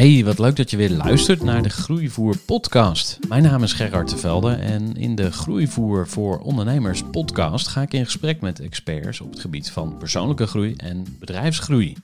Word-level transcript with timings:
Hey, 0.00 0.24
wat 0.24 0.38
leuk 0.38 0.56
dat 0.56 0.70
je 0.70 0.76
weer 0.76 0.90
luistert 0.90 1.42
naar 1.42 1.62
de 1.62 1.68
Groeivoer 1.68 2.38
podcast. 2.38 3.18
Mijn 3.28 3.42
naam 3.42 3.62
is 3.62 3.72
Gerard 3.72 4.08
Tevelde 4.08 4.52
en 4.52 4.96
in 4.96 5.14
de 5.14 5.32
Groeivoer 5.32 6.08
voor 6.08 6.38
Ondernemers 6.38 7.02
podcast 7.10 7.68
ga 7.68 7.82
ik 7.82 7.92
in 7.92 8.04
gesprek 8.04 8.40
met 8.40 8.60
experts 8.60 9.20
op 9.20 9.30
het 9.30 9.40
gebied 9.40 9.70
van 9.70 9.96
persoonlijke 9.98 10.46
groei 10.46 10.74
en 10.76 11.16
bedrijfsgroei. 11.18 11.96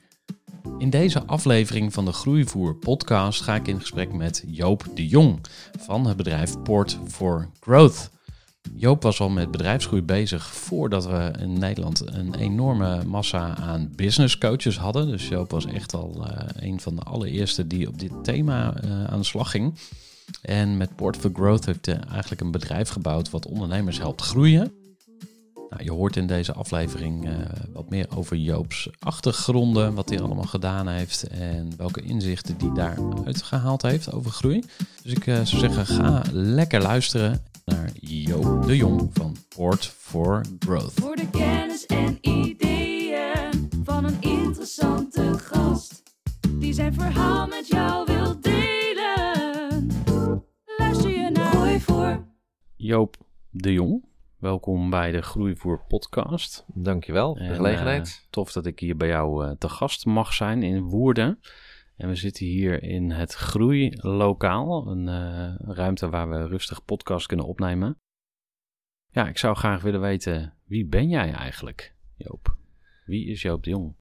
In 0.77 0.89
deze 0.89 1.23
aflevering 1.25 1.93
van 1.93 2.05
de 2.05 2.11
Groeivoer 2.11 2.75
podcast 2.75 3.41
ga 3.41 3.55
ik 3.55 3.67
in 3.67 3.79
gesprek 3.79 4.13
met 4.13 4.43
Joop 4.47 4.85
de 4.93 5.07
Jong 5.07 5.39
van 5.79 6.07
het 6.07 6.17
bedrijf 6.17 6.61
Port 6.63 6.99
for 7.07 7.49
Growth. 7.59 8.09
Joop 8.75 9.03
was 9.03 9.19
al 9.19 9.29
met 9.29 9.51
bedrijfsgroei 9.51 10.01
bezig 10.01 10.45
voordat 10.45 11.05
we 11.05 11.31
in 11.39 11.59
Nederland 11.59 12.03
een 12.05 12.35
enorme 12.35 13.03
massa 13.03 13.55
aan 13.55 13.91
business 13.95 14.37
coaches 14.37 14.77
hadden. 14.77 15.07
Dus 15.07 15.27
Joop 15.27 15.51
was 15.51 15.65
echt 15.65 15.93
al 15.93 16.27
eh, 16.27 16.69
een 16.69 16.79
van 16.79 16.95
de 16.95 17.01
allereerste 17.01 17.67
die 17.67 17.87
op 17.87 17.99
dit 17.99 18.11
thema 18.23 18.73
eh, 18.75 19.03
aan 19.03 19.19
de 19.19 19.25
slag 19.25 19.51
ging. 19.51 19.73
En 20.41 20.77
met 20.77 20.95
Port 20.95 21.17
for 21.17 21.31
Growth 21.33 21.65
heeft 21.65 21.85
hij 21.85 21.99
eigenlijk 21.99 22.41
een 22.41 22.51
bedrijf 22.51 22.89
gebouwd 22.89 23.29
wat 23.29 23.47
ondernemers 23.47 23.97
helpt 23.97 24.21
groeien. 24.21 24.71
Nou, 25.69 25.83
je 25.83 25.91
hoort 25.91 26.15
in 26.15 26.27
deze 26.27 26.53
aflevering 26.53 27.27
eh, 27.27 27.33
wat 27.73 27.89
meer 27.89 28.07
over 28.15 28.37
Joop's 28.37 28.89
achtergronden, 28.99 29.93
wat 29.93 30.09
hij 30.09 30.21
allemaal 30.21 30.43
gedaan 30.43 30.87
heeft 30.87 31.27
en 31.27 31.73
welke 31.77 32.01
inzichten 32.01 32.55
hij 32.59 32.71
daaruit 32.73 33.41
gehaald 33.41 33.81
heeft 33.81 34.11
over 34.11 34.31
groei. 34.31 34.63
Dus 35.03 35.11
ik 35.11 35.23
zou 35.23 35.45
zeggen, 35.45 35.85
ga 35.85 36.23
lekker 36.31 36.81
luisteren 36.81 37.41
naar 37.67 37.89
Joop 37.99 38.65
de 38.65 38.75
Jong 38.77 39.09
van 39.13 39.35
Port 39.55 39.85
for 39.85 40.41
Growth. 40.59 40.93
Voor 40.93 41.15
de 41.15 41.29
kennis 41.29 41.85
en 41.85 42.17
ideeën 42.21 43.69
van 43.83 44.05
een 44.05 44.21
interessante 44.21 45.37
gast. 45.37 46.03
Die 46.51 46.73
zijn 46.73 46.93
verhaal 46.93 47.47
met 47.47 47.67
jou 47.67 48.05
wil 48.05 48.39
delen. 48.41 49.87
Luister 50.77 51.09
je 51.09 51.29
naar 51.33 51.51
Gooi 51.53 51.79
voor. 51.79 52.25
Joop 52.75 53.15
de 53.49 53.73
Jong, 53.73 54.05
welkom 54.39 54.89
bij 54.89 55.11
de 55.11 55.21
Groeivoer 55.21 55.81
podcast. 55.87 56.65
Dankjewel 56.73 57.35
voor 57.35 57.43
de 57.43 57.49
En, 57.49 57.55
gelegenheid. 57.55 58.07
eh, 58.07 58.29
tof 58.29 58.51
dat 58.51 58.65
ik 58.65 58.79
hier 58.79 58.97
bij 58.97 59.07
jou 59.07 59.45
eh, 59.45 59.51
te 59.57 59.69
gast 59.69 60.05
mag 60.05 60.33
zijn 60.33 60.63
in 60.63 60.81
Woerden. 60.83 61.39
En 61.97 62.07
we 62.07 62.15
zitten 62.15 62.45
hier 62.45 62.83
in 62.83 63.11
het 63.11 63.33
Groeilokaal, 63.33 64.87
een 64.87 65.07
eh, 65.07 65.55
ruimte 65.75 66.09
waar 66.09 66.29
we 66.29 66.47
rustig 66.47 66.85
podcast 66.85 67.25
kunnen 67.27 67.45
opnemen. 67.45 67.97
Ja, 69.09 69.27
ik 69.27 69.37
zou 69.37 69.55
graag 69.55 69.81
willen 69.81 70.01
weten, 70.01 70.53
wie 70.65 70.85
ben 70.85 71.09
jij 71.09 71.31
eigenlijk, 71.31 71.95
Joop? 72.15 72.57
Wie 73.05 73.27
is 73.27 73.41
Joop 73.41 73.63
de 73.63 73.69
Jong? 73.69 73.95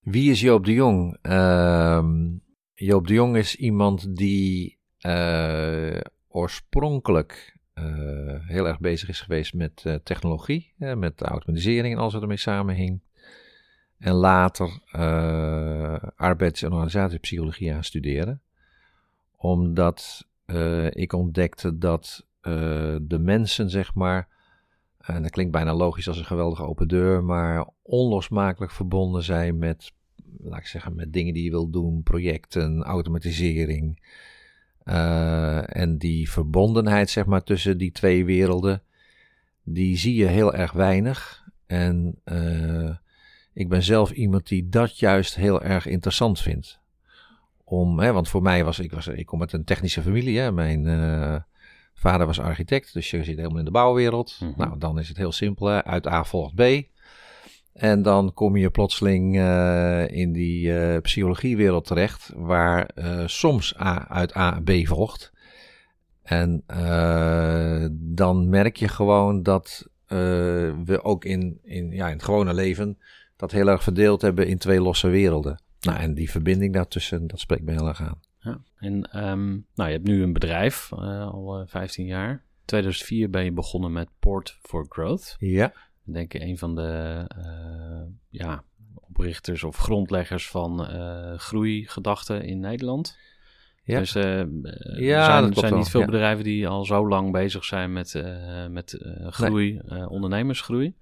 Wie 0.00 0.30
is 0.30 0.40
Joop 0.40 0.64
de 0.64 0.72
Jong? 0.72 1.18
Ehm, 1.22 2.36
Joop 2.74 3.06
de 3.06 3.14
Jong 3.14 3.36
is 3.36 3.56
iemand 3.56 4.16
die 4.16 4.78
eh, 4.98 6.00
oorspronkelijk 6.28 7.58
eh, 7.72 8.46
heel 8.46 8.66
erg 8.66 8.80
bezig 8.80 9.08
is 9.08 9.20
geweest 9.20 9.54
met 9.54 10.00
technologie, 10.02 10.74
met 10.76 11.22
automatisering 11.22 11.94
en 11.94 12.00
alles 12.00 12.12
wat 12.12 12.22
ermee 12.22 12.36
samenhing. 12.36 13.02
En 14.00 14.12
later 14.14 14.78
eh, 14.92 16.02
arbeids- 16.16 16.62
en 16.62 16.72
organisatiepsychologie 16.72 17.74
aan 17.74 17.84
studeren. 17.84 18.40
Omdat 19.36 20.26
eh, 20.44 20.90
ik 20.90 21.12
ontdekte 21.12 21.78
dat 21.78 22.26
eh, 22.40 22.96
de 23.02 23.18
mensen, 23.18 23.70
zeg 23.70 23.94
maar, 23.94 24.28
en 25.00 25.22
dat 25.22 25.30
klinkt 25.30 25.52
bijna 25.52 25.74
logisch 25.74 26.08
als 26.08 26.18
een 26.18 26.24
geweldige 26.24 26.62
open 26.62 26.88
deur, 26.88 27.24
maar 27.24 27.68
onlosmakelijk 27.82 28.72
verbonden 28.72 29.22
zijn 29.22 29.58
met, 29.58 29.92
laat 30.38 30.58
ik 30.58 30.66
zeggen, 30.66 30.94
met 30.94 31.12
dingen 31.12 31.34
die 31.34 31.44
je 31.44 31.50
wil 31.50 31.70
doen, 31.70 32.02
projecten, 32.02 32.82
automatisering. 32.82 34.08
En 35.64 35.98
die 35.98 36.30
verbondenheid, 36.30 37.10
zeg 37.10 37.26
maar, 37.26 37.42
tussen 37.42 37.78
die 37.78 37.92
twee 37.92 38.24
werelden, 38.24 38.82
die 39.62 39.96
zie 39.96 40.14
je 40.14 40.26
heel 40.26 40.54
erg 40.54 40.72
weinig. 40.72 41.48
En 41.66 42.18
ik 43.60 43.68
ben 43.68 43.82
zelf 43.82 44.10
iemand 44.10 44.48
die 44.48 44.68
dat 44.68 44.98
juist 44.98 45.34
heel 45.34 45.62
erg 45.62 45.86
interessant 45.86 46.40
vindt. 46.40 46.80
Om, 47.64 47.98
hè, 47.98 48.12
want 48.12 48.28
voor 48.28 48.42
mij 48.42 48.64
was 48.64 48.78
ik, 48.78 48.92
was, 48.92 49.06
ik 49.06 49.26
kom 49.26 49.40
uit 49.40 49.52
een 49.52 49.64
technische 49.64 50.02
familie. 50.02 50.38
Hè, 50.38 50.52
mijn 50.52 50.86
eh, 50.86 51.36
vader 51.94 52.26
was 52.26 52.40
architect, 52.40 52.92
dus 52.92 53.10
je 53.10 53.24
zit 53.24 53.36
helemaal 53.36 53.58
in 53.58 53.64
de 53.64 53.70
bouwwereld. 53.70 54.38
Mhm. 54.40 54.52
Nou, 54.56 54.78
dan 54.78 54.98
is 54.98 55.08
het 55.08 55.16
heel 55.16 55.32
simpel. 55.32 55.66
Hè, 55.66 55.84
uit 55.84 56.06
A 56.06 56.24
volgt 56.24 56.54
B. 56.54 56.62
En 57.72 58.02
dan 58.02 58.34
kom 58.34 58.56
je 58.56 58.70
plotseling 58.70 59.38
eh, 59.38 60.08
in 60.08 60.32
die 60.32 60.78
eh, 60.78 61.00
psychologiewereld 61.00 61.86
terecht, 61.86 62.32
waar 62.36 62.90
soms 63.26 63.78
A 63.80 64.08
uit 64.08 64.36
A 64.36 64.60
B 64.64 64.70
volgt. 64.84 65.32
En 66.22 66.64
dan 67.92 68.48
merk 68.48 68.76
je 68.76 68.88
gewoon 68.88 69.42
dat 69.42 69.88
we 70.84 70.98
ook 71.02 71.24
in, 71.24 71.58
in, 71.62 71.90
ja, 71.90 72.06
in 72.06 72.12
het 72.12 72.24
gewone 72.24 72.54
leven 72.54 72.98
dat 73.40 73.52
heel 73.52 73.68
erg 73.68 73.82
verdeeld 73.82 74.22
hebben 74.22 74.46
in 74.46 74.58
twee 74.58 74.80
losse 74.80 75.08
werelden. 75.08 75.62
Nou, 75.80 75.98
en 75.98 76.14
die 76.14 76.30
verbinding 76.30 76.72
daartussen, 76.72 77.26
dat 77.26 77.40
spreekt 77.40 77.62
me 77.62 77.72
heel 77.72 77.88
erg 77.88 78.02
aan. 78.02 78.20
Ja. 78.38 78.60
En 78.78 79.10
ehm, 79.10 79.48
nou, 79.50 79.88
je 79.88 79.96
hebt 79.96 80.06
nu 80.06 80.22
een 80.22 80.32
bedrijf, 80.32 80.92
eh, 80.92 81.26
al 81.26 81.60
eh, 81.60 81.66
15 81.66 82.06
jaar. 82.06 82.44
2004 82.64 83.30
ben 83.30 83.44
je 83.44 83.52
begonnen 83.52 83.92
met 83.92 84.08
Port 84.18 84.58
for 84.62 84.86
Growth. 84.88 85.36
Ja, 85.38 85.72
Ik 86.06 86.14
denk 86.14 86.34
een 86.34 86.58
van 86.58 86.74
de 86.74 87.24
eh, 87.28 88.12
ja, 88.28 88.62
oprichters 88.94 89.64
of 89.64 89.76
grondleggers 89.76 90.48
van 90.48 90.86
eh 90.86 91.38
groeigedachten 91.38 92.42
in 92.42 92.60
Nederland. 92.60 93.18
Ja. 93.90 93.98
Dus 93.98 94.14
eh, 94.14 94.40
eh, 94.40 94.48
Ja, 94.98 95.18
er 95.18 95.24
zijn, 95.24 95.44
dat 95.50 95.58
zijn 95.58 95.74
niet 95.74 95.82
wel, 95.82 95.90
veel 95.90 96.00
ja. 96.00 96.06
bedrijven 96.06 96.44
die 96.44 96.68
al 96.68 96.84
zo 96.84 97.08
lang 97.08 97.32
bezig 97.32 97.64
zijn 97.64 97.92
met, 97.92 98.14
eh, 98.14 98.66
met 98.66 98.92
eh, 98.92 99.26
groei, 99.30 99.78
eh, 99.78 100.10
ondernemersgroei. 100.10 100.94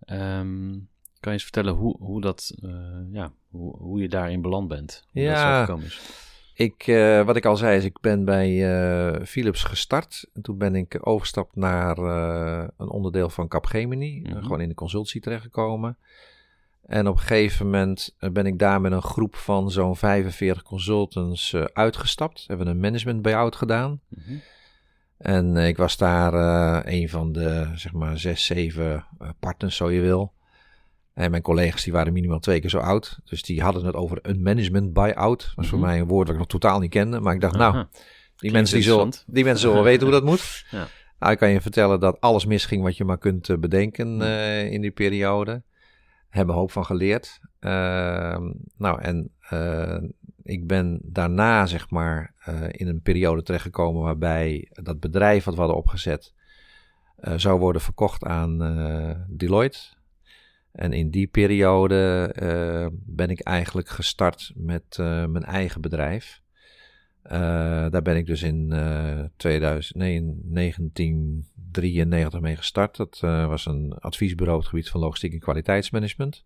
Ehm, 0.00 0.78
kan 1.22 1.32
je 1.32 1.38
eens 1.38 1.42
vertellen 1.42 1.74
hoe, 1.74 1.96
hoe, 1.98 2.20
dat, 2.20 2.52
eh, 2.62 2.70
ja, 3.12 3.32
hoe, 3.50 3.76
hoe 3.76 4.00
je 4.00 4.08
daarin 4.08 4.40
beland 4.42 4.68
bent? 4.68 5.04
Hoe 5.12 5.22
dat 5.24 5.32
Ja. 5.32 5.64
gekomen 5.64 5.84
is? 5.86 6.00
ik, 6.54 6.86
eh, 6.86 7.24
wat 7.24 7.36
ik 7.36 7.44
al 7.44 7.56
zei, 7.56 7.76
is 7.76 7.84
ik 7.84 8.00
ben 8.00 8.24
bij 8.24 8.48
eh, 8.74 9.24
Philips 9.24 9.62
gestart. 9.64 10.28
En 10.34 10.42
toen 10.42 10.58
ben 10.58 10.74
ik 10.74 10.98
overgestapt 11.00 11.56
naar 11.56 11.98
een 12.76 12.88
onderdeel 12.90 13.28
van 13.28 13.48
Capgemini. 13.48 14.20
Mhm. 14.20 14.42
gewoon 14.42 14.60
in 14.60 14.68
de 14.68 14.74
consultie 14.74 15.20
terechtgekomen. 15.20 15.96
En 16.86 17.06
op 17.08 17.14
een 17.14 17.20
gegeven 17.20 17.66
moment 17.66 18.14
ben 18.18 18.46
ik 18.46 18.58
daar 18.58 18.80
met 18.80 18.92
een 18.92 19.02
groep 19.02 19.36
van 19.36 19.70
zo'n 19.70 19.96
45 19.96 20.62
consultants 20.62 21.54
uitgestapt. 21.72 22.44
Hebben 22.46 22.66
een 22.66 22.80
management 22.80 23.22
buyout 23.22 23.56
gedaan. 23.56 24.00
Mhm. 24.08 24.34
En 25.18 25.56
ik 25.56 25.76
was 25.76 25.96
daar 25.96 26.32
een 26.86 27.08
van 27.08 27.32
de, 27.32 27.70
zeg 27.74 27.92
maar, 27.92 28.18
zes, 28.18 28.44
zeven 28.46 29.04
partners, 29.40 29.76
zo 29.76 29.90
je 29.90 30.00
wil. 30.00 30.32
En 31.14 31.30
mijn 31.30 31.42
collega's 31.42 31.82
die 31.84 31.92
waren 31.92 32.12
minimaal 32.12 32.38
twee 32.38 32.60
keer 32.60 32.70
zo 32.70 32.78
oud. 32.78 33.18
Dus 33.24 33.42
die 33.42 33.62
hadden 33.62 33.84
het 33.84 33.94
over 33.94 34.18
een 34.22 34.42
management 34.42 34.92
buy-out. 34.92 35.40
Dat 35.40 35.52
was 35.54 35.68
voor 35.68 35.78
Mhm. 35.78 35.86
mij 35.86 36.00
een 36.00 36.06
woord 36.06 36.26
dat 36.26 36.34
ik 36.34 36.40
nog 36.40 36.50
totaal 36.50 36.78
niet 36.80 36.90
kende. 36.90 37.20
Maar 37.20 37.34
ik 37.34 37.40
dacht, 37.40 37.56
nou, 37.56 37.84
die 38.36 38.52
mensen, 38.52 38.76
die, 38.76 38.84
zullen, 38.84 39.12
die 39.26 39.44
mensen 39.44 39.68
zullen 39.68 39.84
weten 39.84 40.02
hoe 40.02 40.12
dat 40.14 40.24
moet. 40.24 40.64
Ja. 40.70 40.86
Nou, 41.18 41.32
ik 41.34 41.38
kan 41.38 41.48
je 41.50 41.60
vertellen 41.60 42.00
dat 42.00 42.20
alles 42.20 42.44
misging 42.46 42.82
wat 42.82 42.96
je 42.96 43.04
maar 43.04 43.18
kunt 43.18 43.48
eh, 43.48 43.56
bedenken 43.58 44.22
eh, 44.22 44.72
in 44.72 44.80
die 44.80 44.90
periode. 44.90 45.62
Hebben 46.28 46.54
hoop 46.54 46.70
van 46.70 46.84
geleerd. 46.84 47.40
Ehm, 47.60 48.50
nou, 48.76 49.00
en 49.00 49.30
eh, 49.48 49.98
ik 50.42 50.66
ben 50.66 50.98
daarna, 51.02 51.66
zeg 51.66 51.90
maar, 51.90 52.34
in 52.70 52.88
een 52.88 53.00
periode 53.02 53.42
terechtgekomen 53.42 54.02
waarbij 54.02 54.68
dat 54.70 55.00
bedrijf 55.00 55.44
wat 55.44 55.54
we 55.54 55.60
hadden 55.60 55.78
opgezet 55.78 56.34
zou 57.36 57.58
worden 57.58 57.82
verkocht 57.82 58.24
aan 58.24 58.58
Deloitte. 59.28 59.78
En 60.72 60.92
in 60.92 61.10
die 61.10 61.26
periode 61.26 62.30
eh, 62.34 62.86
ben 62.92 63.30
ik 63.30 63.40
eigenlijk 63.40 63.88
gestart 63.88 64.52
met 64.54 64.84
eh, 64.98 65.26
mijn 65.26 65.44
eigen 65.44 65.80
bedrijf. 65.80 66.40
Eh, 67.22 67.40
daar 67.90 68.02
ben 68.02 68.16
ik 68.16 68.26
dus 68.26 68.42
in 68.42 68.72
eh 68.72 69.24
2000, 69.36 69.98
nee, 69.98 70.14
in 70.14 70.40
1993 70.44 72.40
mee 72.40 72.56
gestart. 72.56 72.96
Dat 72.96 73.18
was 73.20 73.66
een 73.66 73.92
adviesbureau 73.98 74.56
op 74.56 74.62
het 74.62 74.70
gebied 74.70 74.90
van 74.90 75.00
logistiek 75.00 75.32
en 75.32 75.38
kwaliteitsmanagement. 75.38 76.44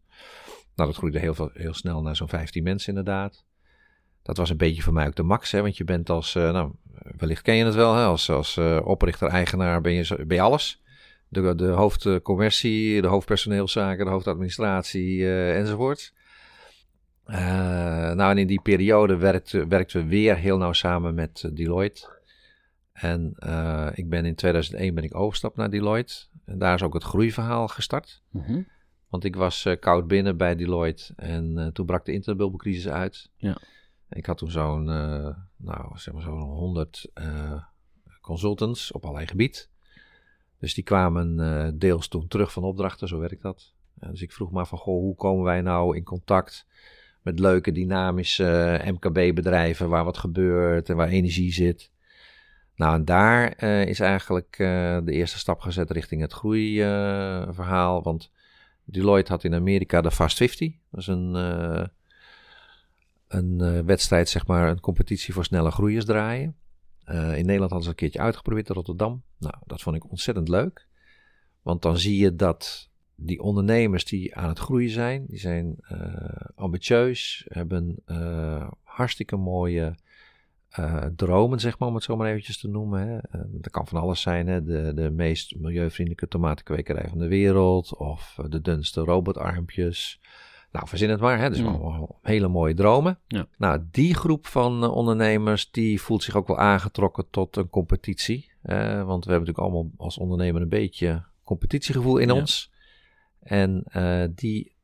Nou, 0.74 0.88
dat 0.88 0.98
groeide 0.98 1.18
heel, 1.18 1.34
veel, 1.34 1.50
heel 1.52 1.74
snel 1.74 2.02
naar 2.02 2.16
zo'n 2.16 2.28
15 2.28 2.62
mensen 2.62 2.88
inderdaad. 2.88 3.44
Dat 4.22 4.36
was 4.36 4.50
een 4.50 4.56
beetje 4.56 4.82
voor 4.82 4.92
mij 4.92 5.06
ook 5.06 5.14
de 5.14 5.22
max, 5.22 5.50
hè, 5.50 5.62
want 5.62 5.76
je 5.76 5.84
bent 5.84 6.10
als, 6.10 6.34
nou, 6.34 6.72
wellicht 7.16 7.42
ken 7.42 7.54
je 7.54 7.64
het 7.64 7.74
wel, 7.74 7.94
hè, 7.94 8.04
als, 8.04 8.30
als 8.30 8.58
oprichter-eigenaar 8.82 9.80
ben 9.80 9.92
je, 9.92 10.24
ben 10.26 10.36
je 10.36 10.42
alles. 10.42 10.82
De, 11.28 11.54
de 11.54 11.66
hoofdcommercie, 11.66 13.02
de 13.02 13.06
hoofdpersoneelszaken, 13.06 14.04
de 14.04 14.10
hoofdadministratie 14.10 15.24
eh, 15.24 15.58
enzovoort. 15.58 16.12
Eh, 17.24 17.38
nou, 18.12 18.30
en 18.30 18.38
in 18.38 18.46
die 18.46 18.60
periode 18.60 19.16
werkten 19.16 19.68
werkten 19.68 20.02
we 20.02 20.08
weer 20.08 20.36
heel 20.36 20.58
nauw 20.58 20.72
samen 20.72 21.14
met 21.14 21.42
eh, 21.44 21.50
Deloitte. 21.54 22.14
En 22.92 23.34
ik 23.94 24.08
ben 24.08 24.24
in 24.24 24.34
2001 24.34 24.94
ben 24.94 25.04
ik 25.04 25.14
overgestapt 25.14 25.56
naar 25.56 25.70
Deloitte. 25.70 26.14
En 26.44 26.58
daar 26.58 26.74
is 26.74 26.82
ook 26.82 26.94
het 26.94 27.02
groeiverhaal 27.02 27.68
gestart. 27.68 28.22
Mhm. 28.30 28.62
Want 29.08 29.24
ik 29.24 29.36
was 29.36 29.68
koud 29.80 30.06
binnen 30.06 30.36
bij 30.36 30.54
Deloitte 30.54 31.12
en 31.16 31.70
toen 31.72 31.86
brak 31.86 32.04
de 32.04 32.12
internetbubbelcrisis 32.12 32.88
uit. 32.88 33.30
Ja. 33.36 33.58
Ik 34.08 34.26
had 34.26 34.38
toen 34.38 34.50
zo'n, 34.50 34.84
nou 35.56 35.98
zeg 35.98 36.14
maar 36.14 36.22
zo'n 36.22 36.40
100 36.40 37.10
eh, 37.14 37.62
consultants 38.20 38.92
op 38.92 39.02
allerlei 39.02 39.26
gebied. 39.26 39.70
Dus 40.58 40.74
die 40.74 40.84
kwamen 40.84 41.40
eh, 41.40 41.68
deels 41.74 42.08
toen 42.08 42.28
terug 42.28 42.52
van 42.52 42.62
opdrachten, 42.62 43.08
zo 43.08 43.18
werkt 43.18 43.42
dat. 43.42 43.72
Dus 43.94 44.22
ik 44.22 44.32
vroeg 44.32 44.50
maar 44.50 44.66
van, 44.66 44.78
goh, 44.78 45.00
hoe 45.00 45.14
komen 45.14 45.44
wij 45.44 45.60
nou 45.60 45.96
in 45.96 46.02
contact 46.02 46.66
met 47.22 47.38
leuke, 47.38 47.72
dynamische 47.72 48.78
eh, 48.80 48.92
MKB-bedrijven 48.92 49.88
waar 49.88 50.04
wat 50.04 50.18
gebeurt 50.18 50.88
en 50.88 50.96
waar 50.96 51.08
energie 51.08 51.52
zit. 51.52 51.90
Nou, 52.76 52.94
en 52.94 53.04
daar 53.04 53.52
eh, 53.52 53.86
is 53.86 54.00
eigenlijk 54.00 54.54
de 55.04 55.12
eerste 55.12 55.38
stap 55.38 55.60
gezet 55.60 55.90
richting 55.90 56.20
het 56.20 56.32
groeiverhaal. 56.32 58.02
want 58.02 58.30
Deloitte 58.84 59.32
had 59.32 59.44
in 59.44 59.54
Amerika 59.54 60.00
de 60.00 60.10
Fast 60.10 60.36
50. 60.36 60.72
Dat 60.90 61.00
is 61.00 61.06
een, 61.06 61.34
een 63.28 63.84
wedstrijd, 63.86 64.28
zeg 64.28 64.46
maar, 64.46 64.68
een 64.68 64.80
competitie 64.80 65.34
voor 65.34 65.44
snelle 65.44 65.70
groeiers 65.70 66.04
draaien. 66.04 66.56
Eh, 67.06 67.38
in 67.38 67.44
Nederland 67.44 67.70
hadden 67.70 67.82
ze 67.82 67.88
een 67.88 67.94
keertje 67.94 68.20
uitgeprobeerd 68.20 68.68
in 68.68 68.74
Rotterdam. 68.74 69.22
Nou, 69.38 69.54
dat 69.66 69.82
vond 69.82 69.96
ik 69.96 70.10
ontzettend 70.10 70.48
leuk. 70.48 70.86
Want 71.62 71.82
dan 71.82 71.98
zie 71.98 72.16
je 72.18 72.34
dat 72.34 72.90
die 73.14 73.40
ondernemers 73.40 74.04
die 74.04 74.36
aan 74.36 74.48
het 74.48 74.58
groeien 74.58 74.90
zijn, 74.90 75.24
die 75.28 75.38
zijn 75.38 75.76
eh, 75.80 76.40
ambitieus, 76.54 77.46
hebben 77.48 77.96
eh, 78.04 78.70
hartstikke 78.82 79.36
mooie 79.36 79.94
dromen, 81.16 81.60
zeg 81.60 81.78
maar, 81.78 81.88
om 81.88 81.94
het 81.94 82.04
zo 82.04 82.16
maar 82.16 82.28
eventjes 82.28 82.58
te 82.58 82.68
noemen. 82.68 83.08
Hè. 83.08 83.18
Dat 83.30 83.70
kan 83.70 83.86
van 83.86 84.00
alles 84.00 84.20
zijn, 84.20 84.46
hè. 84.46 84.64
De, 84.64 84.92
de 84.94 85.10
meest 85.10 85.56
milieuvriendelijke 85.56 86.28
tomatenkwekerij 86.28 87.08
van 87.08 87.18
de 87.18 87.28
wereld, 87.28 87.96
of 87.96 88.38
de 88.48 88.60
dunste 88.60 89.00
robotarmpjes. 89.00 90.20
Nou, 90.76 90.88
verzin 90.88 91.10
het 91.10 91.20
maar, 91.20 91.38
hè. 91.38 91.48
Dus 91.50 91.60
Mm. 91.60 91.66
allemaal 91.66 92.18
hele 92.22 92.48
mooie 92.48 92.74
dromen. 92.74 93.18
Ja. 93.26 93.46
Nou, 93.58 93.82
die 93.90 94.14
groep 94.14 94.46
van 94.46 94.82
eh, 94.82 94.94
ondernemers, 94.94 95.70
die 95.70 96.00
voelt 96.00 96.22
zich 96.22 96.36
ook 96.36 96.46
wel 96.46 96.58
aangetrokken 96.58 97.26
tot 97.30 97.56
een 97.56 97.68
competitie. 97.68 98.50
Eh, 98.62 98.76
want 99.04 99.24
we 99.24 99.30
hebben 99.30 99.48
natuurlijk 99.48 99.58
allemaal 99.58 99.90
als 99.96 100.18
ondernemer 100.18 100.62
een 100.62 100.68
beetje 100.68 101.22
competitiegevoel 101.44 102.16
in 102.16 102.28
Ja. 102.28 102.34
ons. 102.34 102.72
En 103.40 103.82
eh, 103.84 104.24
die, 104.34 104.74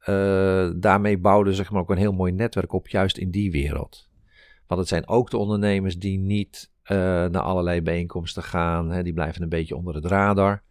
daarmee 0.77 1.19
bouwden 1.19 1.55
zeg 1.55 1.71
maar 1.71 1.81
ook 1.81 1.91
een 1.91 1.97
heel 1.97 2.13
mooi 2.13 2.33
netwerk 2.33 2.73
op, 2.73 2.89
juist 2.89 3.17
in 3.17 3.31
die 3.31 3.51
wereld. 3.51 4.09
Want 4.67 4.81
het 4.81 4.89
zijn 4.89 5.09
ook 5.09 5.31
de 5.31 5.37
ondernemers 5.37 5.99
die 5.99 6.19
niet 6.19 6.71
naar 6.87 7.39
allerlei 7.41 7.83
bijeenkomsten 7.83 8.43
gaan. 8.43 8.91
Hè, 8.91 9.03
die 9.03 9.13
blijven 9.13 9.43
een 9.43 9.49
beetje 9.49 9.77
onder 9.77 9.95
het 9.95 10.05
radar. 10.05 10.63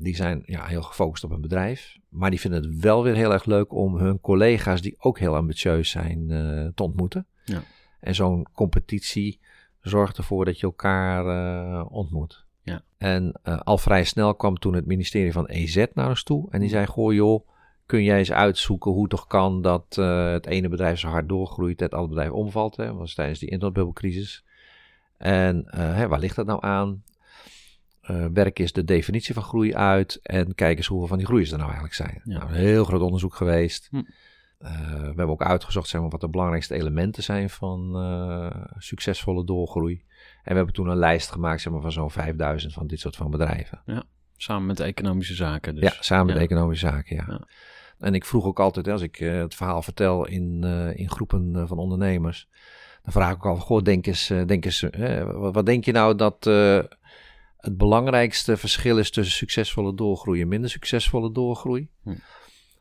Die 0.00 0.16
zijn 0.16 0.42
ja, 0.46 0.66
heel 0.66 0.82
gefocust 0.82 1.24
op 1.24 1.30
hun 1.30 1.40
bedrijf. 1.40 1.96
Maar 2.08 2.30
die 2.30 2.40
vinden 2.40 2.62
het 2.62 2.80
wel 2.80 3.02
weer 3.02 3.14
heel 3.14 3.32
erg 3.32 3.44
leuk 3.44 3.72
om 3.72 3.96
hun 3.96 4.20
collega's, 4.20 4.80
die 4.80 4.96
ook 4.98 5.18
heel 5.18 5.36
ambitieus 5.36 5.90
zijn, 5.90 6.30
eh, 6.30 6.66
te 6.74 6.82
ontmoeten. 6.82 7.26
Ja. 7.44 7.62
En 8.00 8.14
zo'n 8.14 8.46
competitie 8.52 9.40
zorgt 9.80 10.16
ervoor 10.16 10.44
dat 10.44 10.60
je 10.60 10.66
elkaar 10.66 11.26
eh, 11.26 11.84
ontmoet. 11.88 12.46
Ja. 12.62 12.82
En 12.98 13.40
eh, 13.42 13.58
al 13.58 13.78
vrij 13.78 14.04
snel 14.04 14.34
kwam 14.34 14.58
toen 14.58 14.74
het 14.74 14.86
ministerie 14.86 15.32
van 15.32 15.46
EZ 15.46 15.86
naar 15.94 16.08
ons 16.08 16.22
toe. 16.22 16.50
En 16.50 16.60
die 16.60 16.68
zei, 16.68 16.86
goh 16.86 17.12
joh, 17.12 17.48
kun 17.86 18.02
jij 18.02 18.18
eens 18.18 18.32
uitzoeken 18.32 18.90
hoe 18.90 19.00
het 19.00 19.10
toch 19.10 19.26
kan 19.26 19.62
dat 19.62 19.94
het 20.32 20.46
ene 20.46 20.68
bedrijf 20.68 20.98
zo 20.98 21.08
hard 21.08 21.28
doorgroeit, 21.28 21.80
het 21.80 21.92
andere 21.92 22.08
bedrijf 22.08 22.30
omvalt. 22.30 22.76
Hè? 22.76 22.86
Dat 22.86 22.96
was 22.96 23.14
tijdens 23.14 23.38
die 23.38 23.48
internetbubbelcrisis. 23.48 24.44
En 25.16 25.64
hè, 25.70 26.08
waar 26.08 26.18
ligt 26.18 26.36
dat 26.36 26.46
nou 26.46 26.62
aan? 26.62 27.02
Eh, 28.08 28.26
werk 28.32 28.58
is 28.58 28.72
de 28.72 28.84
definitie 28.84 29.34
van 29.34 29.42
groei 29.42 29.74
uit 29.74 30.20
en 30.22 30.54
kijk 30.54 30.76
eens 30.76 30.86
hoeveel 30.86 31.08
van 31.08 31.16
die 31.16 31.26
groeiers 31.26 31.50
er 31.50 31.56
nou 31.58 31.70
eigenlijk 31.70 31.96
zijn. 31.96 32.20
Ja. 32.24 32.38
Nou, 32.38 32.50
een 32.50 32.56
heel 32.56 32.84
groot 32.84 33.00
onderzoek 33.00 33.34
geweest. 33.34 33.88
Hm. 33.90 34.02
Eh, 34.58 34.90
we 34.90 35.04
hebben 35.04 35.28
ook 35.28 35.42
uitgezocht 35.42 35.88
zeg 35.88 36.00
maar, 36.00 36.10
wat 36.10 36.20
de 36.20 36.28
belangrijkste 36.28 36.74
elementen 36.74 37.22
zijn 37.22 37.50
van 37.50 37.96
eh, 37.96 38.64
succesvolle 38.78 39.44
doorgroei. 39.44 40.04
En 40.42 40.50
we 40.50 40.54
hebben 40.54 40.74
toen 40.74 40.88
een 40.88 40.96
lijst 40.96 41.30
gemaakt 41.30 41.60
zeg 41.60 41.72
maar, 41.72 41.82
van 41.82 41.92
zo'n 41.92 42.10
5000 42.10 42.72
van 42.72 42.86
dit 42.86 43.00
soort 43.00 43.16
van 43.16 43.30
bedrijven. 43.30 43.82
Samen 44.36 44.66
met 44.66 44.76
de 44.76 44.84
economische 44.84 45.34
zaken. 45.34 45.74
Dus. 45.74 45.84
ja, 45.84 45.94
samen 46.00 46.26
met 46.26 46.34
ja. 46.34 46.40
economische 46.40 46.86
zaken, 46.86 47.16
ja. 47.16 47.24
Ja. 47.28 47.46
En 47.98 48.14
ik 48.14 48.24
vroeg 48.24 48.44
ook 48.44 48.60
altijd, 48.60 48.88
als 48.88 49.02
ik 49.02 49.16
het 49.16 49.54
verhaal 49.54 49.82
vertel 49.82 50.26
in, 50.26 50.64
in 50.94 51.10
groepen 51.10 51.68
van 51.68 51.78
ondernemers, 51.78 52.48
dan 53.02 53.12
vraag 53.12 53.30
ik 53.30 53.36
ook 53.36 53.44
al, 53.44 53.56
goh, 53.56 53.82
denk 53.82 54.06
eens, 54.06 54.26
denk 54.26 54.64
eens 54.64 54.80
wat, 55.24 55.54
wat 55.54 55.66
denk 55.66 55.84
je 55.84 55.92
nou 55.92 56.14
dat 56.14 56.46
het 57.68 57.78
belangrijkste 57.78 58.56
verschil 58.56 58.98
is 58.98 59.10
tussen 59.10 59.36
succesvolle 59.36 59.94
doorgroei 59.94 60.40
en 60.40 60.48
minder 60.48 60.70
succesvolle 60.70 61.32
doorgroei? 61.32 61.88
Hm. 62.02 62.14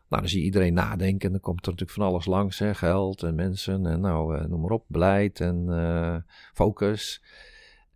Nou, 0.10 0.22
dan 0.22 0.28
zie 0.28 0.40
je 0.40 0.46
iedereen 0.46 0.74
nadenken 0.74 1.26
en 1.26 1.32
dan 1.32 1.42
komt 1.42 1.66
er 1.66 1.72
natuurlijk 1.72 2.00
van 2.00 2.08
alles 2.08 2.26
langs, 2.26 2.60
hè, 2.60 2.74
geld 2.76 3.24
en 3.24 3.36
mensen 3.36 3.86
en 3.86 4.00
nou, 4.00 4.38
eh, 4.38 4.46
noem 4.46 4.62
maar 4.62 4.72
op, 4.72 4.86
beleid 4.88 5.40
en 5.40 5.66
eh, 5.70 6.16
focus. 6.54 7.24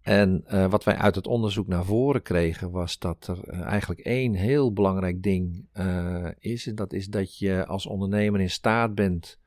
En 0.01 0.43
eh, 0.45 0.69
wat 0.69 0.83
wij 0.83 0.95
uit 0.95 1.15
het 1.15 1.27
onderzoek 1.27 1.67
naar 1.67 1.85
voren 1.85 2.21
kregen 2.21 2.71
was 2.71 2.99
dat 2.99 3.27
er 3.27 3.49
eigenlijk 3.49 3.99
één 3.99 4.33
heel 4.33 4.73
belangrijk 4.73 5.23
ding 5.23 5.67
is. 6.39 6.67
En 6.67 6.75
dat 6.75 6.93
is 6.93 7.07
dat 7.07 7.37
je 7.37 7.65
als 7.65 7.85
ondernemer 7.85 8.41
in 8.41 8.49
staat 8.49 8.95
bent 8.95 9.39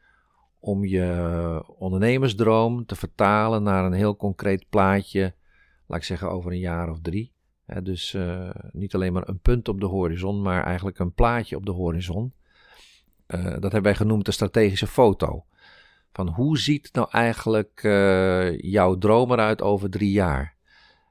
om 0.59 0.85
je 0.85 1.63
ondernemersdroom 1.67 2.87
te 2.87 2.97
vertalen 2.97 3.63
naar 3.63 3.85
een 3.85 3.93
heel 3.93 4.17
concreet 4.17 4.69
plaatje, 4.69 5.35
laat 5.87 5.99
ik 5.99 6.05
zeggen 6.05 6.31
over 6.31 6.53
een 6.53 6.59
jaar 6.59 6.91
of 6.91 7.01
drie. 7.01 7.34
Dus 7.67 8.15
eh, 8.15 8.51
niet 8.73 8.95
alleen 8.95 9.13
maar 9.13 9.29
een 9.29 9.39
punt 9.39 9.69
op 9.69 9.81
de 9.81 9.87
horizon, 9.87 10.43
maar 10.43 10.65
eigenlijk 10.65 10.99
een 10.99 11.13
plaatje 11.13 11.57
op 11.57 11.67
de 11.67 11.73
horizon. 11.73 12.33
Eh, 13.27 13.45
dat 13.45 13.63
hebben 13.63 13.83
wij 13.83 13.95
genoemd 13.95 14.25
de 14.25 14.33
strategische 14.33 14.87
foto. 14.87 15.45
Van 16.13 16.29
hoe 16.29 16.59
ziet 16.59 16.89
nou 16.93 17.09
eigenlijk 17.11 17.81
eh, 17.83 18.59
jouw 18.59 18.99
droom 18.99 19.33
eruit 19.33 19.63
over 19.63 19.91
drie 19.91 20.11
jaar? 20.11 20.57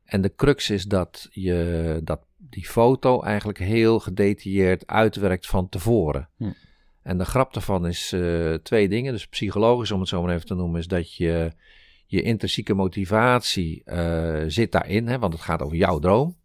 En 0.06 0.22
de 0.22 0.36
crux 0.36 0.70
is 0.70 0.86
dat 0.86 1.28
je 1.32 2.00
dat 2.04 2.26
die 2.38 2.66
foto 2.66 3.22
eigenlijk 3.22 3.60
heel 3.60 4.00
gedetailleerd 4.00 4.88
uitwerkt 4.88 5.48
van 5.48 5.70
tevoren. 5.70 6.30
Hm. 6.38 6.52
En 7.02 7.18
de 7.18 7.26
grap 7.26 7.54
daarvan 7.54 7.88
is 7.88 8.16
twee 8.64 8.90
dingen. 8.90 9.14
Dus 9.14 9.28
psychologisch, 9.28 9.92
om 9.92 10.00
het 10.00 10.10
zo 10.10 10.22
maar 10.22 10.34
even 10.34 10.46
te 10.46 10.56
noemen, 10.56 10.80
is 10.80 10.88
dat 10.88 11.16
je 11.16 11.52
je 12.06 12.22
intrinsieke 12.22 12.74
motivatie 12.74 13.84
zit 14.48 14.72
daarin, 14.72 15.08
hè, 15.08 15.20
want 15.20 15.34
het 15.34 15.42
gaat 15.42 15.62
over 15.62 15.78
jouw 15.78 16.00
droom. 16.00 16.36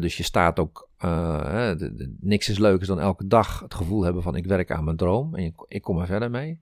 Dus 0.00 0.16
je 0.16 0.22
staat 0.22 0.58
ook, 0.58 0.88
eh, 0.98 1.72
niks 2.20 2.48
is 2.48 2.58
leukers 2.58 2.88
dan 2.88 3.00
elke 3.00 3.26
dag 3.26 3.60
het 3.60 3.74
gevoel 3.74 4.02
hebben 4.02 4.22
van 4.22 4.36
ik 4.36 4.46
werk 4.46 4.70
aan 4.70 4.84
mijn 4.84 4.96
droom 4.96 5.34
en 5.34 5.54
ik, 5.68 5.82
kom 5.82 5.98
er 5.98 6.06
verder 6.06 6.30
mee. 6.30 6.60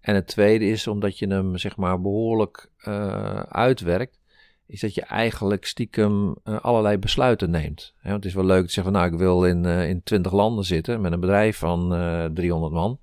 En 0.00 0.14
het 0.14 0.26
tweede 0.26 0.68
is 0.68 0.86
omdat 0.86 1.18
je 1.18 1.26
hem 1.26 1.58
zeg 1.58 1.76
maar 1.76 2.00
behoorlijk 2.00 2.70
eh, 2.78 3.40
uitwerkt, 3.40 4.20
is 4.66 4.80
dat 4.80 4.94
je 4.94 5.02
eigenlijk 5.02 5.64
stiekem 5.64 6.36
eh, 6.44 6.60
allerlei 6.60 6.98
besluiten 6.98 7.50
neemt. 7.50 7.94
Want 8.02 8.14
het 8.14 8.24
is 8.24 8.34
wel 8.34 8.44
leuk 8.44 8.66
te 8.66 8.72
zeggen 8.72 8.92
van 8.92 9.02
nou, 9.02 9.12
ik 9.12 9.18
wil 9.18 9.44
in, 9.44 9.64
in 9.64 10.02
20 10.02 10.32
landen 10.32 10.64
zitten 10.64 11.00
met 11.00 11.12
een 11.12 11.20
bedrijf 11.20 11.58
van 11.58 11.94
eh 11.94 12.24
300 12.24 12.72
man. 12.72 12.98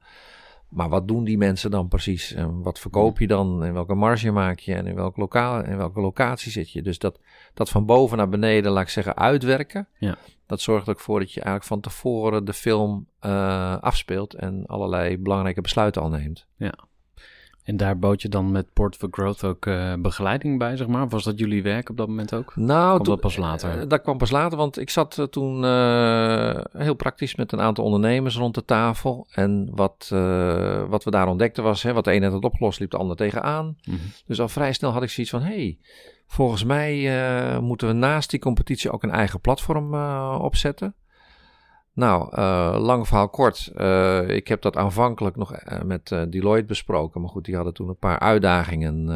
Maar 0.70 0.90
wat 0.90 1.08
doen 1.08 1.24
die 1.24 1.38
mensen 1.38 1.72
dan 1.72 1.88
precies? 1.88 2.34
En 2.34 2.62
wat 2.62 2.80
verkoop 2.80 3.20
je 3.20 3.28
dan? 3.28 3.64
En 3.64 3.74
welke 3.74 3.94
marge 3.94 4.32
maak 4.32 4.60
je? 4.60 4.74
En 4.74 4.88
in 4.88 4.96
welke, 4.96 5.20
lokaal, 5.20 5.64
in 5.64 5.78
welke 5.78 6.00
locatie 6.00 6.52
zit 6.52 6.72
je? 6.72 6.82
Dus 6.82 7.00
dat, 7.00 7.20
dat 7.54 7.70
van 7.70 7.86
boven 7.86 8.18
naar 8.18 8.30
beneden, 8.30 8.72
laat 8.72 8.84
ik 8.84 8.90
zeggen, 8.90 9.18
uitwerken. 9.18 9.88
Ja. 9.98 10.18
Dat 10.46 10.62
zorgt 10.62 10.90
ook 10.90 11.00
voor 11.00 11.20
dat 11.20 11.34
je 11.34 11.42
eigenlijk 11.42 11.70
van 11.70 11.80
tevoren 11.80 12.46
de 12.46 12.54
film 12.54 13.08
eh, 13.20 13.78
afspeelt 13.78 14.34
en 14.34 14.66
allerlei 14.66 15.18
belangrijke 15.18 15.62
besluiten 15.62 16.02
al 16.02 16.10
neemt. 16.10 16.46
En 17.70 17.78
daar 17.78 18.00
bood 18.00 18.22
je 18.22 18.30
dan 18.30 18.52
met 18.52 18.74
Port 18.74 18.96
for 18.96 19.08
Growth 19.12 19.44
ook 19.44 19.66
eh, 19.66 19.94
begeleiding 19.94 20.58
bij, 20.58 20.78
zeg 20.78 20.88
maar? 20.88 21.04
Of 21.04 21.12
was 21.12 21.24
dat 21.24 21.40
jullie 21.40 21.64
werk 21.64 21.90
op 21.90 21.98
dat 21.98 22.08
moment 22.08 22.34
ook? 22.34 22.56
Nou, 22.56 22.94
Kwam 22.94 23.08
dat 23.08 23.20
pas 23.20 23.38
later? 23.38 23.80
eh, 23.80 23.88
dat 23.88 24.02
kwam 24.02 24.18
pas 24.18 24.32
later, 24.32 24.58
want 24.58 24.80
ik 24.80 24.90
zat 24.90 25.18
eh, 25.18 25.26
toen 25.26 25.64
heel 26.78 26.94
praktisch 26.94 27.36
met 27.36 27.52
een 27.52 27.62
aantal 27.62 27.84
ondernemers 27.84 28.38
rond 28.38 28.56
de 28.56 28.66
tafel. 28.66 29.28
En 29.32 29.70
wat, 29.72 30.08
wat 30.90 31.04
we 31.04 31.12
daar 31.12 31.28
ontdekten 31.28 31.64
was, 31.64 31.84
hè, 31.84 31.94
wat 31.94 32.04
de 32.04 32.12
ene 32.12 32.26
had 32.26 32.34
het 32.34 32.44
opgelost, 32.44 32.80
liep 32.80 32.92
de 32.92 32.98
ander 32.98 33.16
tegenaan. 33.16 33.78
Mhm. 33.84 33.98
Dus 34.26 34.42
al 34.42 34.50
vrij 34.50 34.74
snel 34.74 34.92
had 34.92 35.04
ik 35.04 35.10
zoiets 35.10 35.34
van, 35.34 35.42
hey, 35.42 35.78
volgens 36.28 36.64
mij 36.64 37.12
moeten 37.62 37.88
we 37.88 37.94
naast 37.94 38.30
die 38.30 38.40
competitie 38.40 38.92
ook 38.92 39.04
een 39.04 39.12
eigen 39.12 39.42
platform 39.42 39.94
opzetten. 40.34 40.96
Nou, 42.00 42.30
eh, 42.36 42.78
lang 42.80 43.08
verhaal 43.08 43.30
kort. 43.30 43.72
eh, 43.76 44.30
ik 44.30 44.48
heb 44.48 44.62
dat 44.62 44.78
aanvankelijk 44.78 45.36
nog 45.36 45.54
eh, 45.54 45.82
met 45.82 46.16
Deloitte 46.30 46.66
besproken. 46.66 47.22
Maar 47.22 47.30
goed, 47.30 47.46
die 47.46 47.56
hadden 47.56 47.74
toen 47.74 47.90
een 47.90 47.98
paar 47.98 48.20
uitdagingen. 48.20 49.10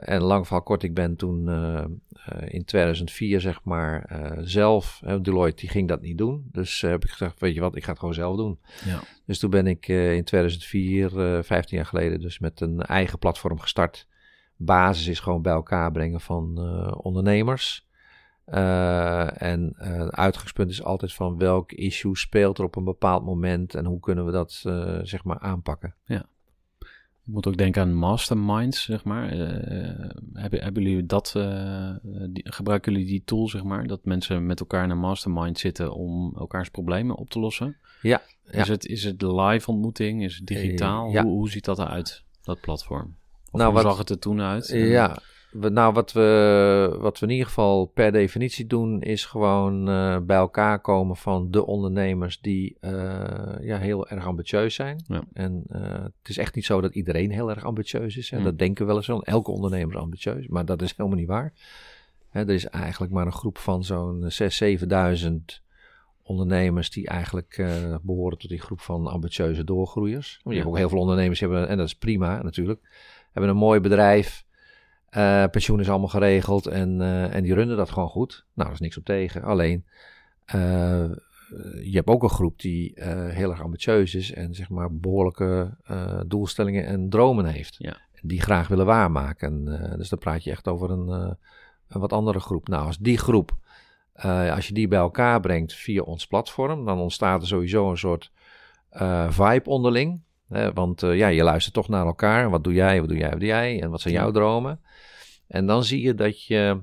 en 0.00 0.22
lang 0.22 0.46
verhaal 0.46 0.62
kort, 0.62 0.82
ik 0.82 0.94
ben 0.94 1.16
toen 1.16 1.48
in 2.46 2.64
2004 2.64 3.40
zeg 3.40 3.64
maar 3.64 4.22
zelf, 4.40 5.02
Deloitte 5.22 5.60
die 5.60 5.70
ging 5.70 5.88
dat 5.88 6.00
niet 6.00 6.18
doen. 6.18 6.48
Dus 6.52 6.80
heb 6.80 7.04
ik 7.04 7.10
gezegd, 7.10 7.40
weet 7.40 7.54
je 7.54 7.60
wat, 7.60 7.76
ik 7.76 7.84
ga 7.84 7.90
het 7.90 7.98
gewoon 7.98 8.14
zelf 8.14 8.36
doen. 8.36 8.58
Ja. 8.84 9.00
Dus 9.26 9.38
toen 9.38 9.50
ben 9.50 9.66
ik 9.66 9.88
in 9.88 10.24
2004, 10.24 11.36
eh 11.36 11.42
15 11.42 11.76
jaar 11.76 11.86
geleden, 11.86 12.20
dus 12.20 12.38
met 12.38 12.60
een 12.60 12.80
eigen 12.80 13.18
platform 13.18 13.58
gestart. 13.60 14.06
Basis 14.56 15.06
is 15.06 15.20
gewoon 15.20 15.42
bij 15.42 15.52
elkaar 15.52 15.92
brengen 15.92 16.20
van 16.20 16.58
ondernemers. 17.02 17.86
Eh, 18.52 19.42
en 19.42 19.74
eh, 19.76 19.98
het 19.98 20.10
uitgangspunt 20.10 20.70
is 20.70 20.82
altijd 20.82 21.12
van 21.12 21.38
welk 21.38 21.72
issue 21.72 22.16
speelt 22.16 22.58
er 22.58 22.64
op 22.64 22.76
een 22.76 22.84
bepaald 22.84 23.24
moment 23.24 23.74
en 23.74 23.84
hoe 23.84 24.00
kunnen 24.00 24.24
we 24.26 24.32
dat 24.32 24.62
eh, 24.66 24.98
zeg 25.02 25.24
maar 25.24 25.38
aanpakken. 25.38 25.94
Ik 27.24 27.32
moet 27.32 27.46
ook 27.46 27.56
denken 27.56 27.82
aan 27.82 27.94
masterminds, 27.94 28.82
zeg 28.84 29.04
maar. 29.04 29.30
Hebben, 30.32 30.62
hebben 30.62 30.82
jullie 30.82 31.06
dat, 31.06 31.32
die, 32.28 32.52
gebruiken 32.52 32.92
jullie 32.92 33.06
die 33.06 33.22
tool, 33.24 33.48
zeg 33.48 33.62
maar? 33.62 33.86
Dat 33.86 34.04
mensen 34.04 34.46
met 34.46 34.60
elkaar 34.60 34.84
in 34.84 34.90
een 34.90 34.98
mastermind 34.98 35.58
zitten 35.58 35.94
om 35.94 36.34
elkaars 36.38 36.68
problemen 36.70 37.16
op 37.16 37.30
te 37.30 37.38
lossen? 37.38 37.76
Ja, 38.02 38.22
Is, 38.50 38.68
het, 38.68 38.86
is 38.86 39.04
het 39.04 39.22
live 39.22 39.70
ontmoeting? 39.70 40.24
Is 40.24 40.36
het 40.36 40.46
digitaal? 40.46 41.10
Ja. 41.10 41.22
hoe, 41.22 41.32
hoe 41.32 41.50
ziet 41.50 41.64
dat 41.64 41.78
eruit, 41.78 42.24
dat 42.42 42.60
platform? 42.60 43.16
Of 43.50 43.52
Nou, 43.60 43.72
hoe 43.72 43.82
wat- 43.82 43.90
zag 43.90 43.98
het 43.98 44.10
er 44.10 44.18
toen 44.18 44.40
uit? 44.40 44.68
Ja, 44.68 45.18
we, 45.52 45.68
nou 45.68 45.92
wat 45.92 46.12
we, 46.12 46.96
wat 47.00 47.18
we 47.18 47.26
in 47.26 47.32
ieder 47.32 47.46
geval 47.46 47.84
per 47.84 48.12
definitie 48.12 48.66
doen 48.66 49.02
is 49.02 49.24
gewoon 49.24 49.88
eh, 49.88 50.18
bij 50.18 50.36
elkaar 50.36 50.80
komen 50.80 51.16
van 51.16 51.50
de 51.50 51.66
ondernemers 51.66 52.40
die 52.40 52.76
eh, 52.80 53.54
ja, 53.60 53.78
heel 53.78 54.08
erg 54.08 54.26
ambitieus 54.26 54.74
zijn. 54.74 55.04
Ja. 55.06 55.22
En 55.32 55.64
eh, 55.68 55.92
het 56.02 56.28
is 56.28 56.38
echt 56.38 56.54
niet 56.54 56.64
zo 56.64 56.80
dat 56.80 56.94
iedereen 56.94 57.30
heel 57.30 57.50
erg 57.50 57.64
ambitieus 57.64 58.16
is. 58.16 58.30
Hè. 58.30 58.38
Mm. 58.38 58.44
Dat 58.44 58.58
denken 58.58 58.82
we 58.82 58.88
wel 58.88 58.96
eens 58.96 59.06
wel. 59.06 59.24
Elke 59.24 59.50
ondernemer 59.50 59.94
is 59.94 60.00
ambitieus, 60.00 60.46
maar 60.46 60.64
dat 60.64 60.82
is 60.82 60.94
helemaal 60.96 61.18
niet 61.18 61.28
waar. 61.28 61.52
Hè, 62.28 62.40
er 62.40 62.54
is 62.54 62.66
eigenlijk 62.66 63.12
maar 63.12 63.26
een 63.26 63.32
groep 63.32 63.58
van 63.58 63.84
zo'n 63.84 64.22
6.000, 64.22 64.78
7.000 65.18 65.62
ondernemers 66.22 66.90
die 66.90 67.06
eigenlijk 67.06 67.54
eh, 67.58 67.96
behoren 68.02 68.38
tot 68.38 68.50
die 68.50 68.60
groep 68.60 68.80
van 68.80 69.06
ambitieuze 69.06 69.64
doorgroeiers. 69.64 70.40
Want 70.42 70.56
Je 70.56 70.62
hebt 70.62 70.72
ook 70.72 70.78
heel 70.78 70.88
veel 70.88 70.98
ondernemers 70.98 71.38
die 71.38 71.48
hebben, 71.48 71.68
en 71.68 71.76
dat 71.76 71.86
is 71.86 71.94
prima 71.94 72.42
natuurlijk, 72.42 72.80
hebben 73.32 73.50
een 73.50 73.56
mooi 73.56 73.80
bedrijf. 73.80 74.44
Eh, 75.12 75.44
pensioen 75.50 75.80
is 75.80 75.88
allemaal 75.88 76.08
geregeld 76.08 76.66
en, 76.66 77.00
eh, 77.00 77.34
en 77.34 77.42
die 77.42 77.54
runnen 77.54 77.76
dat 77.76 77.90
gewoon 77.90 78.08
goed. 78.08 78.44
Nou, 78.54 78.68
daar 78.68 78.72
is 78.72 78.80
niks 78.80 78.98
op 78.98 79.04
tegen. 79.04 79.42
Alleen, 79.42 79.84
eh, 81.52 81.82
je 81.82 81.92
hebt 81.92 82.08
ook 82.08 82.22
een 82.22 82.28
groep 82.28 82.60
die 82.60 82.92
heel 83.28 83.50
erg 83.50 83.62
ambitieus 83.62 84.14
is 84.14 84.32
en 84.32 84.54
zeg 84.54 84.70
maar 84.70 84.94
behoorlijke 84.94 85.76
eh, 85.84 86.20
doelstellingen 86.26 86.86
en 86.86 87.08
dromen 87.08 87.44
heeft. 87.44 87.76
Ja. 87.78 87.96
Die 88.22 88.40
graag 88.40 88.68
willen 88.68 88.86
waarmaken. 88.86 89.80
Eh, 89.80 89.96
dus 89.96 90.08
dan 90.08 90.18
praat 90.18 90.44
je 90.44 90.50
echt 90.50 90.68
over 90.68 90.90
een, 90.90 91.08
een 91.88 92.00
wat 92.00 92.12
andere 92.12 92.40
groep. 92.40 92.68
Nou, 92.68 92.86
als 92.86 92.98
die 92.98 93.18
groep, 93.18 93.50
als 94.54 94.68
je 94.68 94.74
die 94.74 94.88
bij 94.88 94.98
elkaar 94.98 95.40
brengt 95.40 95.74
via 95.74 96.02
ons 96.02 96.26
platform, 96.26 96.84
dan 96.84 96.98
ontstaat 96.98 97.40
er 97.40 97.48
sowieso 97.48 97.90
een 97.90 97.98
soort 97.98 98.32
vibe 99.28 99.64
onderling. 99.64 100.20
Want 100.74 101.00
ja, 101.00 101.28
je 101.28 101.42
luistert 101.42 101.74
toch 101.74 101.88
naar 101.88 102.06
elkaar. 102.06 102.50
Wat 102.50 102.64
doe 102.64 102.72
jij, 102.72 103.00
wat 103.00 103.08
doe 103.08 103.18
jij, 103.18 103.30
wat 103.30 103.38
doe 103.38 103.48
jij? 103.48 103.82
En 103.82 103.90
wat 103.90 104.00
zijn 104.00 104.14
jouw 104.14 104.30
dromen? 104.30 104.80
En 105.52 105.66
dan 105.66 105.84
zie 105.84 106.02
je 106.02 106.14
dat 106.14 106.44
je, 106.44 106.80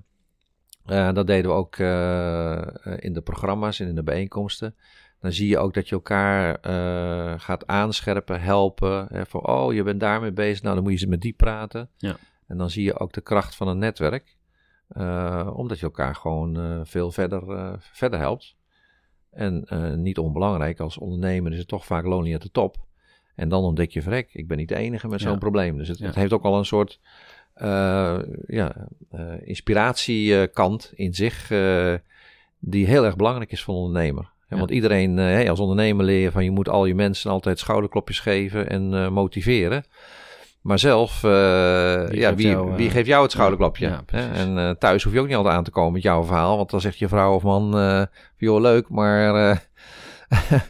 eh, 0.86 1.14
dat 1.14 1.28
deden 1.28 1.52
we 1.52 1.58
ook 1.58 1.76
eh, 1.76 2.62
in 3.00 3.14
de 3.14 3.22
programma's 3.24 3.80
en 3.80 3.88
in 3.88 3.96
de 3.96 4.04
bijeenkomsten. 4.04 4.76
Dan 5.20 5.32
zie 5.32 5.48
je 5.48 5.58
ook 5.58 5.74
dat 5.74 5.90
je 5.90 5.96
elkaar 5.96 6.56
eh, 6.56 7.40
gaat 7.40 7.68
aanscherpen, 7.68 8.42
helpen. 8.42 9.08
Hè, 9.12 9.26
van, 9.26 9.48
oh, 9.48 9.74
je 9.74 9.84
bent 9.84 10.00
daarmee 10.00 10.32
bezig, 10.32 10.62
nou 10.62 10.76
dan 10.76 10.84
moet 10.84 10.94
je 10.94 11.00
eens 11.00 11.10
met 11.10 11.22
die 11.22 11.34
praten. 11.34 11.90
Ja. 11.98 12.16
En 12.48 12.58
dan 12.58 12.70
zie 12.70 12.84
je 12.84 13.00
ook 13.00 13.14
de 13.14 13.22
kracht 13.22 13.56
van 13.56 13.68
een 13.68 13.78
netwerk. 13.78 14.38
eh, 14.90 15.50
omdat 15.54 15.80
je 15.80 15.86
elkaar 15.86 16.16
gewoon 16.16 16.60
eh, 16.60 16.80
veel 16.84 17.12
verder, 17.12 17.50
eh, 17.52 17.74
verder 17.80 18.20
helpt. 18.20 18.56
En 19.32 19.64
eh, 19.66 19.94
niet 19.94 20.18
onbelangrijk, 20.18 20.80
als 20.80 20.98
ondernemer 20.98 21.52
is 21.52 21.58
het 21.58 21.68
toch 21.68 21.86
vaak 21.86 22.06
lonely 22.06 22.34
at 22.34 22.42
the 22.42 22.52
top. 22.52 22.78
En 23.36 23.50
dan 23.50 23.64
ontdek 23.64 23.92
je, 23.92 24.02
vrek, 24.02 24.30
ik 24.34 24.48
ben 24.48 24.58
niet 24.58 24.68
de 24.68 24.76
enige 24.76 25.08
met 25.08 25.22
zo'n 25.22 25.32
Ja. 25.32 25.38
probleem. 25.38 25.78
Dus 25.78 25.88
het, 25.88 25.98
Ja. 25.98 26.06
het 26.06 26.16
heeft 26.16 26.34
ook 26.34 26.44
al 26.44 26.58
een 26.58 26.66
soort 26.66 27.00
eh, 27.02 27.39
ja, 28.48 28.76
eh, 29.12 29.22
inspiratiekant 29.44 30.92
in 30.96 31.14
zich, 31.14 31.52
eh, 31.52 31.94
die 32.60 32.86
heel 32.86 33.06
erg 33.06 33.16
belangrijk 33.16 33.52
is 33.52 33.64
voor 33.64 33.74
een 33.76 33.82
ondernemer. 33.82 34.30
Ja. 34.50 34.58
Want 34.58 34.72
iedereen, 34.72 35.20
eh, 35.20 35.26
hey, 35.26 35.50
als 35.50 35.60
ondernemer 35.60 36.06
leer 36.06 36.22
je 36.22 36.32
van 36.32 36.44
je 36.44 36.52
moet 36.52 36.70
al 36.70 36.86
je 36.86 36.96
mensen 36.96 37.32
altijd 37.32 37.60
schouderklopjes 37.60 38.20
geven 38.20 38.70
en 38.70 38.94
eh, 38.94 39.10
motiveren. 39.10 39.84
Maar 40.62 40.80
zelf, 40.80 41.24
eh, 41.24 41.30
Wie 42.08 42.20
ja, 42.20 42.28
geeft 42.30 42.36
wie, 42.36 42.48
jou, 42.48 42.70
eh, 42.72 42.76
wie 42.76 42.90
geeft 42.90 43.08
jou 43.08 43.24
het 43.24 43.32
schouderklopje? 43.32 43.88
ja, 43.88 43.96
hè? 43.96 44.04
precies. 44.04 44.38
en 44.38 44.58
eh, 44.58 44.70
thuis 44.70 45.04
hoef 45.04 45.14
je 45.14 45.20
ook 45.20 45.28
niet 45.28 45.36
altijd 45.36 45.56
aan 45.56 45.64
te 45.64 45.72
komen 45.72 45.94
met 45.94 46.02
jouw 46.02 46.24
verhaal. 46.24 46.58
Want 46.58 46.70
dan 46.70 46.82
zegt 46.82 47.00
je 47.00 47.08
vrouw 47.08 47.34
of 47.34 47.44
man, 47.44 47.78
eh 47.78 48.04
joh 48.38 48.62
leuk, 48.62 48.90
maar 48.90 49.36
eh 49.50 49.58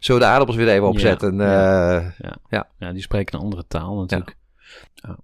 zullen 0.00 0.20
we 0.20 0.26
de 0.26 0.32
aardappels 0.32 0.56
weer 0.56 0.68
even 0.68 0.88
opzetten? 0.88 1.36
ja. 1.36 2.06
Eh, 2.48 2.60
Ja, 2.78 2.92
die 2.92 3.02
spreken 3.02 3.34
een 3.34 3.44
andere 3.44 3.66
taal 3.66 3.96
natuurlijk. 4.00 4.36
Ja. 4.94 5.16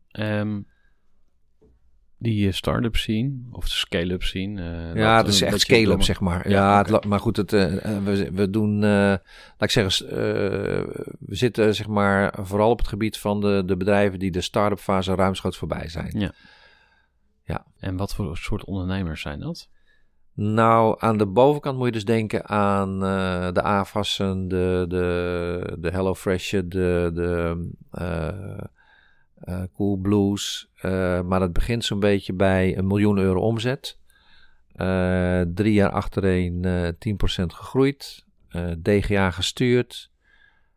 Die 2.24 2.46
eh, 2.46 2.52
start-up 2.52 2.96
scene, 2.96 3.32
of 3.52 3.64
de 3.64 3.70
scale-up 3.74 4.22
scene. 4.22 4.62
eh, 4.62 4.94
Ja, 4.94 5.16
dat 5.16 5.24
het 5.26 5.34
is 5.34 5.42
echt 5.42 5.60
scale-up, 5.60 6.02
zeg 6.02 6.20
maar. 6.20 6.48
Ja, 6.48 6.84
Ja, 6.88 7.00
maar 7.06 7.20
goed, 7.20 7.36
het, 7.36 7.52
eh, 7.52 7.98
we, 8.04 8.30
we 8.32 8.50
doen, 8.50 8.74
eh, 8.84 8.88
laat 8.90 9.20
ik 9.58 9.70
zeggen, 9.70 10.06
we 11.18 11.34
zitten 11.36 11.74
zeg 11.74 11.86
maar 11.88 12.34
vooral 12.42 12.70
op 12.70 12.78
het 12.78 12.88
gebied 12.88 13.18
van 13.18 13.40
de, 13.40 13.62
de 13.66 13.76
bedrijven 13.76 14.18
die 14.18 14.30
de 14.30 14.40
start-up 14.40 14.78
fase 14.78 15.14
ruimschoots 15.14 15.56
voorbij 15.58 15.88
zijn. 15.88 16.32
En 17.78 17.96
wat 17.96 18.14
voor 18.14 18.36
soort 18.36 18.64
ondernemers 18.64 19.20
zijn 19.20 19.40
dat? 19.40 19.68
Nou, 20.34 20.96
aan 20.98 21.18
de 21.18 21.26
bovenkant 21.26 21.76
moet 21.76 21.86
je 21.86 21.92
dus 21.92 22.04
denken 22.04 22.48
aan 22.48 22.98
de 23.54 23.62
AFAS'en, 23.62 24.48
de, 24.48 24.84
de, 24.88 25.76
de 25.80 25.90
HelloFresh'en, 25.90 26.68
de, 26.68 27.10
de 27.14 27.56
eh 29.44 29.62
Cool 29.76 29.96
Blues. 29.96 30.68
eh, 30.80 31.20
maar 31.20 31.40
het 31.40 31.52
begint 31.52 31.84
zo'n 31.84 32.00
beetje 32.00 32.32
bij 32.32 32.78
een 32.78 32.86
miljoen 32.86 33.18
euro 33.18 33.40
omzet. 33.40 33.98
Eh, 34.72 35.40
drie 35.40 35.72
jaar 35.72 35.90
achtereen 35.90 36.64
eh 36.64 36.88
10% 36.98 37.52
gegroeid. 37.52 38.24
DGA 38.82 39.30
gestuurd. 39.30 40.10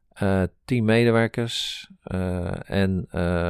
eh 0.10 0.44
10 0.66 0.86
medewerkers. 0.86 1.88
en 2.66 3.08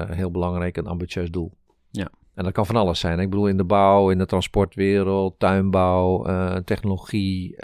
heel 0.09 0.31
belangrijk, 0.31 0.77
een 0.77 0.87
ambitieus 0.87 1.31
doel. 1.31 1.57
Ja. 1.91 2.09
En 2.33 2.43
dat 2.43 2.53
kan 2.53 2.65
van 2.65 2.75
alles 2.75 2.99
zijn. 2.99 3.19
Ik 3.19 3.29
bedoel 3.29 3.47
in 3.47 3.57
de 3.57 3.63
bouw, 3.63 4.09
in 4.09 4.17
de 4.17 4.25
transportwereld, 4.25 5.39
tuinbouw, 5.39 6.23
technologie. 6.63 7.55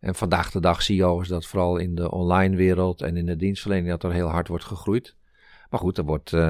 en 0.00 0.14
vandaag 0.14 0.50
de 0.50 0.60
dag 0.60 0.82
zie 0.82 0.96
je 0.96 1.04
overigens 1.04 1.30
dat 1.30 1.46
vooral 1.46 1.76
in 1.76 1.94
de 1.94 2.10
online 2.10 2.56
wereld 2.56 3.02
en 3.02 3.16
in 3.16 3.26
de 3.26 3.36
dienstverlening 3.36 3.88
dat 3.90 4.02
er 4.02 4.12
heel 4.12 4.28
hard 4.28 4.48
wordt 4.48 4.64
gegroeid. 4.64 5.16
Maar 5.74 5.82
goed, 5.82 5.98
er 5.98 6.04
wordt, 6.04 6.32
eh, 6.32 6.40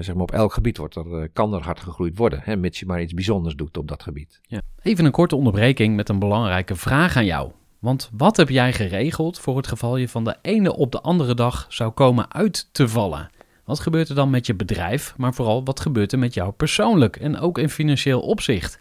zeg 0.00 0.14
maar 0.14 0.22
op 0.22 0.32
elk 0.32 0.52
gebied 0.52 0.76
wordt 0.76 0.96
er, 0.96 1.22
eh, 1.22 1.28
kan 1.32 1.54
er 1.54 1.62
hard 1.62 1.80
gegroeid 1.80 2.18
worden. 2.18 2.40
Hè, 2.42 2.56
mits 2.56 2.78
je 2.78 2.86
maar 2.86 3.02
iets 3.02 3.14
bijzonders 3.14 3.54
doet 3.54 3.76
op 3.76 3.88
dat 3.88 4.02
gebied. 4.02 4.40
Even 4.82 5.04
een 5.04 5.10
korte 5.10 5.36
onderbreking 5.36 5.96
met 5.96 6.08
een 6.08 6.18
belangrijke 6.18 6.76
vraag 6.76 7.16
aan 7.16 7.24
jou. 7.24 7.50
Want 7.78 8.10
wat 8.12 8.36
heb 8.36 8.48
jij 8.48 8.72
geregeld 8.72 9.38
voor 9.38 9.56
het 9.56 9.66
geval 9.66 9.96
je 9.96 10.08
van 10.08 10.24
de 10.24 10.36
ene 10.42 10.76
op 10.76 10.92
de 10.92 11.00
andere 11.00 11.34
dag 11.34 11.66
zou 11.68 11.90
komen 11.90 12.32
uit 12.34 12.68
te 12.72 12.88
vallen? 12.88 13.30
Wat 13.64 13.80
gebeurt 13.80 14.08
er 14.08 14.14
dan 14.14 14.30
met 14.30 14.46
je 14.46 14.54
bedrijf, 14.54 15.14
maar 15.16 15.34
vooral 15.34 15.64
wat 15.64 15.80
gebeurt 15.80 16.12
er 16.12 16.18
met 16.18 16.34
jou 16.34 16.52
persoonlijk 16.52 17.16
en 17.16 17.38
ook 17.38 17.58
in 17.58 17.70
financieel 17.70 18.20
opzicht? 18.20 18.78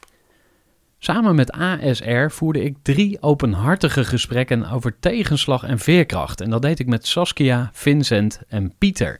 Samen 1.00 1.36
met 1.36 1.52
ASR 1.52 2.28
voerde 2.28 2.64
ik 2.64 2.76
drie 2.82 3.22
openhartige 3.22 4.04
gesprekken 4.04 4.70
over 4.70 5.00
tegenslag 5.00 5.64
en 5.64 5.80
veerkracht. 5.80 6.42
En 6.42 6.50
dat 6.50 6.62
deed 6.62 6.80
ik 6.80 6.88
met 6.88 7.08
Saskia, 7.08 7.70
Vincent 7.74 8.42
en 8.48 8.74
Pieter. 8.78 9.20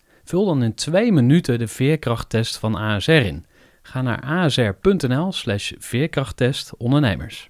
Vul 0.23 0.45
dan 0.45 0.63
in 0.63 0.73
twee 0.73 1.11
minuten 1.11 1.59
de 1.59 1.67
veerkrachttest 1.67 2.57
van 2.57 2.75
ASR 2.75 3.11
in. 3.11 3.45
Ga 3.81 4.01
naar 4.01 4.21
asr.nl 4.21 5.31
slash 5.31 5.71
veerkrachttest 5.77 6.77
ondernemers. 6.77 7.49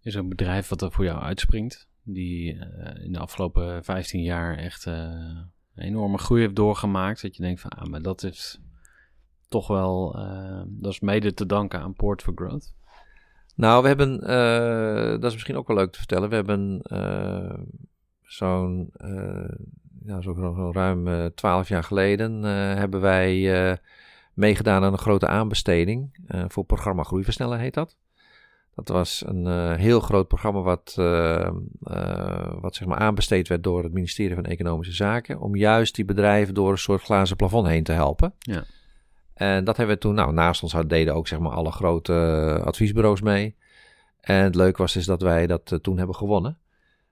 Is 0.00 0.14
er 0.14 0.20
een 0.20 0.28
bedrijf 0.28 0.68
wat 0.68 0.82
er 0.82 0.92
voor 0.92 1.04
jou 1.04 1.20
uitspringt, 1.20 1.88
die 2.02 2.54
uh, 2.54 3.04
in 3.04 3.12
de 3.12 3.18
afgelopen 3.18 3.84
15 3.84 4.22
jaar 4.22 4.56
echt 4.56 4.86
uh, 4.86 4.94
een 4.94 5.84
enorme 5.84 6.18
groei 6.18 6.40
heeft 6.40 6.56
doorgemaakt, 6.56 7.22
dat 7.22 7.36
je 7.36 7.42
denkt 7.42 7.60
van, 7.60 7.70
ah, 7.70 7.90
maar 7.90 8.02
dat 8.02 8.22
is 8.22 8.60
toch 9.48 9.66
wel, 9.66 10.18
uh, 10.18 10.62
dat 10.66 10.92
is 10.92 11.00
mede 11.00 11.34
te 11.34 11.46
danken 11.46 11.80
aan 11.80 11.94
Port 11.94 12.22
for 12.22 12.32
Growth? 12.34 12.74
Nou, 13.54 13.82
we 13.82 13.88
hebben, 13.88 14.20
dat 15.20 15.24
is 15.24 15.32
misschien 15.32 15.56
ook 15.56 15.66
wel 15.66 15.76
leuk 15.76 15.92
te 15.92 15.98
vertellen, 15.98 16.28
we 16.28 16.34
hebben 16.34 16.80
zo'n 18.22 18.90
zo, 20.06 20.34
zo 20.34 20.70
ruim 20.72 21.30
twaalf 21.34 21.68
jaar 21.68 21.84
geleden 21.84 22.42
hebben 22.78 23.00
wij 23.00 23.78
meegedaan 24.34 24.84
aan 24.84 24.92
een 24.92 24.98
grote 24.98 25.26
aanbesteding 25.26 26.16
voor 26.48 26.64
programma 26.64 27.02
Groeiversnellen 27.02 27.58
heet 27.58 27.74
dat. 27.74 27.96
Dat 28.76 28.88
was 28.88 29.22
een 29.26 29.46
uh, 29.46 29.74
heel 29.74 30.00
groot 30.00 30.28
programma 30.28 30.60
wat, 30.60 30.96
uh, 30.98 31.50
uh, 31.82 32.52
wat 32.60 32.74
zeg 32.74 32.88
maar 32.88 32.98
aanbesteed 32.98 33.48
werd 33.48 33.62
door 33.62 33.82
het 33.82 33.92
ministerie 33.92 34.34
van 34.34 34.44
Economische 34.44 34.94
Zaken. 34.94 35.40
Om 35.40 35.56
juist 35.56 35.94
die 35.94 36.04
bedrijven 36.04 36.54
door 36.54 36.70
een 36.70 36.78
soort 36.78 37.02
glazen 37.02 37.36
plafond 37.36 37.66
heen 37.66 37.82
te 37.84 37.92
helpen. 37.92 38.34
Ja. 38.38 38.64
En 39.34 39.64
dat 39.64 39.76
hebben 39.76 39.94
we 39.94 40.00
toen, 40.00 40.14
nou 40.14 40.32
naast 40.32 40.62
ons 40.62 40.74
deden 40.86 41.14
ook 41.14 41.28
zeg 41.28 41.38
maar 41.38 41.52
alle 41.52 41.72
grote 41.72 42.60
adviesbureaus 42.64 43.20
mee. 43.20 43.56
En 44.20 44.42
het 44.42 44.54
leuke 44.54 44.82
was 44.82 44.96
is 44.96 45.06
dat 45.06 45.22
wij 45.22 45.46
dat 45.46 45.78
toen 45.82 45.98
hebben 45.98 46.16
gewonnen. 46.16 46.58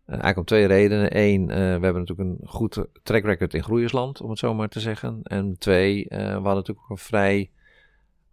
Eigenlijk 0.07 0.39
om 0.39 0.45
twee 0.45 0.67
redenen. 0.67 1.19
Eén, 1.19 1.47
we 1.47 1.55
hebben 1.55 1.95
natuurlijk 1.95 2.29
een 2.29 2.49
goed 2.49 2.87
track 3.03 3.25
record 3.25 3.55
in 3.55 3.63
groeiersland, 3.63 4.21
om 4.21 4.31
het 4.31 4.39
zo 4.39 4.55
maar 4.55 4.69
te 4.69 4.81
zeggen. 4.81 5.21
En 5.23 5.57
twee, 5.59 6.07
we 6.09 6.17
hadden 6.17 6.55
natuurlijk 6.55 6.81
ook 6.81 6.91
een 6.91 6.99
vrij 6.99 7.51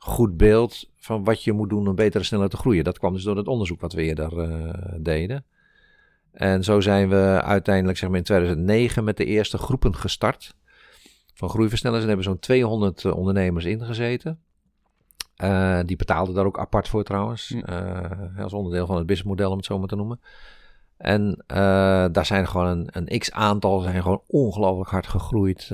goed 0.03 0.37
beeld 0.37 0.89
van 0.95 1.23
wat 1.23 1.43
je 1.43 1.51
moet 1.51 1.69
doen 1.69 1.87
om 1.87 1.95
beter 1.95 2.19
en 2.19 2.25
sneller 2.25 2.49
te 2.49 2.57
groeien. 2.57 2.83
Dat 2.83 2.97
kwam 2.97 3.13
dus 3.13 3.23
door 3.23 3.37
het 3.37 3.47
onderzoek 3.47 3.81
wat 3.81 3.93
we 3.93 4.01
eerder 4.01 4.49
uh, 4.49 4.73
deden. 4.99 5.45
En 6.31 6.63
zo 6.63 6.79
zijn 6.79 7.09
we 7.09 7.41
uiteindelijk 7.43 7.97
zeg 7.97 8.09
maar 8.09 8.17
in 8.17 8.23
2009 8.23 9.03
met 9.03 9.17
de 9.17 9.25
eerste 9.25 9.57
groepen 9.57 9.95
gestart 9.95 10.55
van 11.33 11.49
groeiversnellers. 11.49 12.01
En 12.01 12.07
hebben 12.07 12.25
zo'n 12.25 12.39
200 12.39 13.03
uh, 13.03 13.15
ondernemers 13.15 13.65
ingezeten. 13.65 14.39
Uh, 15.43 15.79
die 15.85 15.95
betaalden 15.95 16.35
daar 16.35 16.45
ook 16.45 16.59
apart 16.59 16.87
voor 16.87 17.03
trouwens. 17.03 17.55
als 18.37 18.53
onderdeel 18.53 18.85
van 18.85 18.97
het 18.97 19.05
businessmodel 19.05 19.51
om 19.51 19.57
het 19.57 19.65
zo 19.65 19.79
maar 19.79 19.87
te 19.87 19.95
noemen. 19.95 20.19
En 21.01 21.43
daar 22.11 22.25
zijn 22.25 22.47
gewoon 22.47 22.67
een, 22.67 22.89
een 22.91 23.19
x-aantal 23.19 23.79
zijn 23.79 24.01
gewoon 24.01 24.23
ongelooflijk 24.27 24.89
hard 24.89 25.07
gegroeid. 25.07 25.71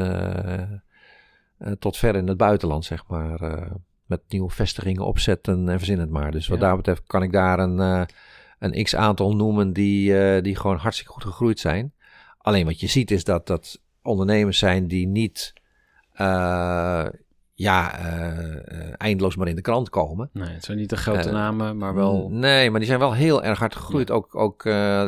tot 1.79 1.97
ver 1.97 2.15
in 2.15 2.27
het 2.27 2.37
buitenland, 2.37 2.85
zeg 2.85 3.07
maar 3.07 3.67
met 4.05 4.21
nieuwe 4.27 4.49
vestigingen 4.49 5.05
opzetten 5.05 5.69
en 5.69 5.77
verzin 5.77 5.99
het 5.99 6.09
maar. 6.09 6.31
Dus 6.31 6.47
wat 6.47 6.59
daar 6.59 6.75
betreft 6.75 7.03
kan 7.07 7.23
ik 7.23 7.31
daar 7.31 7.59
een, 7.59 8.07
een 8.59 8.83
x-aantal 8.83 9.35
noemen 9.35 9.73
die, 9.73 10.41
die 10.41 10.55
gewoon 10.55 10.77
hartstikke 10.77 11.11
goed 11.11 11.23
gegroeid 11.23 11.59
zijn. 11.59 11.93
Alleen 12.37 12.65
wat 12.65 12.79
je 12.79 12.87
ziet 12.87 13.11
is 13.11 13.23
dat 13.23 13.47
dat 13.47 13.81
ondernemers 14.01 14.57
zijn 14.57 14.87
die 14.87 15.07
niet 15.07 15.53
uh, 17.57 17.65
ja, 17.65 17.91
eindeloos 18.97 19.35
maar 19.35 19.47
in 19.47 19.55
de 19.55 19.61
krant 19.61 19.89
komen. 19.89 20.29
Nee, 20.33 20.49
het 20.49 20.63
zijn 20.63 20.77
niet 20.77 20.89
de 20.89 20.97
grote 20.97 21.31
namen, 21.31 21.77
maar 21.77 21.93
wel... 21.93 22.29
Nee, 22.29 22.69
maar 22.69 22.79
die 22.79 22.89
zijn 22.89 22.99
wel 22.99 23.13
heel 23.13 23.43
erg 23.43 23.59
hard 23.59 23.75
gegroeid. 23.75 24.07
Ja. 24.07 24.13
Ook, 24.13 24.35
ook 24.35 24.63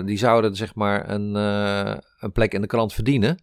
die 0.05 0.17
zouden 0.17 0.55
zeg 0.55 0.75
maar 0.75 1.09
een, 1.09 1.35
een 1.35 2.31
plek 2.33 2.53
in 2.53 2.61
de 2.61 2.67
krant 2.67 2.93
verdienen. 2.93 3.37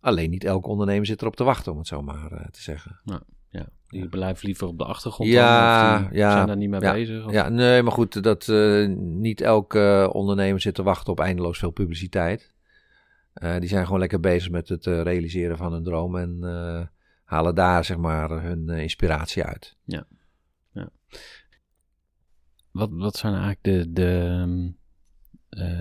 Alleen 0.00 0.30
niet 0.30 0.44
elke 0.44 0.68
ondernemer 0.68 1.06
zit 1.06 1.20
erop 1.20 1.36
te 1.36 1.44
wachten, 1.44 1.72
om 1.72 1.78
het 1.78 1.86
zo 1.86 2.02
maar 2.02 2.48
te 2.50 2.62
zeggen. 2.62 3.00
Ja. 3.04 3.22
Ja, 3.50 3.66
die 3.88 4.08
blijven 4.08 4.46
liever 4.46 4.66
op 4.66 4.78
de 4.78 4.84
achtergrond. 4.84 5.30
Ja, 5.30 5.98
dan, 5.98 6.08
die 6.08 6.18
ja. 6.18 6.32
zijn 6.32 6.46
daar 6.46 6.56
niet 6.56 6.70
mee 6.70 6.80
ja, 6.80 6.92
bezig. 6.92 7.26
Of? 7.26 7.32
Ja, 7.32 7.48
nee, 7.48 7.82
maar 7.82 7.92
goed, 7.92 8.22
dat 8.22 8.48
niet 8.96 9.40
elke 9.40 10.10
ondernemer 10.12 10.60
zit 10.60 10.74
te 10.74 10.82
wachten 10.82 11.12
op 11.12 11.20
eindeloos 11.20 11.58
veel 11.58 11.70
publiciteit. 11.70 12.54
Die 13.58 13.68
zijn 13.68 13.84
gewoon 13.84 14.00
lekker 14.00 14.20
bezig 14.20 14.50
met 14.50 14.68
het 14.68 14.86
realiseren 14.86 15.56
van 15.56 15.72
hun 15.72 15.82
droom 15.82 16.16
en 16.16 16.38
halen 17.26 17.54
daar 17.54 17.84
zeg 17.84 17.96
maar 17.96 18.30
hun 18.30 18.68
inspiratie 18.68 19.44
uit. 19.44 19.76
Ja. 19.84 20.06
ja. 20.72 20.90
Wat, 22.70 22.88
wat 22.92 23.16
zijn 23.16 23.32
eigenlijk 23.32 23.62
de, 23.62 23.92
de, 23.92 24.72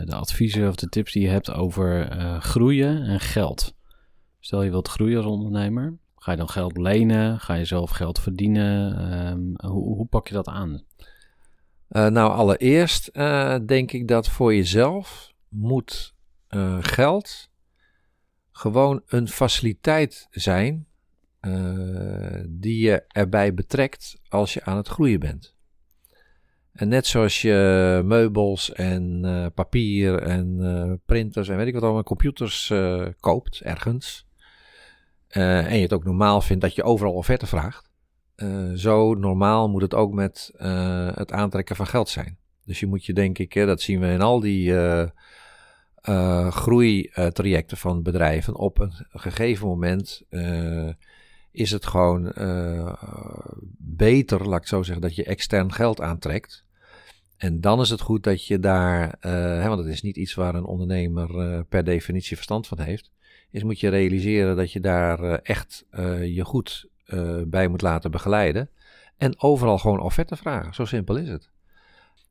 de 0.05 0.15
adviezen 0.15 0.67
of 0.67 0.75
de 0.75 0.89
tips 0.89 1.13
die 1.13 1.21
je 1.21 1.29
hebt 1.29 1.51
over 1.51 2.11
groeien 2.41 3.03
en 3.03 3.19
geld? 3.19 3.75
Stel 4.39 4.63
je 4.63 4.69
wilt 4.69 4.87
groeien 4.87 5.17
als 5.17 5.25
ondernemer. 5.25 5.97
Ga 6.15 6.31
je 6.31 6.37
dan 6.37 6.49
geld 6.49 6.77
lenen? 6.77 7.39
Ga 7.39 7.53
je 7.53 7.65
zelf 7.65 7.89
geld 7.89 8.19
verdienen? 8.19 8.99
Um, 9.27 9.53
hoe, 9.71 9.95
hoe, 9.95 10.05
pak 10.05 10.27
je 10.27 10.33
dat 10.33 10.47
aan? 10.47 10.83
Uh, 11.89 12.07
nou, 12.07 12.31
allereerst 12.31 13.09
uh, 13.13 13.57
denk 13.65 13.91
ik 13.91 14.07
dat 14.07 14.29
voor 14.29 14.55
jezelf 14.55 15.33
moet 15.49 16.15
uh, 16.49 16.77
geld 16.79 17.49
gewoon 18.51 19.01
een 19.05 19.27
faciliteit 19.27 20.27
zijn 20.29 20.87
die 22.49 22.79
je 22.79 23.03
erbij 23.07 23.53
betrekt 23.53 24.19
als 24.27 24.53
je 24.53 24.63
aan 24.63 24.77
het 24.77 24.87
groeien 24.87 25.19
bent. 25.19 25.55
En 26.71 26.87
net 26.87 27.05
zoals 27.05 27.41
je 27.41 28.01
meubels 28.05 28.73
en 28.73 29.21
papier 29.53 30.21
en 30.21 31.01
printers 31.05 31.49
en 31.49 31.57
weet 31.57 31.67
ik 31.67 31.73
wat 31.73 31.83
allemaal, 31.83 32.03
computers 32.03 32.73
koopt 33.19 33.61
ergens 33.61 34.25
uh, 35.37 35.71
en 35.71 35.75
je 35.75 35.81
het 35.81 35.93
ook 35.93 36.03
normaal 36.03 36.41
vindt 36.41 36.61
dat 36.61 36.75
je 36.75 36.83
overal 36.83 37.13
offerte 37.13 37.47
vraagt. 37.47 37.91
Uh, 38.35 38.71
zo 38.73 39.13
normaal 39.13 39.69
moet 39.69 39.81
het 39.81 39.93
ook 39.93 40.13
met 40.13 40.51
uh, 40.57 41.09
het 41.15 41.31
aantrekken 41.31 41.75
van 41.75 41.87
geld 41.87 42.09
zijn. 42.09 42.37
Dus 42.65 42.79
je 42.79 42.87
moet 42.87 43.05
je 43.05 43.13
denk 43.13 43.37
ik, 43.37 43.53
hè, 43.53 43.65
dat 43.65 43.81
zien 43.81 43.99
we 43.99 44.07
in 44.07 44.21
al 44.21 44.39
die 44.39 44.73
groeitrajecten 46.49 47.77
van 47.77 48.03
bedrijven. 48.03 48.55
Op 48.55 48.79
een 48.79 48.93
gegeven 49.09 49.67
moment 49.67 50.21
is 51.55 51.71
het 51.71 51.85
gewoon 51.85 52.33
beter, 53.77 54.47
laat 54.47 54.61
ik 54.61 54.67
zo 54.67 54.83
zeggen, 54.83 55.01
dat 55.01 55.15
je 55.15 55.23
extern 55.23 55.73
geld 55.73 56.01
aantrekt. 56.01 56.63
En 57.37 57.61
dan 57.61 57.81
is 57.81 57.89
het 57.89 58.01
goed 58.01 58.23
dat 58.23 58.45
je 58.45 58.59
daar, 58.59 59.15
hè, 59.19 59.67
want 59.67 59.79
het 59.79 59.89
is 59.89 60.01
niet 60.01 60.17
iets 60.17 60.33
waar 60.33 60.55
een 60.55 60.65
ondernemer 60.65 61.63
per 61.65 61.83
definitie 61.83 62.35
verstand 62.35 62.67
van 62.67 62.79
heeft 62.79 63.13
is 63.49 63.63
moet 63.63 63.79
je 63.79 63.89
realiseren 63.89 64.55
dat 64.55 64.71
je 64.71 64.79
daar 64.79 65.19
echt 65.39 65.85
je 66.21 66.41
goed 66.43 66.87
bij 67.47 67.67
moet 67.67 67.81
laten 67.81 68.11
begeleiden. 68.11 68.69
En 69.17 69.41
overal 69.41 69.77
gewoon 69.77 69.99
offerte 69.99 70.35
vragen. 70.35 70.73
Zo 70.73 70.85
simpel 70.85 71.15
is 71.15 71.29
het. 71.29 71.49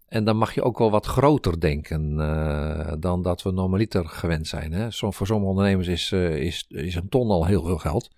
En 0.08 0.24
dan 0.24 0.36
mag 0.36 0.54
je 0.54 0.62
ook 0.62 0.78
wel 0.78 0.90
wat 0.90 1.06
groter 1.06 1.60
denken 1.60 2.16
dan 3.00 3.22
dat 3.22 3.42
we 3.42 3.50
normaliter 3.50 4.08
gewend 4.08 4.46
zijn. 4.46 4.72
Hè? 4.72 4.92
Voor 4.92 5.26
sommige 5.26 5.50
ondernemers 5.50 5.88
is, 5.88 6.12
is, 6.12 6.64
is 6.68 6.94
een 6.94 7.08
ton 7.08 7.30
al 7.30 7.46
heel 7.46 7.64
veel 7.64 7.78
geld. 7.78 8.10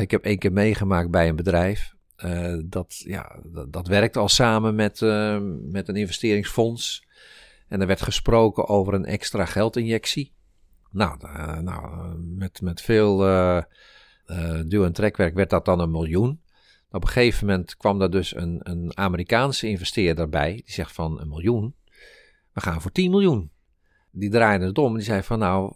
Ik 0.00 0.10
heb 0.10 0.24
één 0.24 0.38
keer 0.38 0.52
meegemaakt 0.52 1.10
bij 1.10 1.28
een 1.28 1.36
bedrijf. 1.36 1.94
dat, 2.64 3.02
ja, 3.06 3.40
dat, 3.68 3.86
werkte 3.86 4.18
al 4.18 4.28
samen 4.28 4.74
met, 4.74 5.00
met 5.70 5.88
een 5.88 5.96
investeringsfonds. 5.96 7.06
En 7.68 7.80
er 7.80 7.86
werd 7.86 8.02
gesproken 8.02 8.68
over 8.68 8.94
een 8.94 9.04
extra 9.04 9.44
geldinjectie. 9.44 10.32
Nou, 10.90 11.16
nou 11.62 12.14
met, 12.18 12.60
met 12.60 12.80
veel 12.80 13.16
duw- 14.66 14.84
en 14.84 14.92
trekwerk 14.92 15.34
werd 15.34 15.50
dat 15.50 15.64
dan 15.64 15.80
een 15.80 15.90
miljoen. 15.90 16.40
Op 16.90 17.02
een 17.02 17.08
gegeven 17.08 17.46
moment 17.46 17.76
kwam 17.76 17.98
daar 17.98 18.10
dus 18.10 18.36
een, 18.36 18.60
een 18.62 18.96
Amerikaanse 18.96 19.68
investeerder 19.68 20.28
bij. 20.28 20.52
Die 20.52 20.72
zegt 20.72 20.92
van 20.92 21.20
een 21.20 21.28
miljoen, 21.28 21.74
we 22.52 22.60
gaan 22.60 22.80
voor 22.80 22.92
10 22.92 23.10
miljoen. 23.10 23.50
Die 24.10 24.30
draaide 24.30 24.64
het 24.64 24.78
om 24.78 24.90
en 24.90 24.96
die 24.96 25.04
zei 25.04 25.22
van 25.22 25.38
nou, 25.38 25.74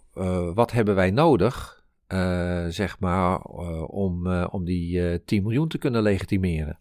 wat 0.54 0.72
hebben 0.72 0.94
wij 0.94 1.10
nodig 1.10 1.75
eh, 2.06 2.66
zeg 2.68 2.98
maar, 2.98 3.40
eh, 3.40 3.88
om, 3.88 4.26
eh, 4.26 4.46
om 4.50 4.64
die 4.64 5.10
eh 5.10 5.18
10 5.24 5.42
miljoen 5.42 5.68
te 5.68 5.78
kunnen 5.78 6.02
legitimeren. 6.02 6.78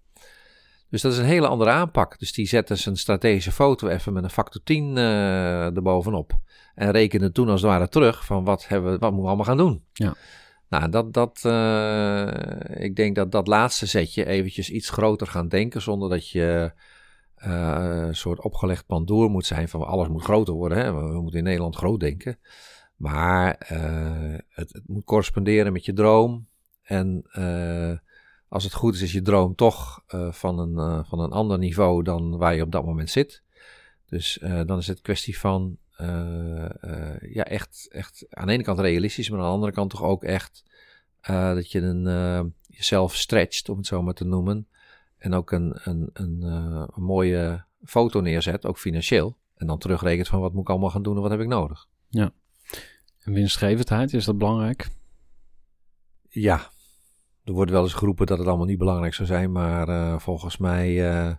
Dus 0.90 1.02
dat 1.02 1.12
is 1.12 1.18
een 1.18 1.26
hele 1.26 1.48
andere 1.48 1.70
aanpak. 1.70 2.20
Dus 2.20 2.34
die 2.34 2.48
zetten 2.48 2.78
zijn 2.78 2.98
strategische 2.98 3.52
foto 3.52 3.88
even 3.88 4.14
met 4.14 4.24
een 4.24 4.30
factor 4.30 4.62
10 4.64 4.98
eh 4.98 5.66
erbovenop. 5.66 6.34
En 6.76 6.92
rekenen 6.92 7.34
toen 7.34 7.50
als 7.50 7.62
het 7.62 7.70
ware 7.70 7.88
terug 7.88 8.26
van 8.26 8.44
wat, 8.44 8.68
hebben 8.68 8.92
we, 8.92 8.98
wat 8.98 9.12
moeten 9.12 9.22
we 9.22 9.28
allemaal 9.28 9.46
gaan 9.46 9.58
doen. 9.58 9.84
Ja. 9.94 10.14
Nou, 10.70 10.90
dat, 10.90 11.14
dat, 11.14 11.38
ik 12.78 12.96
denk 12.96 13.16
dat 13.16 13.32
dat 13.32 13.48
laatste 13.48 13.86
zetje 13.86 14.26
eventjes 14.26 14.70
iets 14.70 14.90
groter 14.90 15.28
gaan 15.28 15.48
denken, 15.48 15.82
zonder 15.82 16.10
dat 16.10 16.30
je 16.30 16.72
een 17.36 18.16
soort 18.16 18.42
opgelegd 18.42 18.86
pandoor 18.86 19.30
moet 19.30 19.46
zijn 19.46 19.70
van 19.70 19.86
alles 19.86 20.08
moet 20.08 20.24
groter 20.24 20.54
worden. 20.54 20.78
Hè? 20.78 20.94
We, 20.94 21.02
we 21.02 21.22
moeten 21.22 21.40
in 21.40 21.46
Nederland 21.46 21.76
groot 21.76 22.00
denken. 22.00 22.38
Maar 22.96 23.56
eh, 23.58 24.38
het, 24.48 24.74
het 24.74 24.88
moet 24.88 25.04
corresponderen 25.04 25.74
met 25.74 25.86
je 25.86 25.94
droom. 25.94 26.48
En 26.82 27.24
eh, 27.32 27.98
als 28.48 28.64
het 28.64 28.74
goed 28.74 28.96
is, 28.96 29.02
is 29.02 29.12
je 29.12 29.22
droom 29.22 29.56
toch 29.56 30.04
eh, 30.08 30.32
van, 30.32 30.60
een, 30.60 31.06
van 31.06 31.20
een 31.20 31.32
ander 31.32 31.58
niveau 31.58 32.04
dan 32.04 32.38
waar 32.38 32.56
je 32.56 32.62
op 32.62 32.72
dat 32.72 32.86
moment 32.86 33.10
zit. 33.10 33.44
Dus 34.06 34.40
dan 34.42 34.78
is 34.78 34.88
het 34.88 35.02
kwestie 35.02 35.40
van 35.40 35.78
ja, 37.22 37.44
echt, 37.44 37.88
echt 37.92 38.26
aan 38.30 38.48
de 38.48 38.54
ene 38.54 38.64
kant 38.64 38.80
realistisch, 38.80 39.30
maar 39.30 39.40
aan 39.40 39.46
de 39.46 39.52
andere 39.52 39.72
kant 39.72 39.90
toch 39.90 40.04
ook 40.04 40.24
echt 40.24 40.64
dat 41.28 41.72
je 41.72 41.82
een, 41.82 42.54
jezelf 42.68 43.16
stretcht, 43.16 43.70
om 43.70 43.78
het 43.78 43.88
zo 43.88 44.02
maar 44.02 44.14
te 44.14 44.26
noemen. 44.26 44.68
En 45.18 45.34
ook 45.34 45.52
een, 45.52 45.80
een, 45.84 46.10
een, 46.14 46.42
een 46.96 47.04
mooie 47.04 47.64
foto 47.84 48.20
neerzet, 48.20 48.66
ook 48.66 48.78
financieel. 48.78 49.38
En 49.56 49.68
dan 49.68 49.78
terugrekent 49.78 50.28
van 50.28 50.40
wat 50.40 50.54
moet 50.54 50.62
ik 50.62 50.70
allemaal 50.70 50.90
gaan 50.90 51.04
doen 51.04 51.16
en 51.16 51.22
wat 51.22 51.32
heb 51.32 51.40
ik 51.40 51.48
nodig. 51.48 51.88
En 53.26 53.34
winstgevendheid, 53.34 54.14
is 54.14 54.26
dat 54.26 54.38
belangrijk? 54.38 54.88
Ja, 56.30 56.70
er 57.44 57.54
wordt 57.54 57.72
wel 57.72 57.84
eens 57.84 57.94
geroepen 57.94 58.26
dat 58.26 58.38
het 58.38 58.48
allemaal 58.48 58.66
niet 58.66 58.78
belangrijk 58.78 59.14
zou 59.14 59.28
zijn, 59.28 59.52
maar 59.52 59.88
eh, 59.90 60.20
volgens 60.20 60.58
mij 60.58 61.10
eh, 61.10 61.32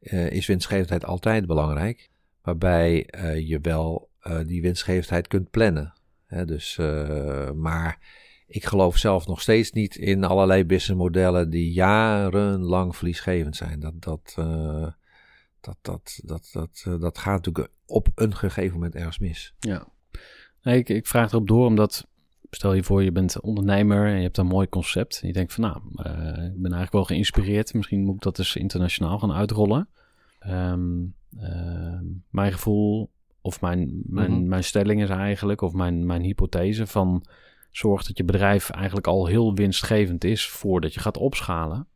eh, 0.00 0.30
is 0.30 0.46
winstgevendheid 0.46 1.04
altijd 1.04 1.46
belangrijk. 1.46 2.10
Waarbij 2.42 3.08
je 3.46 3.58
wel 3.62 4.10
die 4.46 4.62
winstgevendheid 4.62 5.26
kunt 5.28 5.50
plannen. 5.50 5.92
Hè, 6.26 6.44
dus, 6.44 6.76
maar 7.54 7.98
ik 8.46 8.64
geloof 8.64 8.96
zelf 8.96 9.26
nog 9.26 9.40
steeds 9.40 9.72
niet 9.72 9.96
in 9.96 10.24
allerlei 10.24 10.64
businessmodellen 10.64 11.50
die 11.50 11.72
jarenlang 11.72 12.96
verliesgevend 12.96 13.56
zijn. 13.56 13.80
Dat, 13.80 14.02
dat, 14.02 14.32
dat, 15.60 15.78
dat, 15.82 16.20
dat, 16.22 16.50
dat, 16.52 17.00
dat 17.00 17.18
gaat 17.18 17.44
natuurlijk 17.44 17.72
op 17.86 18.08
een 18.14 18.36
gegeven 18.36 18.74
moment 18.74 18.94
ergens 18.94 19.18
mis. 19.18 19.54
Ja. 19.58 19.86
Nee, 20.64 20.78
ik, 20.78 20.88
ik 20.88 21.06
vraag 21.06 21.30
erop 21.32 21.48
door 21.48 21.66
omdat, 21.66 22.06
stel 22.50 22.72
je 22.72 22.82
voor 22.82 23.02
je 23.02 23.12
bent 23.12 23.40
ondernemer 23.40 24.06
en 24.06 24.16
je 24.16 24.22
hebt 24.22 24.38
een 24.38 24.46
mooi 24.46 24.68
concept. 24.68 25.18
En 25.22 25.26
je 25.28 25.32
denkt 25.34 25.52
van 25.52 25.64
nou, 25.64 25.76
eh, 25.96 26.44
ik 26.44 26.60
ben 26.62 26.72
eigenlijk 26.72 26.92
wel 26.92 27.04
geïnspireerd. 27.04 27.74
Misschien 27.74 28.00
moet 28.04 28.14
ik 28.14 28.20
dat 28.22 28.36
dus 28.36 28.56
internationaal 28.56 29.18
gaan 29.18 29.32
uitrollen. 29.32 29.88
Ehm, 30.38 31.02
ehm, 31.38 32.04
mijn 32.30 32.52
gevoel 32.52 33.10
of 33.40 33.60
mijn, 33.60 34.02
mijn, 34.06 34.30
Mhm. 34.30 34.48
mijn 34.48 34.64
stelling 34.64 35.02
is 35.02 35.08
eigenlijk, 35.08 35.60
of 35.60 35.72
mijn, 35.72 36.06
mijn 36.06 36.22
hypothese 36.22 36.86
van 36.86 37.24
zorg 37.70 38.04
dat 38.04 38.16
je 38.16 38.24
bedrijf 38.24 38.70
eigenlijk 38.70 39.06
al 39.06 39.26
heel 39.26 39.54
winstgevend 39.54 40.24
is 40.24 40.48
voordat 40.48 40.94
je 40.94 41.00
gaat 41.00 41.16
opschalen. 41.16 41.86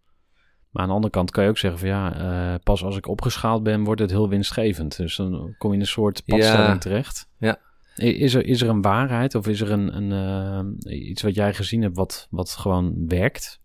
Maar 0.71 0.83
aan 0.83 0.89
de 0.89 0.95
andere 0.95 1.13
kant 1.13 1.31
kan 1.31 1.45
je 1.45 1.51
ook 1.51 1.59
zeggen 1.59 1.81
van 1.81 1.89
ja, 1.89 2.15
eh, 2.15 2.59
pas 2.63 2.85
als 2.85 2.97
ik 2.97 3.07
opgeschaald 3.09 3.63
ben, 3.63 3.85
wordt 3.85 4.01
het 4.01 4.11
heel 4.11 4.29
winstgevend. 4.29 4.97
Dus 4.97 5.17
dan 5.17 5.55
kom 5.59 5.71
je 5.71 5.75
in 5.77 5.83
een 5.83 5.89
soort 5.89 6.23
Ja. 6.25 6.37
padstelling 6.37 6.81
terecht. 6.81 7.29
Ja. 7.39 7.59
Is 7.99 8.35
er, 8.35 8.47
is 8.47 8.63
er 8.63 8.69
een 8.69 8.83
waarheid 8.83 9.35
of 9.35 9.47
is 9.49 9.61
er 9.61 9.71
een, 9.71 9.97
een, 9.97 10.13
eh, 10.83 11.09
iets 11.09 11.23
wat 11.23 11.35
jij 11.35 11.55
gezien 11.55 11.83
hebt 11.83 11.97
wat, 11.97 12.27
wat 12.31 12.51
gewoon 12.51 13.09
werkt? 13.09 13.61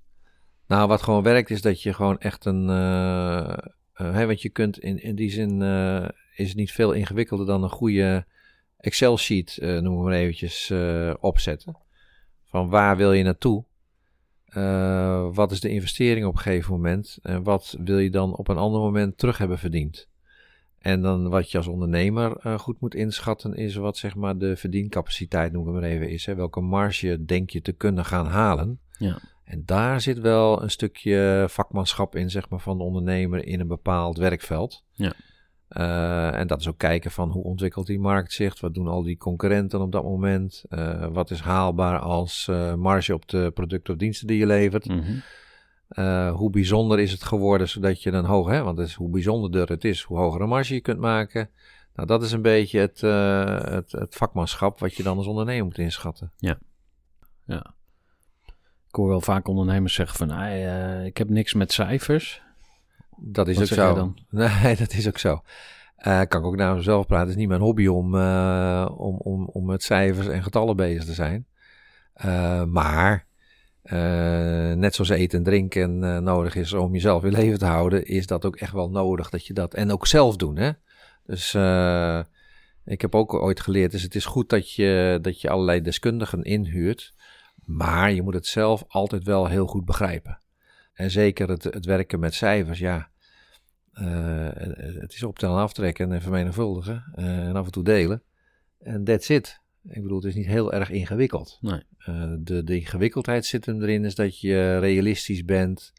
Nou, 0.67 0.87
wat 0.87 1.01
gewoon 1.01 1.23
werkt 1.23 1.49
is 1.49 1.61
dat 1.61 1.81
je 1.81 1.93
gewoon 1.93 2.19
echt 2.19 2.45
een. 2.45 2.69
eh, 2.69 3.57
eh, 3.93 4.25
want 4.25 4.41
je 4.41 4.49
kunt 4.49 4.79
in, 4.79 5.01
in 5.01 5.15
die 5.15 5.29
zin. 5.29 5.61
is 6.35 6.55
niet 6.55 6.71
veel 6.71 6.91
ingewikkelder 6.91 7.45
dan 7.45 7.63
een 7.63 7.69
goede 7.69 8.25
Excel-sheet, 8.77 9.57
noem 9.61 10.03
maar 10.03 10.13
eventjes, 10.13 10.73
opzetten. 11.19 11.77
Van 12.45 12.69
waar 12.69 12.97
wil 12.97 13.13
je 13.13 13.23
naartoe? 13.23 13.65
Wat 15.33 15.51
is 15.51 15.59
de 15.59 15.69
investering 15.69 16.25
op 16.25 16.33
een 16.33 16.39
gegeven 16.39 16.71
moment? 16.71 17.17
En 17.21 17.43
wat 17.43 17.77
wil 17.83 17.97
je 17.97 18.09
dan 18.09 18.35
op 18.35 18.47
een 18.47 18.57
ander 18.57 18.81
moment 18.81 19.17
terug 19.17 19.37
hebben 19.37 19.59
verdiend? 19.59 20.07
En 20.83 21.01
dan 21.01 21.29
wat 21.29 21.51
je 21.51 21.57
als 21.57 21.67
ondernemer 21.67 22.37
eh, 22.37 22.59
goed 22.59 22.79
moet 22.79 22.95
inschatten 22.95 23.53
is 23.53 23.75
wat 23.75 23.97
zeg 23.97 24.15
maar 24.15 24.37
de 24.37 24.55
verdiencapaciteit, 24.55 25.51
noem 25.51 25.67
ik 25.67 25.73
maar 25.73 25.83
even, 25.83 26.09
is. 26.09 26.25
Hè? 26.25 26.35
Welke 26.35 26.61
marge 26.61 27.25
denk 27.25 27.49
je 27.49 27.61
te 27.61 27.71
kunnen 27.71 28.05
gaan 28.05 28.25
halen? 28.25 28.79
Ja. 28.97 29.19
En 29.43 29.61
daar 29.65 30.01
zit 30.01 30.19
wel 30.19 30.63
een 30.63 30.69
stukje 30.69 31.45
vakmanschap 31.49 32.15
in, 32.15 32.29
zeg 32.29 32.49
maar, 32.49 32.59
van 32.59 32.77
de 32.77 32.83
ondernemer 32.83 33.45
in 33.45 33.59
een 33.59 33.67
bepaald 33.67 34.17
werkveld. 34.17 34.83
Ja. 34.91 35.13
Eh, 35.67 36.39
en 36.39 36.47
dat 36.47 36.59
is 36.59 36.67
ook 36.67 36.77
kijken 36.77 37.11
van 37.11 37.29
hoe 37.29 37.43
ontwikkelt 37.43 37.87
die 37.87 37.99
markt 37.99 38.31
zich, 38.31 38.59
wat 38.61 38.73
doen 38.73 38.87
al 38.87 39.03
die 39.03 39.17
concurrenten 39.17 39.81
op 39.81 39.91
dat 39.91 40.03
moment, 40.03 40.63
Eh, 40.69 41.07
wat 41.11 41.31
is 41.31 41.39
haalbaar 41.39 41.99
als 41.99 42.51
marge 42.77 43.13
op 43.13 43.29
de 43.29 43.51
producten 43.53 43.93
of 43.93 43.99
diensten 43.99 44.27
die 44.27 44.37
je 44.37 44.45
levert. 44.45 44.87
Mhm. 44.87 45.13
Eh, 45.93 46.36
hoe 46.36 46.49
bijzonder 46.49 46.99
is 46.99 47.12
het 47.12 47.23
geworden, 47.23 47.69
zodat 47.69 48.03
je 48.03 48.12
een 48.12 48.25
hoog, 48.25 48.47
hè, 48.47 48.63
want 48.63 48.77
het 48.77 48.88
is, 48.88 48.93
hoe 48.93 49.10
bijzonderder 49.10 49.69
het 49.69 49.84
is, 49.84 50.01
hoe 50.01 50.17
hogere 50.17 50.45
marge 50.45 50.73
je 50.73 50.82
kunt 50.82 50.99
maken. 50.99 51.49
Nou, 51.95 52.08
dat 52.08 52.23
is 52.23 52.32
een 52.32 52.41
beetje 52.41 52.79
het, 52.79 53.03
eh, 53.03 53.63
het, 53.63 53.91
het 53.91 54.15
vakmanschap 54.15 54.79
wat 54.79 54.95
je 54.95 55.03
dan 55.03 55.17
als 55.17 55.27
ondernemer 55.27 55.65
moet 55.65 55.77
inschatten. 55.77 56.32
Ja. 56.38 56.58
Ik 58.88 58.99
hoor 58.99 59.08
wel 59.08 59.21
vaak 59.21 59.47
ondernemers 59.47 59.93
zeggen 59.93 60.17
van 60.17 60.32
ah, 60.32 60.45
eh, 60.45 61.06
ik 61.06 61.17
heb 61.17 61.29
niks 61.29 61.53
met 61.53 61.71
cijfers. 61.71 62.41
Dat 63.17 63.47
is 63.47 63.58
Wat 63.58 63.63
ook 63.63 63.77
zo. 63.77 63.93
dan? 63.93 64.17
Nee, 64.63 64.75
dat 64.75 64.93
is 64.93 65.08
ook 65.08 65.17
zo. 65.17 65.41
Kan 65.97 66.21
ik 66.21 66.43
ook 66.43 66.56
naar 66.56 66.75
mezelf 66.75 67.06
praten. 67.06 67.25
Het 67.25 67.36
is 67.36 67.39
niet 67.39 67.49
mijn 67.49 67.62
hobby 67.62 67.88
om, 67.88 68.15
om, 68.86 69.17
om, 69.17 69.45
om 69.45 69.65
met 69.65 69.84
cijfers 69.84 70.27
en 70.27 70.43
getallen 70.43 70.75
bezig 70.75 71.06
te 71.06 71.13
zijn. 71.13 71.47
Maar 72.69 73.25
net 74.75 74.95
zoals 74.95 75.09
eten 75.09 75.37
en 75.37 75.43
drinken 75.43 76.03
eh, 76.03 76.17
nodig 76.17 76.55
is 76.55 76.73
om 76.73 76.93
jezelf 76.93 77.23
in 77.23 77.31
leven 77.31 77.59
te 77.59 77.65
houden, 77.65 78.05
is 78.05 78.27
dat 78.27 78.45
ook 78.45 78.55
echt 78.55 78.73
wel 78.73 78.89
nodig 78.89 79.29
dat 79.29 79.45
je 79.45 79.53
dat 79.53 79.73
en 79.73 79.91
ook 79.91 80.07
zelf 80.07 80.35
doen. 80.35 80.57
Hè? 80.57 80.71
Dus 81.25 81.53
eh, 81.53 82.19
ik 82.85 83.01
heb 83.01 83.15
ook 83.15 83.33
ooit 83.33 83.59
geleerd, 83.59 83.91
dus 83.91 84.01
het 84.01 84.15
is 84.15 84.25
goed 84.25 84.49
dat 84.49 84.71
je, 84.71 85.19
dat 85.21 85.41
je 85.41 85.49
allerlei 85.49 85.81
deskundigen 85.81 86.43
inhuurt, 86.43 87.13
maar 87.65 88.11
je 88.11 88.21
moet 88.21 88.33
het 88.33 88.47
zelf 88.47 88.83
altijd 88.87 89.23
wel 89.23 89.47
heel 89.47 89.67
goed 89.67 89.85
begrijpen. 89.85 90.39
En 90.93 91.11
zeker 91.11 91.49
het, 91.49 91.63
het 91.63 91.85
werken 91.85 92.19
met 92.19 92.33
cijfers, 92.33 92.79
ja. 92.79 93.11
Eh, 93.93 94.49
het 94.99 95.13
is 95.13 95.23
optellen, 95.23 95.61
aftrekken 95.61 96.11
en 96.11 96.21
vermenigvuldigen. 96.21 97.03
eh, 97.15 97.47
en 97.47 97.55
af 97.55 97.65
en 97.65 97.71
toe 97.71 97.83
delen. 97.83 98.23
En 98.79 99.03
that's 99.03 99.29
it. 99.29 99.61
Ik 99.87 100.01
bedoel, 100.01 100.17
het 100.17 100.25
is 100.25 100.35
niet 100.35 100.45
heel 100.45 100.73
erg 100.73 100.89
ingewikkeld. 100.89 101.57
Nee. 101.61 101.81
Eh, 101.97 102.33
de, 102.39 102.63
de 102.63 102.75
ingewikkeldheid 102.79 103.45
zit 103.45 103.65
hem 103.65 103.81
erin, 103.81 104.05
is 104.05 104.15
dat 104.15 104.39
je 104.39 104.79
realistisch 104.79 105.45
bent 105.45 105.93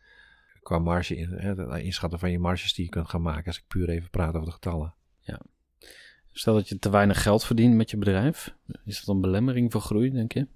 qua 0.62 0.78
marge, 0.78 1.16
in, 1.16 1.30
hè, 1.30 1.54
het 1.54 1.82
inschatten 1.82 2.18
van 2.18 2.30
je 2.30 2.38
marges 2.38 2.74
die 2.74 2.84
je 2.84 2.90
kunt 2.90 3.08
gaan 3.08 3.22
maken. 3.22 3.46
Als 3.46 3.56
ik 3.58 3.64
puur 3.68 3.88
even 3.88 4.10
praat 4.10 4.34
over 4.34 4.46
de 4.46 4.52
getallen. 4.52 4.94
Stel 6.36 6.54
dat 6.54 6.68
je 6.68 6.78
te 6.78 6.90
weinig 6.90 7.22
geld 7.22 7.44
verdient 7.44 7.74
met 7.74 7.90
je 7.90 7.96
bedrijf. 7.96 8.54
Is 8.84 9.04
dat 9.04 9.14
een 9.14 9.20
belemmering 9.20 9.72
voor 9.72 9.80
groei, 9.80 10.10
denk 10.10 10.32
je? 10.32 10.46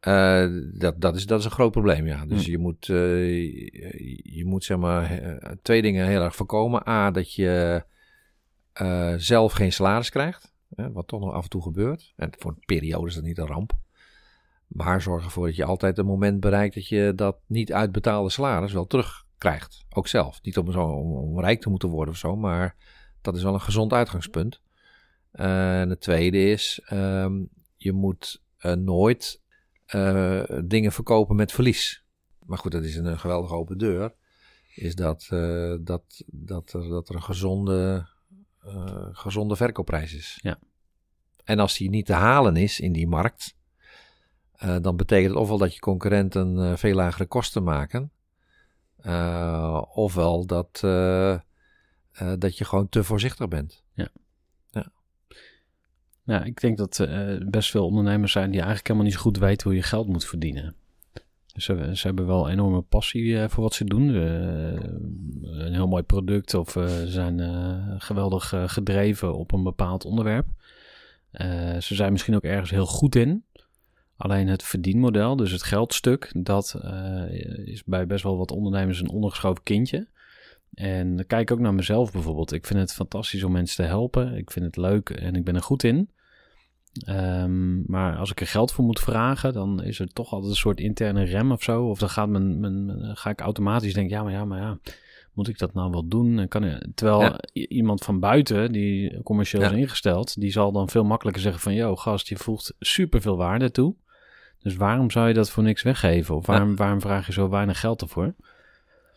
Eh, 0.00 0.46
dat, 0.78 1.00
dat, 1.00 1.16
is, 1.16 1.26
dat 1.26 1.38
is 1.38 1.44
een 1.44 1.50
groot 1.50 1.70
probleem, 1.70 2.06
ja. 2.06 2.26
Dus 2.26 2.44
Hm. 2.44 2.50
je 2.50 2.58
moet, 2.58 2.88
eh, 2.88 2.96
je, 2.96 4.20
je 4.22 4.44
moet 4.44 4.64
zeg 4.64 4.76
maar 4.76 5.22
twee 5.62 5.82
dingen 5.82 6.06
heel 6.06 6.22
erg 6.22 6.36
voorkomen. 6.36 6.88
A, 6.88 7.10
dat 7.10 7.34
je 7.34 7.84
zelf 9.16 9.52
geen 9.52 9.72
salaris 9.72 10.10
krijgt, 10.10 10.53
wat 10.68 11.08
toch 11.08 11.20
nog 11.20 11.32
af 11.32 11.42
en 11.42 11.50
toe 11.50 11.62
gebeurt. 11.62 12.12
En 12.16 12.30
voor 12.38 12.50
een 12.50 12.62
periode 12.64 13.06
is 13.06 13.14
dat 13.14 13.24
niet 13.24 13.38
een 13.38 13.46
ramp. 13.46 13.72
Maar 14.66 15.02
zorg 15.02 15.24
ervoor 15.24 15.46
dat 15.46 15.56
je 15.56 15.64
altijd 15.64 15.98
een 15.98 16.06
moment 16.06 16.40
bereikt 16.40 16.74
dat 16.74 16.88
je 16.88 17.12
dat 17.16 17.36
niet 17.46 17.72
uitbetaalde 17.72 18.30
salaris 18.30 18.72
wel 18.72 18.86
terugkrijgt. 18.86 19.84
Ook 19.90 20.08
zelf. 20.08 20.42
Niet 20.42 20.58
om, 20.58 21.40
rijk 21.40 21.60
te 21.60 21.70
moeten 21.70 21.88
worden 21.88 22.14
of 22.14 22.20
zo, 22.20 22.36
maar 22.36 22.76
dat 23.20 23.36
is 23.36 23.42
wel 23.42 23.54
een 23.54 23.60
gezond 23.60 23.92
uitgangspunt. 23.92 24.60
Eh, 25.30 25.80
en 25.80 25.90
het 25.90 26.00
tweede 26.00 26.50
is, 26.50 26.80
ehm, 26.84 27.42
je 27.76 27.92
moet 27.92 28.42
eh, 28.56 28.72
nooit 28.72 29.42
eh, 29.86 30.42
dingen 30.64 30.92
verkopen 30.92 31.36
met 31.36 31.52
verlies. 31.52 32.04
Maar 32.46 32.58
goed, 32.58 32.72
dat 32.72 32.84
is 32.84 32.96
een, 32.96 33.18
geweldige 33.18 33.54
open 33.54 33.78
deur. 33.78 34.14
Is 34.74 34.94
dat, 34.94 35.26
dat, 35.80 36.24
dat, 36.26 36.72
er, 36.72 36.88
dat 36.88 37.08
er 37.08 37.14
een 37.14 37.22
gezonde, 37.22 38.06
eh, 38.64 39.08
gezonde 39.12 39.56
verkoopprijs 39.56 40.14
is. 40.14 40.38
Ja. 40.42 40.58
En 41.44 41.58
als 41.58 41.76
die 41.76 41.90
niet 41.90 42.06
te 42.06 42.12
halen 42.12 42.56
is 42.56 42.80
in 42.80 42.92
die 42.92 43.06
markt, 43.06 43.54
eh, 44.52 44.76
dan 44.80 44.96
betekent 44.96 45.30
het 45.30 45.40
ofwel 45.40 45.58
dat 45.58 45.74
je 45.74 45.80
concurrenten 45.80 46.58
eh, 46.58 46.76
veel 46.76 46.94
lagere 46.94 47.26
kosten 47.26 47.62
maken, 47.62 48.10
ofwel 49.94 50.46
dat, 50.46 50.80
dat 52.38 52.58
je 52.58 52.64
gewoon 52.64 52.88
te 52.88 53.04
voorzichtig 53.04 53.48
bent. 53.48 53.84
Ja, 56.24 56.44
ik 56.44 56.60
denk 56.60 56.76
dat 56.76 56.98
uh, 56.98 57.48
best 57.48 57.70
veel 57.70 57.86
ondernemers 57.86 58.32
zijn 58.32 58.50
die 58.50 58.58
eigenlijk 58.58 58.86
helemaal 58.86 59.08
niet 59.08 59.16
zo 59.16 59.22
goed 59.22 59.38
weten 59.38 59.66
hoe 59.66 59.76
je 59.76 59.82
geld 59.82 60.08
moet 60.08 60.24
verdienen. 60.24 60.74
Ze, 61.54 61.90
ze 61.92 62.06
hebben 62.06 62.26
wel 62.26 62.50
enorme 62.50 62.80
passie 62.80 63.24
uh, 63.24 63.48
voor 63.48 63.62
wat 63.62 63.74
ze 63.74 63.84
doen. 63.84 64.08
Uh, 64.08 64.22
een 65.42 65.72
heel 65.72 65.88
mooi 65.88 66.02
product 66.02 66.54
of 66.54 66.70
ze 66.70 67.04
zijn 67.06 67.40
geweldig 68.00 68.52
gedreven 68.66 69.34
op 69.34 69.52
een 69.52 69.62
bepaald 69.62 70.04
onderwerp. 70.04 70.46
ze 71.78 71.94
zijn 71.94 72.12
misschien 72.12 72.34
ook 72.34 72.42
ergens 72.42 72.70
heel 72.70 72.86
goed 72.86 73.14
in. 73.14 73.44
Alleen 74.16 74.48
het 74.48 74.62
verdienmodel, 74.62 75.36
dus 75.36 75.50
het 75.50 75.62
geldstuk, 75.62 76.32
dat 76.36 76.80
is 77.64 77.84
bij 77.84 78.06
best 78.06 78.22
wel 78.22 78.36
wat 78.36 78.50
ondernemers 78.50 79.00
een 79.00 79.10
ondergeschoven 79.10 79.62
kindje. 79.62 80.06
En 80.74 81.26
kijk 81.26 81.50
ook 81.50 81.58
naar 81.58 81.74
mezelf 81.74 82.12
bijvoorbeeld. 82.12 82.52
Ik 82.52 82.66
vind 82.66 82.78
het 82.78 82.92
fantastisch 82.92 83.42
om 83.42 83.52
mensen 83.52 83.76
te 83.76 83.90
helpen. 83.90 84.36
Ik 84.36 84.50
vind 84.50 84.64
het 84.64 84.76
leuk 84.76 85.10
en 85.10 85.34
ik 85.34 85.44
ben 85.44 85.54
er 85.54 85.62
goed 85.62 85.82
in. 85.84 86.10
Um, 87.08 87.84
maar 87.86 88.16
als 88.16 88.30
ik 88.30 88.40
er 88.40 88.46
geld 88.46 88.72
voor 88.72 88.84
moet 88.84 89.00
vragen, 89.00 89.52
dan 89.52 89.82
is 89.82 89.98
er 89.98 90.12
toch 90.12 90.32
altijd 90.32 90.50
een 90.50 90.56
soort 90.56 90.80
interne 90.80 91.24
rem 91.24 91.52
of 91.52 91.62
zo. 91.62 91.88
Of 91.88 91.98
dan 91.98 92.08
gaat 92.08 92.28
mijn, 92.28 92.60
mijn, 92.60 93.16
ga 93.16 93.30
ik 93.30 93.40
automatisch 93.40 93.94
denken, 93.94 94.16
ja, 94.16 94.22
maar 94.22 94.32
ja, 94.32 94.44
maar 94.44 94.60
ja, 94.60 94.78
moet 95.32 95.48
ik 95.48 95.58
dat 95.58 95.74
nou 95.74 95.90
wel 95.90 96.08
doen? 96.08 96.48
kan, 96.48 96.80
terwijl 96.94 97.36
iemand 97.52 98.04
van 98.04 98.20
buiten, 98.20 98.72
die 98.72 99.22
commercieel 99.22 99.62
is 99.62 99.70
ingesteld, 99.70 100.40
die 100.40 100.52
zal 100.52 100.72
dan 100.72 100.88
veel 100.88 101.04
makkelijker 101.04 101.42
zeggen 101.42 101.60
van, 101.60 101.74
yo, 101.74 101.96
gast, 101.96 102.28
je 102.28 102.36
voegt 102.36 102.74
super 102.78 103.20
veel 103.20 103.36
waarde 103.36 103.70
toe. 103.70 103.94
Dus 104.58 104.76
waarom 104.76 105.10
zou 105.10 105.28
je 105.28 105.34
dat 105.34 105.50
voor 105.50 105.62
niks 105.62 105.82
weggeven? 105.82 106.34
Of 106.34 106.46
waarom, 106.46 106.76
waarom 106.76 107.00
vraag 107.00 107.26
je 107.26 107.32
zo 107.32 107.48
weinig 107.48 107.80
geld 107.80 108.02
ervoor? 108.02 108.34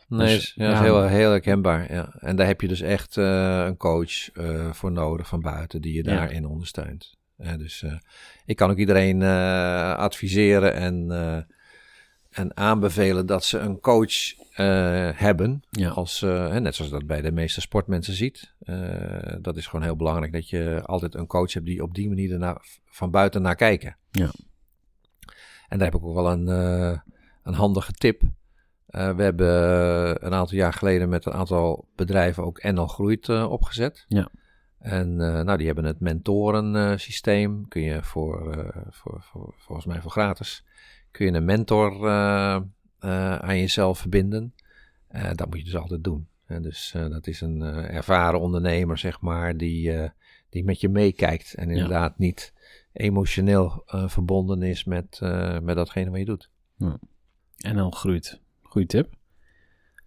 Nee, 0.07 0.35
dus, 0.35 0.53
ja, 0.55 0.73
is 0.73 0.79
heel, 0.79 1.03
heel 1.03 1.29
herkenbaar. 1.29 1.93
Ja. 1.93 2.13
En 2.19 2.35
daar 2.35 2.47
heb 2.47 2.61
je 2.61 2.67
dus 2.67 2.81
echt 2.81 3.17
uh, 3.17 3.65
een 3.65 3.77
coach 3.77 4.35
uh, 4.35 4.71
voor 4.71 4.91
nodig 4.91 5.27
van 5.27 5.41
buiten 5.41 5.81
die 5.81 5.93
je 5.93 6.03
daarin 6.03 6.45
ondersteunt. 6.45 7.16
Dus 7.37 7.81
uh, 7.81 7.93
ik 8.45 8.55
kan 8.55 8.69
ook 8.69 8.77
iedereen 8.77 9.23
adviseren 9.97 10.73
en, 10.73 11.11
en 12.29 12.57
aanbevelen 12.57 13.25
dat 13.25 13.45
ze 13.45 13.57
een 13.57 13.79
coach 13.79 14.33
hebben. 15.15 15.63
Ja. 15.69 15.89
Als, 15.89 16.21
net 16.21 16.75
zoals 16.75 16.91
dat 16.91 17.07
bij 17.07 17.21
de 17.21 17.31
meeste 17.31 17.61
sportmensen 17.61 18.13
ziet. 18.13 18.53
dat 19.41 19.57
is 19.57 19.67
gewoon 19.67 19.85
heel 19.85 19.95
belangrijk 19.95 20.31
dat 20.31 20.49
je 20.49 20.81
altijd 20.85 21.15
een 21.15 21.27
coach 21.27 21.53
hebt 21.53 21.65
die 21.65 21.83
op 21.83 21.93
die 21.93 22.07
manier 22.07 22.57
van 22.85 23.11
buiten 23.11 23.41
naar 23.41 23.55
kijken. 23.55 23.97
Ja. 24.11 24.31
En 25.67 25.77
daar 25.77 25.91
heb 25.91 25.99
ik 25.99 26.05
ook 26.05 26.15
wel 26.15 26.31
een, 26.31 26.47
een 27.43 27.53
handige 27.53 27.91
tip. 27.91 28.21
Uh, 28.89 29.15
we 29.15 29.23
hebben 29.23 30.25
een 30.25 30.33
aantal 30.33 30.57
jaar 30.57 30.73
geleden 30.73 31.09
met 31.09 31.25
een 31.25 31.33
aantal 31.33 31.87
bedrijven 31.95 32.43
ook 32.43 32.63
NL 32.63 32.87
Groeit 32.87 33.27
uh, 33.27 33.51
opgezet. 33.51 34.05
Ja. 34.07 34.29
En 34.79 35.15
nou, 35.15 35.57
die 35.57 35.65
hebben 35.65 35.85
het 35.85 35.99
mentorensysteem. 35.99 37.67
Kun 37.67 37.81
je 37.81 38.03
voor, 38.03 38.65
voor, 38.89 39.21
voor, 39.21 39.53
volgens 39.57 39.87
mij 39.87 40.01
voor 40.01 40.11
gratis, 40.11 40.63
kun 41.11 41.25
je 41.25 41.31
een 41.31 41.45
mentor 41.45 42.09
aan 43.39 43.57
jezelf 43.57 43.99
verbinden. 43.99 44.53
dat 45.35 45.47
moet 45.47 45.57
je 45.57 45.63
dus 45.63 45.75
altijd 45.75 46.03
doen. 46.03 46.27
En 46.45 46.61
dus 46.61 46.95
dat 47.09 47.27
is 47.27 47.41
een 47.41 47.61
ervaren 47.61 48.39
ondernemer, 48.39 48.97
zeg 48.97 49.21
maar, 49.21 49.57
die, 49.57 50.11
die 50.49 50.63
met 50.63 50.81
je 50.81 50.89
meekijkt. 50.89 51.53
En 51.53 51.69
inderdaad 51.69 52.09
ja. 52.09 52.25
niet 52.25 52.53
emotioneel 52.93 53.83
verbonden 53.85 54.63
is 54.63 54.83
met, 54.83 55.19
met 55.61 55.75
datgene 55.75 56.09
wat 56.09 56.19
je 56.19 56.25
doet. 56.25 56.49
Ja. 56.77 56.99
NL 57.57 57.89
Groeit. 57.89 58.41
Goeie 58.61 58.87
tip. 58.87 59.15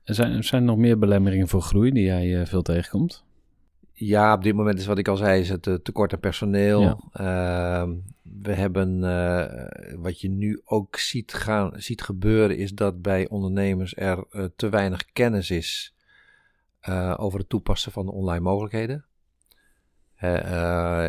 Er 0.04 0.14
zijn, 0.14 0.44
zijn 0.44 0.60
er 0.62 0.68
nog 0.68 0.76
meer 0.76 0.98
belemmeringen 0.98 1.48
voor 1.48 1.62
groei 1.62 1.90
die 1.90 2.04
jij 2.04 2.26
uh, 2.26 2.46
veel 2.46 2.62
tegenkomt? 2.62 3.24
Ja, 4.02 4.32
op 4.32 4.42
dit 4.42 4.54
moment 4.54 4.78
is 4.78 4.86
wat 4.86 4.98
ik 4.98 5.08
al 5.08 5.16
zei, 5.16 5.40
is 5.40 5.48
het 5.48 5.66
uh, 5.66 5.74
tekort 5.74 6.12
aan 6.12 6.20
personeel. 6.20 6.80
Ja. 6.80 6.96
Uh, 7.82 7.92
we 8.22 8.52
hebben, 8.52 9.02
uh, 9.02 9.98
wat 10.02 10.20
je 10.20 10.28
nu 10.28 10.60
ook 10.64 10.96
ziet, 10.96 11.32
gaan, 11.32 11.72
ziet 11.74 12.02
gebeuren, 12.02 12.56
is 12.56 12.72
dat 12.72 13.02
bij 13.02 13.28
ondernemers 13.28 13.96
er 13.96 14.24
te 14.56 14.68
weinig 14.68 15.12
kennis 15.12 15.50
is 15.50 15.94
over 17.16 17.38
het 17.38 17.48
toepassen 17.48 17.92
van 17.92 18.06
de 18.06 18.12
online 18.12 18.40
mogelijkheden. 18.40 19.04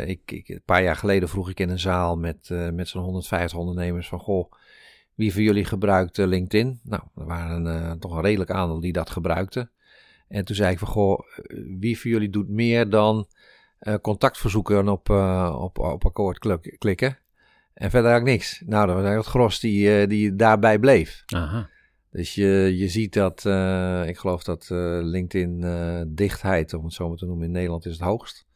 Ik, 0.06 0.20
ik, 0.32 0.48
een 0.48 0.62
paar 0.64 0.82
jaar 0.82 0.96
geleden 0.96 1.28
vroeg 1.28 1.50
ik 1.50 1.60
in 1.60 1.68
een 1.68 1.78
zaal 1.78 2.16
met, 2.16 2.48
met 2.72 2.88
zo'n 2.88 3.02
150 3.02 3.58
ondernemers 3.58 4.08
van, 4.08 4.18
goh, 4.18 4.52
wie 5.14 5.32
van 5.32 5.42
jullie 5.42 5.64
gebruikt 5.64 6.16
LinkedIn? 6.16 6.80
Nou, 6.82 7.02
er 7.16 7.24
waren 7.24 7.98
toch 7.98 8.16
een 8.16 8.22
redelijk 8.22 8.50
aantal 8.50 8.80
die 8.80 8.92
dat 8.92 9.10
gebruikten. 9.10 9.70
En 10.32 10.44
toen 10.44 10.56
zei 10.56 10.72
ik 10.72 10.78
van, 10.78 10.88
goh, 10.88 11.20
wie 11.78 12.00
van 12.00 12.10
jullie 12.10 12.30
doet 12.30 12.48
meer 12.48 12.90
dan 12.90 13.26
uh, 13.80 13.94
contactverzoeken 13.94 14.88
op, 14.88 15.08
uh, 15.08 15.58
op, 15.60 15.78
op 15.78 16.06
akkoord 16.06 16.38
klikken? 16.78 17.18
En 17.74 17.90
verder 17.90 18.10
eigenlijk 18.10 18.38
niks. 18.38 18.62
Nou, 18.66 18.86
dat 18.86 18.94
was 18.94 19.04
eigenlijk 19.04 19.24
het 19.24 19.34
gros 19.34 19.60
die, 19.60 20.06
die 20.06 20.36
daarbij 20.36 20.78
bleef. 20.78 21.22
Aha. 21.26 21.68
Dus 22.10 22.34
je, 22.34 22.72
je 22.76 22.88
ziet 22.88 23.12
dat, 23.12 23.38
ik 24.08 24.18
geloof 24.18 24.42
dat 24.42 24.66
LinkedIn 25.02 25.64
dichtheid, 26.14 26.74
om 26.74 26.84
het 26.84 26.92
zo 26.92 27.08
maar 27.08 27.16
te 27.16 27.26
noemen, 27.26 27.46
in 27.46 27.52
Nederland 27.52 27.86
is 27.86 27.92
het 27.92 28.00
hoogst. 28.00 28.46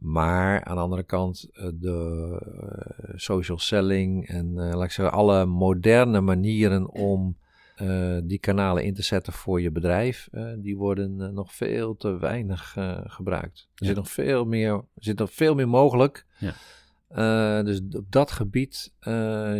Maar 0.00 0.64
aan 0.64 0.76
de 0.76 0.82
andere 0.82 1.02
kant, 1.02 1.48
eh, 1.52 1.68
de 1.74 3.12
social 3.14 3.58
selling 3.58 4.28
en 4.28 4.54
laat 4.54 4.84
ik 4.84 4.90
zeggen, 4.90 5.14
alle 5.14 5.46
moderne 5.46 6.20
manieren 6.20 6.88
om 6.90 7.36
uh, 7.82 8.18
die 8.24 8.38
kanalen 8.38 8.84
in 8.84 8.94
te 8.94 9.02
zetten 9.02 9.32
voor 9.32 9.60
je 9.60 9.70
bedrijf, 9.70 10.28
die 10.58 10.76
worden 10.76 11.34
nog 11.34 11.54
veel 11.54 11.96
te 11.96 12.18
weinig 12.18 12.76
gebruikt. 13.04 13.68
Er 13.74 13.86
zit 13.86 13.96
nog 13.96 14.10
veel 14.10 14.44
meer, 14.44 14.72
er 14.72 14.84
zit 14.94 15.18
nog 15.18 15.32
veel 15.32 15.54
meer 15.54 15.68
mogelijk. 15.68 16.26
Ja. 16.38 17.62
dus 17.62 17.80
op 17.92 18.12
dat 18.12 18.30
gebied 18.30 18.92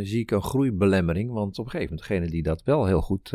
zie 0.02 0.18
ik 0.18 0.30
een 0.30 0.42
groeibelemmering. 0.42 1.33
Want 1.33 1.59
op 1.59 1.64
een 1.64 1.70
gegeven 1.70 1.94
moment, 1.94 2.09
degenen 2.09 2.30
die 2.30 2.42
dat 2.42 2.62
wel 2.62 2.87
heel 2.87 3.00
goed 3.00 3.28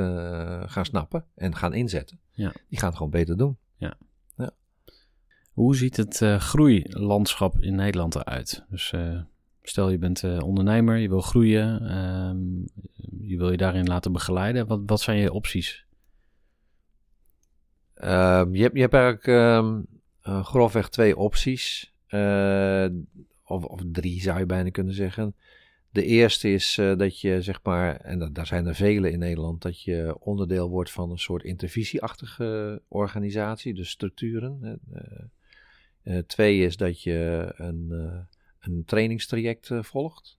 gaan 0.66 0.86
snappen 0.86 1.26
en 1.36 1.56
gaan 1.56 1.74
inzetten, 1.74 2.20
ja. 2.32 2.52
die 2.70 2.80
gaan 2.80 2.88
het 2.88 2.98
gewoon 2.98 3.12
beter 3.12 3.38
doen. 3.38 3.58
Ja. 3.78 3.98
Hoe 5.54 5.76
ziet 5.76 5.98
het 5.98 6.18
groeilandschap 6.38 7.62
in 7.62 7.76
Nederland 7.76 8.16
eruit? 8.16 8.66
Dus 8.70 8.94
stel 9.68 9.90
je 9.90 9.98
bent 9.98 10.24
uh, 10.24 10.40
ondernemer, 10.44 10.98
je 10.98 11.10
wil 11.10 11.22
groeien, 11.22 11.98
um, 11.98 12.66
je 13.22 13.38
wil 13.38 13.52
je 13.52 13.58
daarin 13.58 13.88
laten 13.88 14.12
begeleiden. 14.12 14.68
Wat, 14.68 14.82
wat 14.86 15.02
zijn 15.02 15.18
je 15.18 15.34
opties? 15.34 15.86
Ehm, 17.94 18.54
je, 18.56 18.62
hebt, 18.62 18.76
je 18.76 18.82
hebt 18.82 18.94
eigenlijk 18.94 19.28
um, 19.28 19.86
grofweg 20.44 20.90
twee 20.90 21.18
opties. 21.18 21.94
Of, 23.48 23.64
of, 23.64 23.82
drie 23.92 24.22
zou 24.22 24.40
je 24.40 24.46
bijna 24.46 24.70
kunnen 24.70 24.94
zeggen. 24.94 25.36
De 25.90 26.06
eerste 26.06 26.52
is 26.52 26.76
dat 26.98 27.20
je, 27.20 27.42
zeg 27.42 27.60
maar, 27.64 27.96
en 27.96 28.34
daar 28.34 28.48
zijn 28.48 28.66
er 28.66 28.76
vele 28.76 29.12
in 29.12 29.20
Nederland, 29.20 29.62
dat 29.62 29.82
je 29.82 30.16
onderdeel 30.20 30.70
wordt 30.70 30.92
van 30.92 31.12
een 31.12 31.18
soort 31.18 31.44
intervisieachtige 31.44 32.82
organisatie, 32.88 33.74
dus 33.74 33.90
structuren. 33.90 34.80
Twee 36.28 36.60
is 36.60 36.78
dat 36.78 37.02
je 37.02 37.54
een, 37.56 37.92
een 38.66 38.84
trainingstraject 38.86 39.70
uh, 39.70 39.84
volgt. 39.84 40.38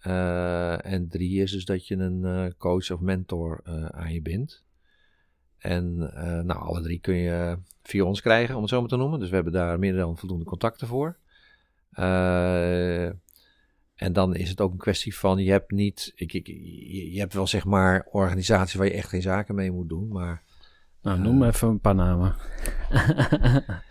en 0.00 1.08
drie 1.08 1.42
is 1.42 1.50
dus 1.50 1.64
dat 1.64 1.86
je 1.86 1.96
een 1.96 2.54
coach 2.58 2.90
of 2.90 3.00
mentor 3.00 3.60
aan 3.90 4.12
je 4.12 4.22
bindt. 4.22 4.64
En 5.58 5.96
nou, 6.46 6.52
alle 6.60 6.82
drie 6.82 7.00
kun 7.00 7.14
je 7.14 7.58
via 7.82 8.04
ons 8.04 8.20
krijgen, 8.20 8.54
om 8.54 8.60
het 8.60 8.70
zo 8.70 8.80
maar 8.80 8.88
te 8.88 8.96
noemen. 8.96 9.18
Dus 9.20 9.28
we 9.28 9.34
hebben 9.34 9.52
daar 9.52 9.78
meer 9.78 9.96
dan 9.96 10.18
voldoende 10.18 10.44
contacten 10.44 10.86
voor. 10.86 11.16
en 13.94 14.12
dan 14.12 14.34
is 14.34 14.48
het 14.48 14.60
ook 14.60 14.72
een 14.72 14.78
kwestie 14.78 15.16
van, 15.16 15.38
je 15.38 15.50
hebt 15.50 15.70
niet, 15.70 16.12
ik, 16.14 16.32
ik, 16.32 16.46
je 17.12 17.18
hebt 17.18 17.34
wel 17.34 17.46
zeg 17.46 17.64
maar 17.64 18.06
organisaties 18.10 18.74
waar 18.74 18.86
je 18.86 18.92
echt 18.92 19.08
geen 19.08 19.22
zaken 19.22 19.54
mee 19.54 19.70
moet 19.70 19.88
doen, 19.88 20.08
maar... 20.08 20.42
Nou, 21.02 21.18
noem 21.18 21.42
even 21.42 21.68
een 21.68 21.80
paar 21.80 21.94
namen. 21.94 22.36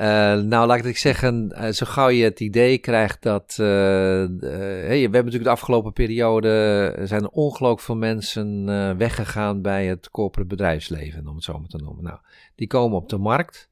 Uh, 0.00 0.06
nou, 0.34 0.66
laat 0.66 0.84
ik 0.84 0.96
zeggen, 0.96 1.52
uh, 1.54 1.68
zo 1.68 1.86
gauw 1.86 2.08
je 2.08 2.24
het 2.24 2.40
idee 2.40 2.78
krijgt 2.78 3.22
dat. 3.22 3.54
Hey, 3.56 4.28
we 4.28 5.00
hebben 5.00 5.10
natuurlijk 5.10 5.44
de 5.44 5.50
afgelopen 5.50 5.92
periode. 5.92 6.48
Er 6.96 7.08
zijn 7.08 7.30
ongelooflijk 7.30 7.80
veel 7.80 7.96
mensen 7.96 8.66
weggegaan 8.98 9.62
bij 9.62 9.86
het 9.86 10.10
corporate 10.10 10.48
bedrijfsleven, 10.48 11.28
om 11.28 11.34
het 11.34 11.44
zo 11.44 11.58
maar 11.58 11.68
te 11.68 11.76
noemen. 11.76 12.04
Nou, 12.04 12.18
die 12.54 12.66
komen 12.66 12.96
op 12.96 13.08
de 13.08 13.18
markt 13.18 13.70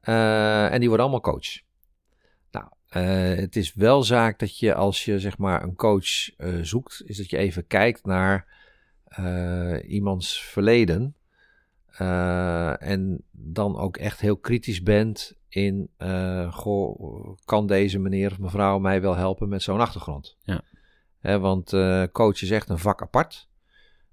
en 0.00 0.78
die 0.78 0.88
worden 0.88 1.06
allemaal 1.06 1.32
coach. 1.32 1.60
Nou, 2.50 2.66
het 3.40 3.56
is 3.56 3.74
wel 3.74 4.02
zaak 4.02 4.38
dat 4.38 4.58
je 4.58 4.74
als 4.74 5.04
je 5.04 5.18
zeg 5.18 5.38
maar 5.38 5.62
een 5.62 5.76
coach 5.76 6.30
zoekt, 6.62 7.02
is 7.04 7.16
dat 7.16 7.30
je 7.30 7.36
even 7.36 7.66
kijkt 7.66 8.04
naar 8.04 8.46
iemands 9.86 10.42
verleden. 10.42 11.14
En 12.78 13.22
dan 13.30 13.78
ook 13.78 13.96
echt 13.96 14.20
heel 14.20 14.36
kritisch 14.36 14.82
bent 14.82 15.38
in, 15.50 15.90
uh, 15.98 16.52
goh, 16.52 17.36
kan 17.44 17.66
deze 17.66 17.98
meneer 17.98 18.30
of 18.30 18.38
mevrouw 18.38 18.78
mij 18.78 19.00
wel 19.00 19.16
helpen 19.16 19.48
met 19.48 19.62
zo'n 19.62 19.80
achtergrond? 19.80 20.36
Ja. 20.42 21.38
want 21.38 21.72
uh, 21.72 22.04
coach 22.12 22.42
is 22.42 22.50
echt 22.50 22.68
een 22.68 22.78
vak 22.78 23.02
apart. 23.02 23.48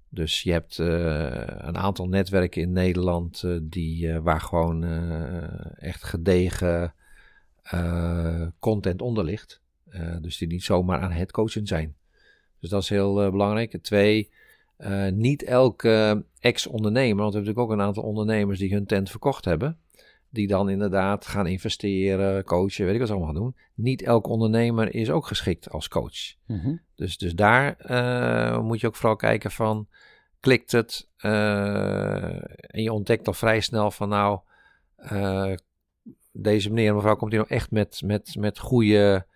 Dus 0.08 0.42
je 0.42 0.52
hebt 0.52 0.78
een 0.78 1.76
aantal 1.76 2.08
netwerken 2.08 2.62
in 2.62 2.72
Nederland 2.72 3.44
die, 3.62 4.20
waar 4.20 4.40
gewoon 4.40 4.84
echt 5.78 6.04
gedegen 6.04 6.94
eh, 7.70 8.46
content 8.58 9.02
onder 9.02 9.24
ligt. 9.24 9.60
Eh, 9.88 10.16
dus 10.20 10.38
die 10.38 10.48
niet 10.48 10.62
zomaar 10.62 11.00
aan 11.00 11.12
het 11.12 11.30
coachen 11.30 11.66
zijn. 11.66 11.96
Dus 12.60 12.70
dat 12.70 12.82
is 12.82 12.88
heel 12.88 13.22
eh, 13.22 13.30
belangrijk. 13.30 13.78
Twee, 13.82 14.30
eh, 14.76 15.08
niet 15.08 15.42
elke 15.42 16.24
ex-ondernemer, 16.40 17.22
want 17.22 17.32
we 17.32 17.38
hebben 17.38 17.54
natuurlijk 17.54 17.58
ook 17.58 17.70
een 17.70 17.86
aantal 17.86 18.02
ondernemers 18.02 18.58
die 18.58 18.72
hun 18.72 18.86
tent 18.86 19.10
verkocht 19.10 19.44
hebben. 19.44 19.78
Die 20.30 20.46
dan 20.46 20.70
inderdaad 20.70 21.26
gaan 21.26 21.46
investeren, 21.46 22.44
coachen, 22.44 22.84
weet 22.84 22.94
ik 22.94 22.98
wat 22.98 23.08
ze 23.08 23.14
allemaal 23.14 23.32
gaan 23.32 23.42
doen. 23.42 23.56
Niet 23.74 24.02
elke 24.02 24.28
ondernemer 24.28 24.94
is 24.94 25.10
ook 25.10 25.26
geschikt 25.26 25.70
als 25.70 25.88
coach. 25.88 26.34
Mhm. 26.46 26.76
Dus, 26.94 27.18
dus 27.18 27.34
daar 27.34 27.76
eh, 27.76 28.60
moet 28.60 28.80
je 28.80 28.86
ook 28.86 28.96
vooral 28.96 29.16
kijken 29.16 29.50
van, 29.50 29.88
klikt 30.40 30.72
het? 30.72 31.08
eh, 31.18 32.34
en 32.60 32.82
je 32.82 32.92
ontdekt 32.92 33.26
al 33.26 33.32
vrij 33.32 33.60
snel 33.60 33.90
van 33.90 34.08
nou, 34.08 34.40
eh, 34.96 35.52
deze 36.32 36.68
meneer 36.68 36.88
en 36.88 36.94
mevrouw 36.94 37.16
komt 37.16 37.32
hier 37.32 37.40
nou 37.40 37.52
echt 37.52 37.70
met, 37.70 38.02
met, 38.04 38.34
met 38.38 38.58
goede 38.58 39.26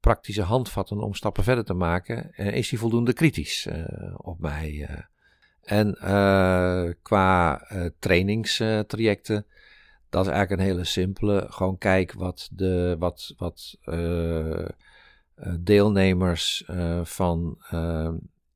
praktische 0.00 0.42
handvatten 0.42 1.00
om 1.00 1.14
stappen 1.14 1.44
verder 1.44 1.64
te 1.64 1.74
maken. 1.74 2.32
Eh, 2.32 2.54
is 2.54 2.70
hij 2.70 2.78
voldoende 2.78 3.12
kritisch 3.12 3.68
op 4.16 4.38
mij? 4.38 4.88
En 5.62 5.96
qua 7.02 7.62
trainingstrajecten, 7.98 9.46
dat 10.08 10.26
is 10.26 10.30
eigenlijk 10.32 10.60
een 10.60 10.66
hele 10.66 10.84
simpele. 10.84 11.46
Gewoon 11.48 11.78
kijk 11.78 12.12
wat 12.12 12.48
de 12.52 12.96
wat, 12.98 13.34
wat 13.36 13.78
eh, 13.82 14.62
eh, 14.62 14.68
deelnemers 15.60 16.64
eh, 16.64 17.04
van 17.04 17.58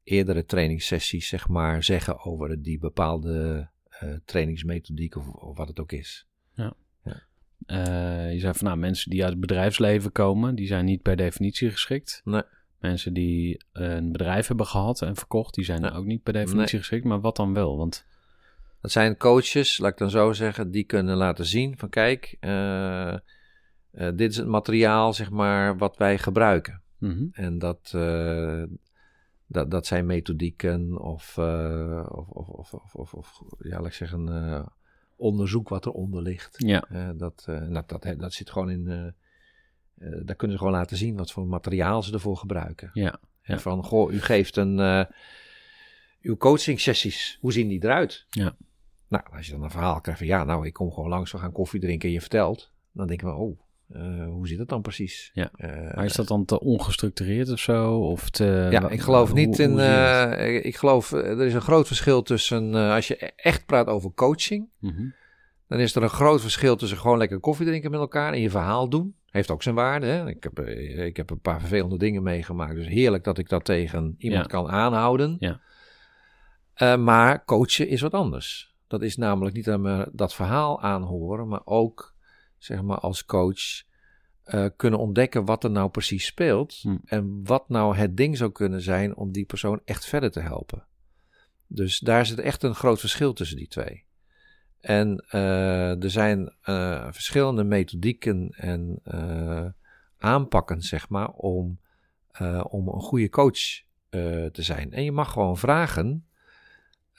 eerdere 0.04 0.44
trainingssessies, 0.44 1.28
zeg 1.28 1.48
maar, 1.48 1.82
zeggen 1.82 2.24
over 2.24 2.62
die 2.62 2.78
bepaalde 2.78 3.68
trainingsmethodiek 4.24 5.16
of, 5.16 5.28
of 5.28 5.56
wat 5.56 5.68
het 5.68 5.80
ook 5.80 5.92
is. 5.92 6.26
Eh, 7.66 8.32
je 8.32 8.38
zei 8.38 8.54
van 8.54 8.66
nou, 8.66 8.78
mensen 8.78 9.10
die 9.10 9.22
uit 9.22 9.30
het 9.30 9.40
bedrijfsleven 9.40 10.12
komen, 10.12 10.54
die 10.54 10.66
zijn 10.66 10.84
niet 10.84 11.02
per 11.02 11.16
definitie 11.16 11.70
geschikt. 11.70 12.20
Nee. 12.24 12.42
Mensen 12.78 13.12
die 13.12 13.64
een 13.72 14.12
bedrijf 14.12 14.46
hebben 14.46 14.66
gehad 14.66 15.02
en 15.02 15.16
verkocht, 15.16 15.54
die 15.54 15.64
zijn 15.64 15.82
Ja. 15.82 15.90
ook 15.90 16.04
niet 16.04 16.22
per 16.22 16.32
definitie 16.32 16.78
geschikt. 16.78 17.04
Maar 17.04 17.20
wat 17.20 17.36
dan 17.36 17.54
wel? 17.54 17.76
Want 17.76 18.06
Dat 18.80 18.90
zijn 18.90 19.16
coaches, 19.16 19.78
laat 19.78 19.90
ik 19.92 19.98
dan 19.98 20.10
zo 20.10 20.32
zeggen, 20.32 20.70
die 20.70 20.84
kunnen 20.84 21.16
laten 21.16 21.46
zien 21.46 21.78
van 21.78 21.88
kijk, 21.88 22.36
eh, 22.40 23.12
eh, 23.12 23.18
dit 23.90 24.30
is 24.30 24.36
het 24.36 24.46
materiaal, 24.46 25.12
zeg 25.12 25.30
maar, 25.30 25.76
wat 25.76 25.96
wij 25.96 26.18
gebruiken. 26.18 26.82
mhm, 26.98 27.24
En 27.32 27.58
dat, 27.58 27.92
eh, 27.94 28.62
dat, 29.46 29.70
dat 29.70 29.86
zijn 29.86 30.06
methodieken 30.06 31.00
of, 31.00 31.38
of, 32.08 32.28
of, 32.28 32.72
of, 32.74 32.94
of, 32.94 33.14
of, 33.14 33.42
ja, 33.58 33.76
laat 33.76 33.86
ik 33.86 33.92
zeggen, 33.92 34.66
onderzoek 35.16 35.68
wat 35.68 35.86
eronder 35.86 36.22
ligt. 36.22 36.54
ja, 36.58 36.84
dat, 37.16 37.44
nou, 37.46 37.82
dat, 37.86 38.14
dat 38.18 38.32
zit 38.32 38.50
gewoon 38.50 38.70
in, 38.70 38.84
daar 39.98 40.36
kunnen 40.36 40.56
ze 40.56 40.62
gewoon 40.62 40.78
laten 40.78 40.96
zien 40.96 41.16
wat 41.16 41.32
voor 41.32 41.46
materiaal 41.46 42.02
ze 42.02 42.12
ervoor 42.12 42.36
gebruiken. 42.36 42.90
ja, 42.92 43.18
En 43.42 43.54
Ja. 43.54 43.58
van, 43.60 43.84
goh, 43.84 44.12
u 44.12 44.20
geeft 44.20 44.56
een, 44.56 45.06
uw 46.22 46.36
coaching 46.36 46.80
sessies, 46.80 47.38
hoe 47.40 47.52
zien 47.52 47.68
die 47.68 47.84
eruit? 47.84 48.26
Ja. 48.30 48.56
Nou, 49.10 49.24
als 49.36 49.46
je 49.46 49.52
dan 49.52 49.62
een 49.62 49.70
verhaal 49.70 50.00
krijgt 50.00 50.20
van, 50.20 50.28
ja, 50.28 50.44
nou, 50.44 50.66
ik 50.66 50.72
kom 50.72 50.92
gewoon 50.92 51.08
langs, 51.08 51.32
we 51.32 51.38
gaan 51.38 51.52
koffie 51.52 51.80
drinken 51.80 52.08
en 52.08 52.14
je 52.14 52.20
vertelt. 52.20 52.72
Dan 52.92 53.06
denken 53.06 53.26
we, 53.26 53.32
oh, 53.34 53.58
eh, 53.88 54.24
hoe 54.26 54.48
zit 54.48 54.58
het 54.58 54.68
dan 54.68 54.82
precies? 54.82 55.30
Ja. 55.34 55.50
Eh, 55.56 55.94
maar 55.94 56.04
is 56.04 56.12
dat 56.14 56.28
dan 56.28 56.44
te 56.44 56.60
ongestructureerd 56.60 57.50
of 57.50 57.58
zo? 57.58 57.98
Of 57.98 58.30
te, 58.30 58.68
ja, 58.70 58.88
ik 58.88 59.00
geloof 59.00 59.28
hoe- 59.30 59.38
niet 59.38 59.58
in. 59.58 59.78
eh, 59.78 60.64
ik 60.64 60.76
geloof, 60.76 61.12
er 61.12 61.40
is 61.40 61.54
een 61.54 61.60
groot 61.60 61.86
verschil 61.86 62.22
tussen. 62.22 62.74
als 62.74 63.08
je 63.08 63.16
echt 63.36 63.66
praat 63.66 63.86
over 63.86 64.10
coaching, 64.14 64.68
Mhm, 64.78 65.08
dan 65.68 65.78
is 65.78 65.94
er 65.94 66.02
een 66.02 66.08
groot 66.08 66.40
verschil 66.40 66.76
tussen 66.76 66.98
gewoon 66.98 67.18
lekker 67.18 67.40
koffie 67.40 67.66
drinken 67.66 67.90
met 67.90 68.00
elkaar 68.00 68.32
en 68.32 68.40
je 68.40 68.50
verhaal 68.50 68.88
doen. 68.88 69.14
Heeft 69.30 69.50
ook 69.50 69.62
zijn 69.62 69.74
waarde. 69.74 70.06
Hè? 70.06 70.28
Ik, 70.28 70.42
heb, 70.42 70.60
ik 71.06 71.16
heb 71.16 71.30
een 71.30 71.40
paar 71.40 71.60
vervelende 71.60 71.98
dingen 71.98 72.22
meegemaakt. 72.22 72.74
Dus 72.74 72.86
heerlijk 72.86 73.24
dat 73.24 73.38
ik 73.38 73.48
dat 73.48 73.64
tegen 73.64 74.14
iemand 74.18 74.42
Ja. 74.42 74.48
kan 74.50 74.68
aanhouden. 74.70 75.36
Ja. 75.38 75.60
Maar 76.96 77.44
coachen 77.44 77.88
is 77.88 78.00
wat 78.00 78.12
anders. 78.14 78.69
Dat 78.90 79.02
is 79.02 79.16
namelijk 79.16 79.56
niet 79.56 79.68
alleen 79.68 79.80
maar 79.80 80.08
dat 80.12 80.34
verhaal 80.34 80.80
aanhoren, 80.80 81.48
maar 81.48 81.60
ook 81.64 82.14
zeg 82.58 82.82
maar 82.82 82.98
als 82.98 83.24
coach 83.24 83.82
eh, 84.42 84.66
kunnen 84.76 84.98
ontdekken 84.98 85.44
wat 85.44 85.64
er 85.64 85.70
nou 85.70 85.90
precies 85.90 86.26
speelt. 86.26 86.78
Hm. 86.82 86.96
En 87.04 87.40
wat 87.44 87.68
nou 87.68 87.96
het 87.96 88.16
ding 88.16 88.36
zou 88.36 88.52
kunnen 88.52 88.80
zijn 88.80 89.16
om 89.16 89.32
die 89.32 89.44
persoon 89.44 89.80
echt 89.84 90.04
verder 90.04 90.30
te 90.30 90.40
helpen. 90.40 90.86
Dus 91.66 91.98
daar 91.98 92.26
zit 92.26 92.38
echt 92.38 92.62
een 92.62 92.74
groot 92.74 93.00
verschil 93.00 93.32
tussen 93.32 93.56
die 93.56 93.68
twee. 93.68 94.04
En 94.80 95.24
eh, 95.28 96.02
er 96.02 96.10
zijn 96.10 96.54
eh, 96.62 97.06
verschillende 97.10 97.64
methodieken 97.64 98.48
en 98.56 99.02
aanpakken, 100.18 100.82
zeg 100.82 101.08
maar, 101.08 101.28
om, 101.28 101.78
om 102.62 102.88
een 102.88 103.00
goede 103.00 103.28
coach 103.28 103.82
te 104.52 104.62
zijn. 104.62 104.92
En 104.92 105.04
je 105.04 105.12
mag 105.12 105.32
gewoon 105.32 105.58
vragen 105.58 106.24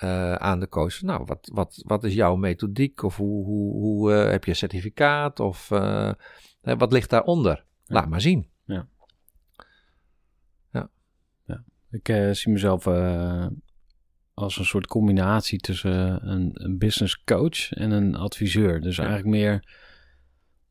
eh, 0.02 0.34
aan 0.34 0.60
de 0.60 0.68
coach: 0.70 1.02
Nou, 1.02 1.24
wat, 1.26 1.50
wat, 1.54 1.84
wat 1.88 2.04
is 2.04 2.14
jouw 2.14 2.36
methodiek? 2.36 3.04
Of 3.04 3.18
hoe, 3.18 3.46
hoe, 3.46 3.74
hoe 3.74 4.14
eh, 4.14 4.30
heb 4.32 4.44
je 4.44 4.50
een 4.50 4.56
certificaat? 4.58 5.40
Of 5.40 5.72
eh, 5.72 6.12
wat 6.62 6.92
ligt 6.92 7.10
daaronder? 7.10 7.66
Laat 7.86 8.10
maar 8.10 8.22
zien. 8.22 8.50
Ik 11.94 12.10
eh, 12.10 12.32
zie 12.32 12.52
mezelf 12.52 12.88
als 14.34 14.58
een 14.58 14.66
soort 14.66 14.88
combinatie 14.88 15.60
tussen 15.60 16.30
een, 16.30 16.50
een 16.54 16.78
business 16.78 17.24
coach 17.24 17.72
en 17.72 17.92
een 17.92 18.16
adviseur. 18.16 18.82
Dus 18.82 18.96
Ja. 18.96 19.04
eigenlijk 19.06 19.36
meer. 19.36 19.80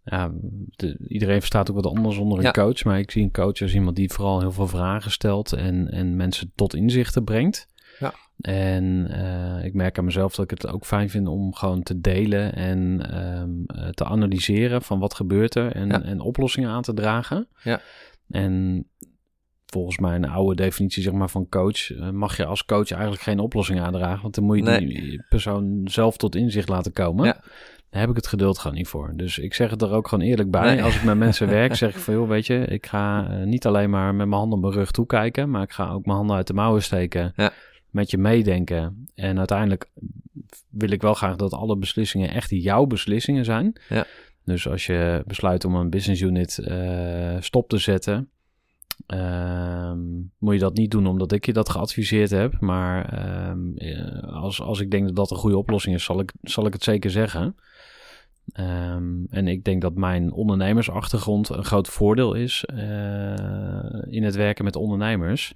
Ja, 0.04 0.32
de- 0.76 0.98
iedereen 1.08 1.38
verstaat 1.38 1.70
ook 1.70 1.76
wat 1.76 1.86
anders 1.86 2.16
onder 2.16 2.38
een 2.38 2.44
Ja. 2.44 2.50
coach. 2.50 2.84
Maar 2.84 2.98
ik 2.98 3.10
zie 3.10 3.22
een 3.22 3.32
coach 3.32 3.60
als 3.60 3.74
iemand 3.74 3.96
die 3.96 4.10
vooral 4.12 4.40
heel 4.40 4.52
veel 4.52 4.66
vragen 4.66 5.10
stelt 5.10 5.52
en, 5.52 5.88
en 5.90 6.16
mensen 6.16 6.52
tot 6.54 6.74
inzichten 6.74 7.24
brengt. 7.24 7.68
En 8.40 9.06
eh, 9.10 9.64
ik 9.64 9.74
merk 9.74 9.98
aan 9.98 10.04
mezelf 10.04 10.34
dat 10.34 10.44
ik 10.44 10.50
het 10.50 10.66
ook 10.72 10.84
fijn 10.86 11.10
vind 11.10 11.28
om 11.28 11.54
gewoon 11.54 11.82
te 11.82 12.00
delen 12.00 12.54
en 12.54 13.06
ehm, 13.10 13.50
eh, 13.66 13.88
te 13.88 14.04
analyseren 14.04 14.82
van 14.82 14.98
wat 14.98 15.14
gebeurt 15.14 15.54
er 15.54 15.72
en, 15.72 15.88
Ja. 15.88 16.02
en 16.02 16.20
oplossingen 16.20 16.70
aan 16.70 16.82
te 16.82 16.94
dragen. 16.94 17.48
Ja. 17.62 17.80
En 18.28 18.84
volgens 19.66 19.98
mij 19.98 20.14
een 20.14 20.28
oude 20.28 20.54
definitie 20.54 21.02
zeg 21.02 21.12
maar, 21.12 21.30
van 21.30 21.48
coach, 21.48 21.90
eh, 21.92 22.10
mag 22.10 22.36
je 22.36 22.44
als 22.44 22.64
coach 22.64 22.90
eigenlijk 22.90 23.22
geen 23.22 23.38
oplossing 23.38 23.80
aandragen. 23.80 24.22
Want 24.22 24.34
dan 24.34 24.44
moet 24.44 24.56
je 24.56 24.62
Nee. 24.62 24.86
die 24.86 25.24
persoon 25.28 25.80
zelf 25.84 26.16
tot 26.16 26.34
inzicht 26.34 26.68
laten 26.68 26.92
komen. 26.92 27.24
Ja. 27.26 27.40
Daar 27.90 28.00
heb 28.00 28.10
ik 28.10 28.16
het 28.16 28.26
geduld 28.26 28.58
gewoon 28.58 28.76
niet 28.76 28.88
voor. 28.88 29.12
Dus 29.16 29.38
ik 29.38 29.54
zeg 29.54 29.70
het 29.70 29.82
er 29.82 29.92
ook 29.92 30.08
gewoon 30.08 30.24
eerlijk 30.24 30.50
bij. 30.50 30.74
Nee. 30.74 30.82
Als 30.82 30.96
ik 30.96 31.02
met 31.04 31.18
mensen 31.26 31.48
werk, 31.48 31.74
zeg 31.74 31.90
ik 31.94 32.00
van 32.00 32.14
joh, 32.14 32.28
weet 32.28 32.46
je, 32.46 32.54
ik 32.64 32.86
ga 32.86 33.26
niet 33.44 33.66
alleen 33.66 33.90
maar 33.90 34.14
met 34.14 34.26
mijn 34.26 34.40
handen 34.40 34.58
op 34.58 34.64
mijn 34.64 34.76
rug 34.76 34.90
toekijken, 34.90 35.50
maar 35.50 35.62
ik 35.62 35.70
ga 35.70 35.90
ook 35.90 36.04
mijn 36.04 36.16
handen 36.16 36.36
uit 36.36 36.46
de 36.46 36.52
mouwen 36.54 36.82
steken. 36.82 37.32
Ja. 37.36 37.52
Met 37.90 38.10
je 38.10 38.18
meedenken. 38.18 39.06
En 39.14 39.38
uiteindelijk 39.38 39.90
wil 40.70 40.90
ik 40.90 41.02
wel 41.02 41.14
graag 41.14 41.36
dat 41.36 41.52
alle 41.52 41.76
beslissingen 41.76 42.30
echt 42.30 42.50
jouw 42.50 42.86
beslissingen 42.86 43.44
zijn. 43.44 43.80
Ja. 43.88 44.06
Dus 44.44 44.68
als 44.68 44.86
je 44.86 45.22
besluit 45.26 45.64
om 45.64 45.74
een 45.74 45.90
business 45.90 46.22
unit 46.22 46.58
eh, 46.58 47.36
stop 47.40 47.68
te 47.68 47.78
zetten, 47.78 48.30
ehm, 49.06 49.98
moet 50.38 50.54
je 50.54 50.58
dat 50.60 50.74
niet 50.76 50.90
doen 50.90 51.06
omdat 51.06 51.32
ik 51.32 51.46
je 51.46 51.52
dat 51.52 51.68
geadviseerd 51.68 52.30
heb. 52.30 52.60
Maar 52.60 53.12
ehm, 53.12 53.76
eh, 53.76 54.42
als, 54.42 54.60
als 54.60 54.80
ik 54.80 54.90
denk 54.90 55.06
dat 55.06 55.16
dat 55.16 55.30
een 55.30 55.36
goede 55.36 55.58
oplossing 55.58 55.94
is, 55.94 56.04
zal 56.04 56.20
ik, 56.20 56.32
zal 56.42 56.66
ik 56.66 56.72
het 56.72 56.82
zeker 56.82 57.10
zeggen. 57.10 57.56
Ehm, 58.52 59.24
en 59.30 59.48
ik 59.48 59.64
denk 59.64 59.82
dat 59.82 59.94
mijn 59.94 60.32
ondernemersachtergrond 60.32 61.48
een 61.48 61.64
groot 61.64 61.88
voordeel 61.88 62.34
is 62.34 62.64
eh, 62.64 63.34
in 64.08 64.22
het 64.22 64.34
werken 64.34 64.64
met 64.64 64.76
ondernemers. 64.76 65.54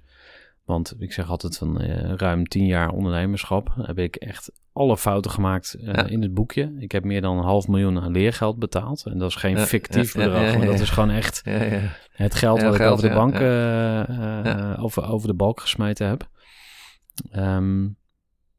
Want 0.65 0.93
ik 0.99 1.13
zeg 1.13 1.29
altijd 1.29 1.57
van 1.57 1.81
eh, 1.81 2.13
ruim 2.15 2.47
tien 2.47 2.65
jaar 2.65 2.89
ondernemerschap 2.89 3.73
heb 3.81 3.97
ik 3.99 4.15
echt 4.15 4.51
alle 4.73 4.97
fouten 4.97 5.31
gemaakt 5.31 5.73
eh, 5.73 5.85
Ja. 5.85 6.05
in 6.07 6.21
het 6.21 6.33
boekje. 6.33 6.75
Ik 6.79 6.91
heb 6.91 7.03
meer 7.03 7.21
dan 7.21 7.37
een 7.37 7.43
half 7.43 7.67
miljoen 7.67 7.99
aan 7.99 8.11
leergeld 8.11 8.59
betaald. 8.59 9.05
En 9.05 9.17
dat 9.17 9.29
is 9.29 9.35
geen 9.35 9.57
Ja, 9.57 9.65
fictief 9.65 10.13
ja, 10.13 10.23
bedrag, 10.23 10.57
maar 10.57 10.65
dat 10.65 10.79
is 10.79 10.89
gewoon 10.89 11.09
echt 11.09 11.41
Ja, 11.43 11.63
ja. 11.63 11.81
het 12.11 12.35
geld 12.35 12.61
wat 12.61 12.73
ik 12.73 12.81
geld, 12.81 12.93
over 12.97 13.09
de 13.09 13.15
bank 13.15 13.33
eh, 13.33 14.83
over, 14.83 15.07
over 15.07 15.27
de 15.27 15.33
balk 15.33 15.59
gesmeten 15.59 16.07
heb. 16.07 16.29
Ehm, 17.31 17.87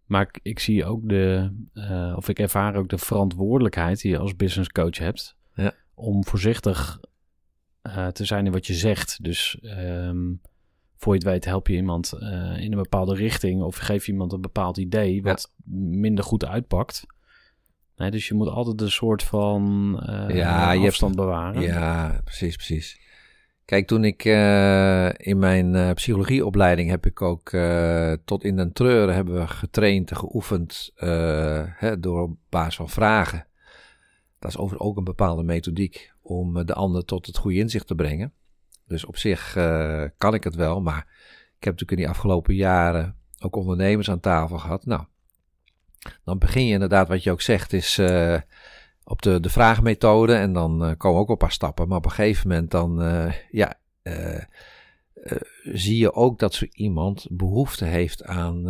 maar 0.05 0.23
ik, 0.23 0.39
ik 0.43 0.59
zie 0.59 0.85
ook 0.85 1.09
de, 1.09 1.51
of 2.17 2.29
ik 2.29 2.39
ervaar 2.39 2.75
ook 2.75 2.89
de 2.89 2.99
verantwoordelijkheid 2.99 4.01
die 4.01 4.11
je 4.11 4.19
als 4.19 4.37
business 4.37 4.69
coach 4.69 4.99
hebt. 4.99 5.37
Ja. 5.55 5.73
Om 5.95 6.25
voorzichtig 6.25 7.01
te 8.13 8.25
zijn 8.25 8.47
in 8.47 8.53
wat 8.53 8.67
je 8.67 8.75
zegt. 8.75 9.25
Dus 9.25 9.59
ehm, 9.63 10.33
voor 10.97 11.13
je 11.15 11.19
het 11.19 11.29
weet 11.29 11.45
help 11.45 11.69
je 11.69 11.75
iemand 11.75 12.13
eh, 12.13 12.29
in 12.59 12.73
een 12.73 12.83
bepaalde 12.83 13.15
richting 13.15 13.63
of 13.63 13.77
geef 13.77 14.07
je 14.07 14.13
iemand 14.13 14.33
een 14.33 14.41
bepaald 14.41 14.77
idee 14.77 15.23
wat 15.23 15.53
minder 15.91 16.25
goed 16.25 16.45
uitpakt. 16.47 17.07
Nee, 17.97 18.11
dus 18.11 18.29
je 18.29 18.35
moet 18.35 18.49
altijd 18.49 18.81
een 18.81 18.91
soort 18.91 19.23
van 19.23 19.61
eh, 20.07 20.37
Ja, 20.37 20.71
je 20.73 20.79
hebt- 20.79 20.89
afstand 20.91 21.17
bewaren. 21.17 21.63
Ja, 21.63 22.21
precies, 22.25 22.55
precies. 22.57 23.01
Kijk, 23.65 23.87
toen 23.87 24.05
ik 24.05 24.25
eh, 24.25 25.09
in 25.17 25.39
mijn 25.39 25.95
psychologieopleiding 25.95 26.91
heb 26.91 27.07
ik 27.07 27.23
ook 27.23 27.51
tot 28.25 28.45
in 28.45 28.57
den 28.57 28.73
treuren 28.73 29.15
hebben 29.15 29.35
we 29.35 29.47
getraind 29.47 30.11
en 30.11 30.17
geoefend 30.17 30.91
hè, 31.77 32.01
door 32.01 32.23
op 32.23 32.37
basis 32.49 32.77
van 32.77 32.89
vragen. 32.89 33.47
Dat 34.39 34.51
is 34.51 34.57
overigens 34.57 34.89
ook 34.91 34.97
een 34.97 35.05
bepaalde 35.05 35.43
methodiek 35.43 36.13
om 36.23 36.67
de 36.67 36.75
ander 36.75 37.05
tot 37.05 37.27
het 37.27 37.37
goede 37.37 37.59
inzicht 37.59 37.87
te 37.87 37.95
brengen. 37.95 38.33
Dus 38.87 39.05
op 39.05 39.17
zich 39.17 39.57
eh, 39.57 40.05
kan 40.19 40.35
ik 40.35 40.45
het 40.45 40.55
wel, 40.55 40.81
maar 40.81 41.07
ik 41.59 41.65
heb 41.65 41.73
natuurlijk 41.73 41.91
in 41.91 41.97
die 41.97 42.09
afgelopen 42.09 42.55
jaren 42.55 43.17
ook 43.41 43.57
ondernemers 43.57 44.11
aan 44.11 44.21
tafel 44.21 44.59
gehad. 44.59 44.87
Nou, 44.87 45.05
dan 46.25 46.39
begin 46.39 46.67
je 46.67 46.73
inderdaad, 46.73 47.09
wat 47.09 47.23
je 47.23 47.31
ook 47.31 47.41
zegt, 47.41 47.73
is 47.73 47.99
eh, 47.99 48.41
op 49.05 49.23
de, 49.23 49.41
de 49.41 49.51
vraagmethode 49.51 50.35
en 50.35 50.53
dan 50.53 50.85
eh, 50.85 50.93
komen 50.97 51.21
ook 51.21 51.29
een 51.29 51.37
paar 51.37 51.53
stappen. 51.53 51.89
Maar 51.89 51.99
op 51.99 52.05
een 52.05 52.11
gegeven 52.11 52.49
moment 52.49 52.71
dan, 52.71 53.03
ja, 53.51 53.75
zie 55.63 55.99
je 55.99 56.13
ook 56.13 56.39
dat 56.39 56.55
zo 56.55 56.67
iemand 56.73 57.27
behoefte 57.31 57.85
heeft 57.85 58.25
aan, 58.25 58.63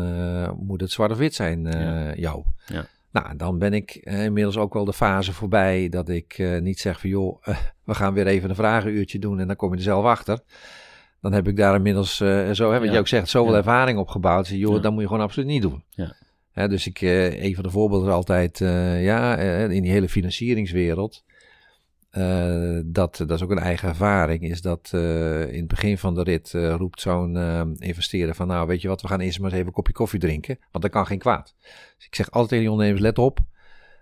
moet 0.66 0.80
het 0.80 0.90
zwart 0.90 1.10
of 1.10 1.18
wit 1.18 1.34
zijn, 1.34 1.64
Ja. 1.64 2.14
jou. 2.14 2.44
Ja. 2.66 2.86
Nou, 3.10 3.36
dan 3.36 3.58
ben 3.58 3.72
ik 3.72 3.94
inmiddels 3.94 4.56
ook 4.56 4.74
wel 4.74 4.84
de 4.84 4.92
fase 4.92 5.32
voorbij 5.32 5.88
dat 5.88 6.08
ik 6.08 6.58
niet 6.60 6.80
zeg 6.80 7.00
van 7.00 7.10
joh, 7.10 7.42
we 7.86 7.94
gaan 7.94 8.14
weer 8.14 8.26
even 8.26 8.50
een 8.50 8.56
vragenuurtje 8.56 9.18
doen 9.18 9.40
en 9.40 9.46
dan 9.46 9.56
kom 9.56 9.70
je 9.70 9.76
er 9.76 9.82
zelf 9.82 10.04
achter. 10.04 10.38
Dan 11.20 11.32
heb 11.32 11.48
ik 11.48 11.56
daar 11.56 11.74
inmiddels, 11.74 12.20
eh, 12.20 12.50
zo, 12.50 12.72
hè, 12.72 12.80
wat 12.80 12.92
je 12.92 12.98
ook 12.98 13.08
zegt, 13.08 13.28
zoveel 13.28 13.56
ervaring 13.56 13.98
opgebouwd. 13.98 14.46
Zeg, 14.46 14.58
joh, 14.58 14.74
Ja. 14.74 14.80
dat 14.80 14.92
moet 14.92 15.00
je 15.00 15.06
gewoon 15.06 15.22
absoluut 15.22 15.48
niet 15.48 15.62
doen. 15.62 15.82
Ja. 15.90 16.14
Hè, 16.52 16.68
dus 16.68 16.86
ik, 16.86 17.00
eh, 17.00 17.42
een 17.44 17.54
van 17.54 17.64
de 17.64 17.70
voorbeelden 17.70 18.08
is 18.08 18.14
altijd, 18.14 18.60
eh, 18.60 19.04
ja, 19.04 19.36
in 19.68 19.82
die 19.82 19.90
hele 19.90 20.08
financieringswereld, 20.08 21.24
dat, 22.84 23.16
dat 23.16 23.30
is 23.30 23.42
ook 23.42 23.50
een 23.50 23.58
eigen 23.58 23.88
ervaring, 23.88 24.42
is 24.42 24.60
dat 24.62 24.90
in 25.50 25.58
het 25.58 25.66
begin 25.66 25.98
van 25.98 26.14
de 26.14 26.22
rit 26.22 26.50
roept 26.52 27.00
zo'n 27.00 27.36
investeerder 27.78 28.34
van, 28.34 28.46
nou 28.46 28.66
weet 28.66 28.82
je 28.82 28.88
wat, 28.88 29.02
we 29.02 29.08
gaan 29.08 29.20
eerst 29.20 29.36
maar 29.38 29.46
eens 29.46 29.54
even 29.56 29.66
een 29.66 29.74
kopje 29.74 29.92
koffie 29.92 30.20
drinken, 30.20 30.58
want 30.70 30.84
dat 30.84 30.92
kan 30.92 31.06
geen 31.06 31.18
kwaad. 31.18 31.54
Dus 31.96 32.06
ik 32.06 32.14
zeg 32.14 32.30
altijd 32.30 32.48
tegen 32.48 32.64
die 32.64 32.72
ondernemers, 32.72 33.02
let 33.02 33.18
op, 33.18 33.38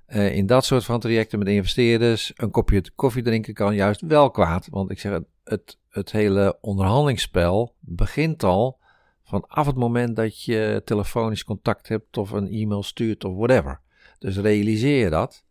eh, 0.06 0.34
in 0.34 0.46
dat 0.46 0.64
soort 0.64 0.84
van 0.84 1.00
trajecten 1.00 1.38
met 1.38 1.48
investeerders, 1.48 2.32
een 2.36 2.50
kopje 2.50 2.82
koffie 2.94 3.22
drinken 3.22 3.54
kan 3.54 3.74
juist 3.74 4.00
wel 4.00 4.30
kwaad, 4.30 4.68
want 4.70 4.90
ik 4.90 4.98
zeg, 4.98 5.12
het, 5.12 5.26
het, 5.44 5.78
het 5.88 6.12
hele 6.12 6.58
onderhandelingsspel 6.60 7.74
begint 7.80 8.42
al 8.42 8.78
vanaf 9.24 9.66
het 9.66 9.76
moment 9.76 10.16
dat 10.16 10.44
je 10.44 10.82
telefonisch 10.84 11.44
contact 11.44 11.88
hebt 11.88 12.16
of 12.16 12.30
een 12.30 12.48
e-mail 12.48 12.82
stuurt 12.82 13.24
of 13.24 13.36
whatever. 13.36 13.80
Dus 14.18 14.36
realiseer 14.36 15.04
je 15.04 15.10
dat. 15.10 15.44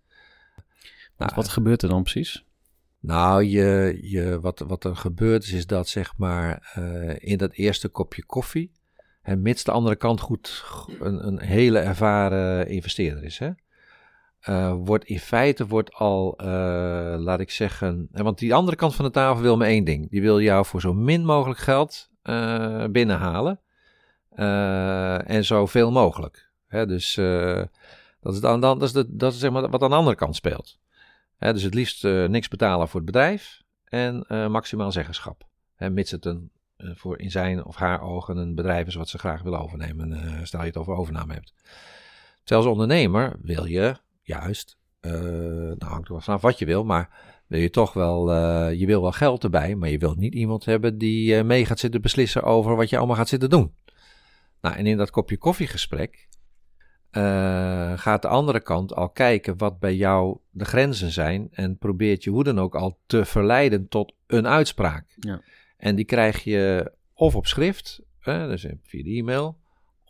Wat 1.35 1.47
gebeurt 1.47 1.81
er 1.81 1.89
dan 1.89 2.03
precies? 2.03 2.45
Nou, 2.99 3.43
je, 3.43 3.99
je, 4.01 4.39
wat, 4.39 4.59
wat 4.59 4.83
er 4.83 4.95
gebeurt 4.95 5.43
is, 5.43 5.51
is 5.51 5.67
dat 5.67 5.87
zeg 5.87 6.17
maar 6.17 6.71
eh, 6.73 7.29
in 7.31 7.37
dat 7.37 7.53
eerste 7.53 7.87
kopje 7.87 8.25
koffie, 8.25 8.71
en 9.21 9.41
mits 9.41 9.63
de 9.63 9.71
andere 9.71 9.95
kant 9.95 10.19
goed 10.19 10.63
een, 10.99 11.27
een 11.27 11.39
hele 11.39 11.79
ervaren 11.79 12.67
investeerder 12.67 13.23
is, 13.23 13.37
hè, 13.37 13.49
eh, 14.43 14.73
wordt 14.77 15.05
in 15.05 15.19
feite 15.19 15.67
wordt 15.67 15.93
al, 15.93 16.37
eh, 16.37 16.47
laat 17.17 17.39
ik 17.39 17.51
zeggen, 17.51 18.07
eh, 18.11 18.23
want 18.23 18.37
die 18.37 18.53
andere 18.53 18.77
kant 18.77 18.95
van 18.95 19.05
de 19.05 19.11
tafel 19.11 19.41
wil 19.41 19.57
maar 19.57 19.67
één 19.67 19.83
ding. 19.83 20.09
Die 20.09 20.21
wil 20.21 20.41
jou 20.41 20.65
voor 20.65 20.81
zo 20.81 20.93
min 20.93 21.25
mogelijk 21.25 21.59
geld 21.59 22.11
binnenhalen 22.91 23.59
en 25.25 25.45
zoveel 25.45 25.91
mogelijk. 25.91 26.51
Hè, 26.67 26.85
dus 26.85 27.15
dat 28.19 28.33
is, 28.33 28.39
dan, 28.39 28.59
dat 28.59 28.81
is, 28.81 28.91
de, 28.91 29.15
dat 29.15 29.33
is 29.33 29.39
zeg 29.39 29.51
maar 29.51 29.69
wat 29.69 29.81
aan 29.81 29.89
de 29.89 29.95
andere 29.95 30.15
kant 30.15 30.35
speelt. 30.35 30.79
Hè, 31.37 31.53
dus 31.53 31.63
het 31.63 31.73
liefst 31.73 32.03
niks 32.03 32.47
betalen 32.47 32.87
voor 32.87 32.99
het 33.01 33.11
bedrijf 33.11 33.61
en 33.83 34.25
maximaal 34.51 34.91
zeggenschap. 34.91 35.43
Hè, 35.75 35.89
mits 35.89 36.11
het 36.11 36.25
een, 36.25 36.51
voor 36.77 37.19
in 37.19 37.31
zijn 37.31 37.65
of 37.65 37.75
haar 37.75 38.01
ogen 38.01 38.37
een 38.37 38.55
bedrijf 38.55 38.87
is 38.87 38.95
wat 38.95 39.09
ze 39.09 39.17
graag 39.17 39.41
willen 39.41 39.59
overnemen. 39.59 40.39
stel 40.47 40.59
je 40.59 40.65
het 40.65 40.77
over 40.77 40.93
overname 40.93 41.33
hebt. 41.33 41.53
Als 42.45 42.65
ondernemer 42.65 43.35
wil 43.41 43.65
je 43.65 43.95
juist, 44.24 44.78
eh 44.99 45.11
nou 45.11 45.86
hangt 45.86 46.07
er 46.07 46.11
wel 46.11 46.21
vanaf 46.21 46.41
wat 46.41 46.59
je 46.59 46.65
wil, 46.65 46.84
maar 46.84 47.09
wil 47.47 47.59
je 47.59 47.69
toch 47.69 47.93
wel, 47.93 48.32
eh, 48.32 48.80
je 48.80 48.86
wil 48.86 49.01
wel 49.01 49.11
geld 49.11 49.43
erbij, 49.43 49.76
maar 49.76 49.89
je 49.89 49.97
wilt 49.97 50.17
niet 50.17 50.34
iemand 50.34 50.65
hebben 50.65 50.97
die 50.97 51.36
eh, 51.36 51.43
mee 51.43 51.65
gaat 51.65 51.80
zitten 51.80 52.01
beslissen 52.01 52.43
over 52.43 52.76
wat 52.76 52.89
je 52.89 52.97
allemaal 52.97 53.15
gaat 53.15 53.28
zitten 53.28 53.49
doen. 53.49 53.74
Nou, 54.61 54.76
en 54.76 54.86
in 54.86 54.97
dat 54.97 55.09
kopje 55.09 55.38
koffiegesprek 55.38 56.28
gaat 57.95 58.21
de 58.21 58.28
andere 58.28 58.61
kant 58.61 58.95
al 58.95 59.09
kijken 59.09 59.57
wat 59.57 59.80
bij 59.80 59.95
jou 59.95 60.38
de 60.49 60.65
grenzen 60.65 61.11
zijn 61.11 61.47
en 61.51 61.78
probeert 61.78 62.24
je 62.24 62.30
hoe 62.30 62.43
dan 62.43 62.59
ook 62.59 62.76
al 62.76 62.99
te 63.05 63.26
verleiden 63.26 63.88
tot 63.88 64.13
een 64.28 64.47
uitspraak. 64.47 65.15
Ja. 65.19 65.41
En 65.78 65.95
die 65.95 66.05
krijg 66.05 66.43
je 66.43 66.91
of 67.13 67.36
op 67.36 67.47
schrift, 67.47 68.01
dus 68.24 68.65
via 68.84 69.03
de 69.03 69.09
e-mail, 69.09 69.57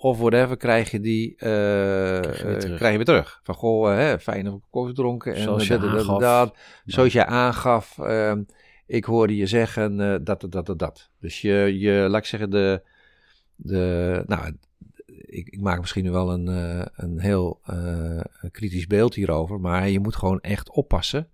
of 0.04 0.18
whatever, 0.18 0.58
krijg 0.58 0.92
je 0.92 1.00
die 1.00 1.36
eh, 1.36 1.40
Krijg 1.40 2.38
je 2.38 2.44
weer 2.44 2.54
eh, 2.54 2.60
terug. 2.60 2.78
krijg 2.78 2.92
je 2.92 2.98
weer 2.98 3.06
terug. 3.06 3.40
Van 3.44 3.56
goh, 3.56 3.92
eh, 3.92 3.98
hè, 3.98 4.20
fijn 4.20 4.46
dat 4.46 4.54
ik 4.54 4.62
koffie 4.70 4.96
dronken. 4.96 5.36
En 5.36 5.42
Zoals 5.42 5.68
je 5.68 5.78
dat, 5.78 5.82
dat, 5.82 5.92
dat, 5.92 6.00
aangaf. 6.00 6.20
dat. 6.20 6.58
Zoals 6.86 7.14
je 7.14 7.26
aangaf, 7.26 7.98
ik 8.86 9.04
hoorde 9.04 9.36
je 9.36 9.48
zeggen 9.48 9.98
dat, 10.24 10.26
dat, 10.50 10.66
dat, 10.66 10.80
dat. 10.80 11.10
Dus 11.20 11.42
je, 11.42 11.80
je, 11.80 12.08
laat 12.10 12.22
ik 12.22 12.28
zeggen, 12.28 12.50
de, 12.50 12.82
de 13.56 14.24
nou, 14.28 14.56
ik, 15.06 15.50
ik 15.50 15.62
maak 15.62 15.80
misschien 15.80 16.04
nu 16.04 16.12
wel 16.12 16.34
een, 16.34 16.48
een 16.96 17.20
heel 17.20 17.62
kritisch 18.52 18.88
beeld 18.88 19.16
hierover, 19.16 19.60
maar 19.60 19.90
je 19.90 20.00
moet 20.00 20.16
gewoon 20.16 20.42
echt 20.42 20.70
oppassen 20.70 21.30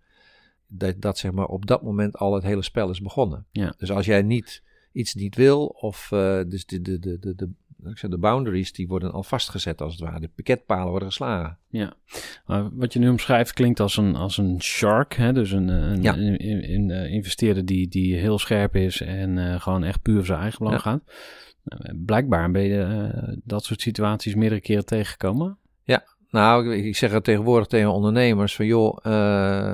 dat, 0.67 1.01
dat 1.01 1.17
zeg 1.17 1.31
maar 1.31 1.47
op 1.47 1.65
dat 1.65 1.81
moment 1.83 2.17
al 2.17 2.33
het 2.33 2.43
hele 2.43 2.63
spel 2.63 2.89
is 2.89 3.01
begonnen. 3.01 3.45
Ja. 3.51 3.73
Dus 3.77 3.91
als 3.91 4.05
jij 4.05 4.21
niet 4.21 4.63
iets 4.91 5.13
niet 5.13 5.35
wil, 5.35 5.65
of 5.65 6.07
dus 6.47 6.65
de, 6.65 6.81
de, 6.81 6.99
de, 6.99 7.19
de, 7.19 7.35
de, 7.35 7.49
ik 7.85 7.97
zeg, 7.97 8.09
de 8.11 8.17
boundaries 8.17 8.71
die 8.73 8.87
worden 8.87 9.11
al 9.11 9.23
vastgezet 9.23 9.81
als 9.81 9.91
het 9.93 10.01
ware, 10.01 10.19
de 10.19 10.29
piketpalen 10.35 10.89
worden 10.89 11.07
geslagen. 11.07 11.57
Ja, 11.69 11.93
maar 12.45 12.69
wat 12.75 12.93
je 12.93 12.99
nu 12.99 13.09
omschrijft 13.09 13.53
klinkt 13.53 13.79
als 13.79 13.97
een, 13.97 14.15
als 14.15 14.37
een 14.37 14.61
shark. 14.61 15.13
Hè? 15.15 15.33
Dus 15.33 15.51
een, 15.51 15.67
een, 15.67 16.01
Ja. 16.01 16.17
een, 16.17 16.47
een- 16.49 16.73
een, 16.73 16.91
eh, 16.91 17.11
investeerder 17.13 17.65
die, 17.65 17.87
die 17.87 18.15
heel 18.15 18.39
scherp 18.39 18.75
is 18.75 19.01
en 19.01 19.37
eh, 19.37 19.61
gewoon 19.61 19.83
echt 19.83 20.01
puur 20.01 20.15
voor 20.15 20.25
zijn 20.25 20.39
eigen 20.39 20.59
belang 20.59 20.83
Ja. 20.83 20.89
gaat. 20.91 21.01
Nou, 21.63 22.03
Blijkbaar 22.05 22.51
ben 22.51 22.63
je 22.63 22.81
eh, 22.81 23.37
dat 23.43 23.63
soort 23.63 23.81
situaties 23.81 24.35
meerdere 24.35 24.61
keren 24.61 24.85
tegengekomen. 24.85 25.57
Nou, 26.31 26.73
ik, 26.75 26.85
ik 26.85 26.95
zeg 26.95 27.11
het 27.11 27.23
tegenwoordig 27.23 27.67
tegen 27.67 27.91
ondernemers 27.93 28.55
van 28.55 28.65
joh, 28.65 28.97
eh, 29.05 29.71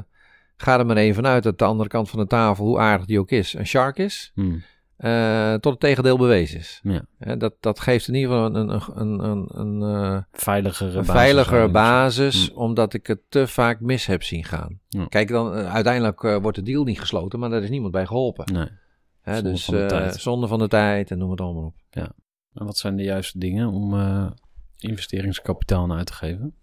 ga 0.57 0.79
er 0.79 0.85
maar 0.85 0.97
even 0.97 1.15
vanuit 1.15 1.43
dat 1.43 1.57
de 1.57 1.65
andere 1.65 1.89
kant 1.89 2.09
van 2.09 2.19
de 2.19 2.27
tafel, 2.27 2.65
hoe 2.65 2.79
aardig 2.79 3.05
die 3.05 3.19
ook 3.19 3.31
is, 3.31 3.53
een 3.53 3.67
shark 3.67 3.97
is. 3.97 4.31
Hmm. 4.33 4.63
Eh, 4.97 5.53
tot 5.53 5.71
het 5.71 5.79
tegendeel 5.79 6.17
bewezen 6.17 6.59
is. 6.59 6.81
Ja. 6.83 7.35
Dat, 7.35 7.53
dat 7.59 7.79
geeft 7.79 8.07
in 8.07 8.13
ieder 8.13 8.29
geval 8.31 8.55
een, 8.55 8.69
een, 8.69 8.81
een, 8.95 9.23
een, 9.29 9.49
een, 9.81 9.95
eh, 9.95 10.21
Veiligere 10.31 10.91
basis 10.91 11.11
veiliger 11.11 11.59
eigenlijk. 11.59 11.73
basis, 11.73 12.49
Hm. 12.49 12.57
omdat 12.59 12.93
ik 12.93 13.07
het 13.07 13.19
te 13.29 13.47
vaak 13.47 13.79
mis 13.79 14.05
heb 14.05 14.23
zien 14.23 14.43
gaan. 14.43 14.79
Ja. 14.87 15.05
Kijk, 15.05 15.27
dan, 15.27 15.55
eh, 15.55 15.73
uiteindelijk 15.73 16.21
wordt 16.21 16.57
de 16.57 16.63
deal 16.63 16.83
niet 16.83 16.99
gesloten, 16.99 17.39
maar 17.39 17.49
daar 17.49 17.63
is 17.63 17.69
niemand 17.69 17.91
bij 17.91 18.05
geholpen. 18.05 18.53
Nee. 18.53 18.69
Zonde 19.23 19.41
dus 19.41 19.65
van 19.65 19.75
de 19.75 19.85
tijd. 19.85 20.15
zonde 20.15 20.47
van 20.47 20.59
de 20.59 20.67
tijd 20.67 21.11
en 21.11 21.17
noem 21.17 21.29
het 21.31 21.41
allemaal 21.41 21.63
op. 21.63 21.75
En 22.53 22.65
wat 22.65 22.77
zijn 22.77 22.95
de 22.95 23.03
juiste 23.03 23.39
dingen 23.39 23.67
om 23.69 23.93
investeringskapitaal 24.77 25.83
aan 25.83 25.97
uit 25.97 26.05
te 26.05 26.13
geven? 26.13 26.55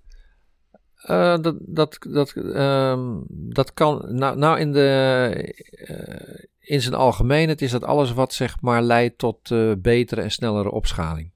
Eh, 1.03 1.38
dat, 1.40 1.57
dat, 1.61 1.98
dat, 2.11 2.32
ehm, 2.32 3.18
dat 3.28 3.74
kan. 3.74 4.05
Nou, 4.09 4.38
nou 4.38 4.59
in, 4.59 4.72
de, 4.72 5.55
eh, 5.70 6.44
in 6.59 6.80
zijn 6.80 6.94
algemeenheid 6.94 7.62
is 7.62 7.70
dat 7.70 7.84
alles 7.84 8.12
wat 8.12 8.32
zeg 8.32 8.61
maar 8.61 8.82
leidt 8.82 9.18
tot 9.18 9.50
eh, 9.50 9.72
betere 9.78 10.20
en 10.20 10.30
snellere 10.30 10.70
opschaling. 10.70 11.30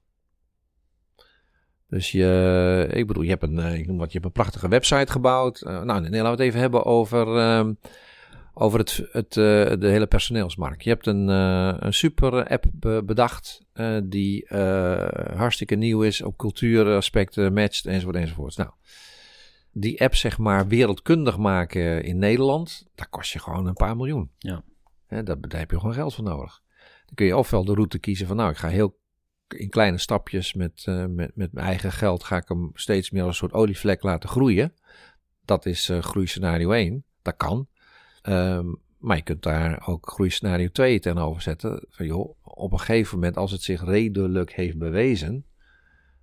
Dus 1.89 2.13
je, 2.13 2.89
ik 2.93 3.07
bedoel, 3.07 3.23
je 3.23 3.29
hebt 3.29 3.43
een, 3.43 3.59
ik 3.59 3.87
noem 3.87 3.99
wat, 3.99 4.07
je 4.07 4.13
hebt 4.13 4.25
een 4.25 4.43
prachtige 4.43 4.69
website 4.69 5.13
gebouwd. 5.13 5.61
Nou, 5.61 5.85
nee, 5.85 6.01
laten 6.01 6.23
we 6.23 6.29
het 6.29 6.41
even 6.41 6.61
hebben 6.61 6.85
over, 6.85 7.37
ehm, 7.37 7.73
over 8.55 8.79
het, 8.79 9.09
het, 9.13 9.33
de 9.33 9.77
hele 9.81 10.07
personeelsmarkt. 10.07 10.85
Je 10.85 10.91
hebt 10.91 11.07
een, 11.07 11.29
een 11.29 11.95
super 11.95 12.49
app 12.49 12.65
be- 12.73 13.03
bedacht 13.05 13.63
die 14.05 14.47
hartstikke 15.37 15.75
nieuw 15.75 16.03
is, 16.03 16.23
op 16.23 16.37
cultuuraspecten 16.37 17.53
matcht 17.53 17.87
enzovoort 17.87 18.17
enzovoort. 18.17 18.57
Nou, 18.57 18.71
die 19.79 20.01
app 20.01 20.15
zeg 20.15 20.39
maar 20.39 20.69
wereldkundig 20.69 21.39
maken 21.39 22.03
in 22.05 22.19
Nederland, 22.19 22.87
daar 22.95 23.09
kost 23.09 23.33
je 23.33 23.39
gewoon 23.39 23.67
een 23.67 23.75
paar 23.75 23.97
miljoen. 23.97 24.31
Ja. 24.39 24.63
Hè, 25.07 25.23
daar, 25.23 25.41
daar 25.41 25.61
heb 25.61 25.71
je 25.71 25.79
gewoon 25.79 25.95
geld 25.95 26.15
voor 26.15 26.25
nodig. 26.25 26.63
Dan 27.07 27.15
kun 27.15 27.27
je 27.27 27.37
ofwel 27.37 27.65
de 27.65 27.75
route 27.75 27.99
kiezen 27.99 28.27
van 28.27 28.37
nou, 28.37 28.51
ik 28.51 28.57
ga 28.57 28.69
heel 28.69 28.99
in 29.49 29.69
kleine 29.69 29.99
stapjes 29.99 30.55
met, 30.55 30.83
eh, 30.87 31.05
met, 31.07 31.37
met 31.37 31.53
mijn 31.53 31.67
eigen 31.67 31.93
geld 31.93 32.25
ga 32.25 32.37
ik 32.37 32.49
hem 32.49 32.71
steeds 32.75 33.11
meer 33.11 33.23
als 33.23 33.31
een 33.31 33.37
soort 33.37 33.53
olievlek 33.53 34.03
laten 34.03 34.29
groeien. 34.29 34.75
Dat 35.45 35.67
is 35.67 35.89
eh 35.89 36.03
groeiscenario 36.03 36.71
1. 36.71 37.05
Dat 37.23 37.37
kan. 37.37 37.69
Ehm, 38.23 38.67
maar 38.99 39.17
je 39.17 39.23
kunt 39.23 39.43
daar 39.43 39.87
ook 39.87 40.11
groeiscenario 40.11 40.69
2 40.69 41.01
tegenover 41.01 41.43
zetten. 41.43 41.85
Van 41.89 42.07
joh, 42.07 42.37
op 42.43 42.73
een 42.73 42.79
gegeven 42.79 43.15
moment 43.15 43.37
als 43.37 43.51
het 43.51 43.63
zich 43.63 43.85
redelijk 43.85 44.53
heeft 44.53 44.79
bewezen. 44.79 45.45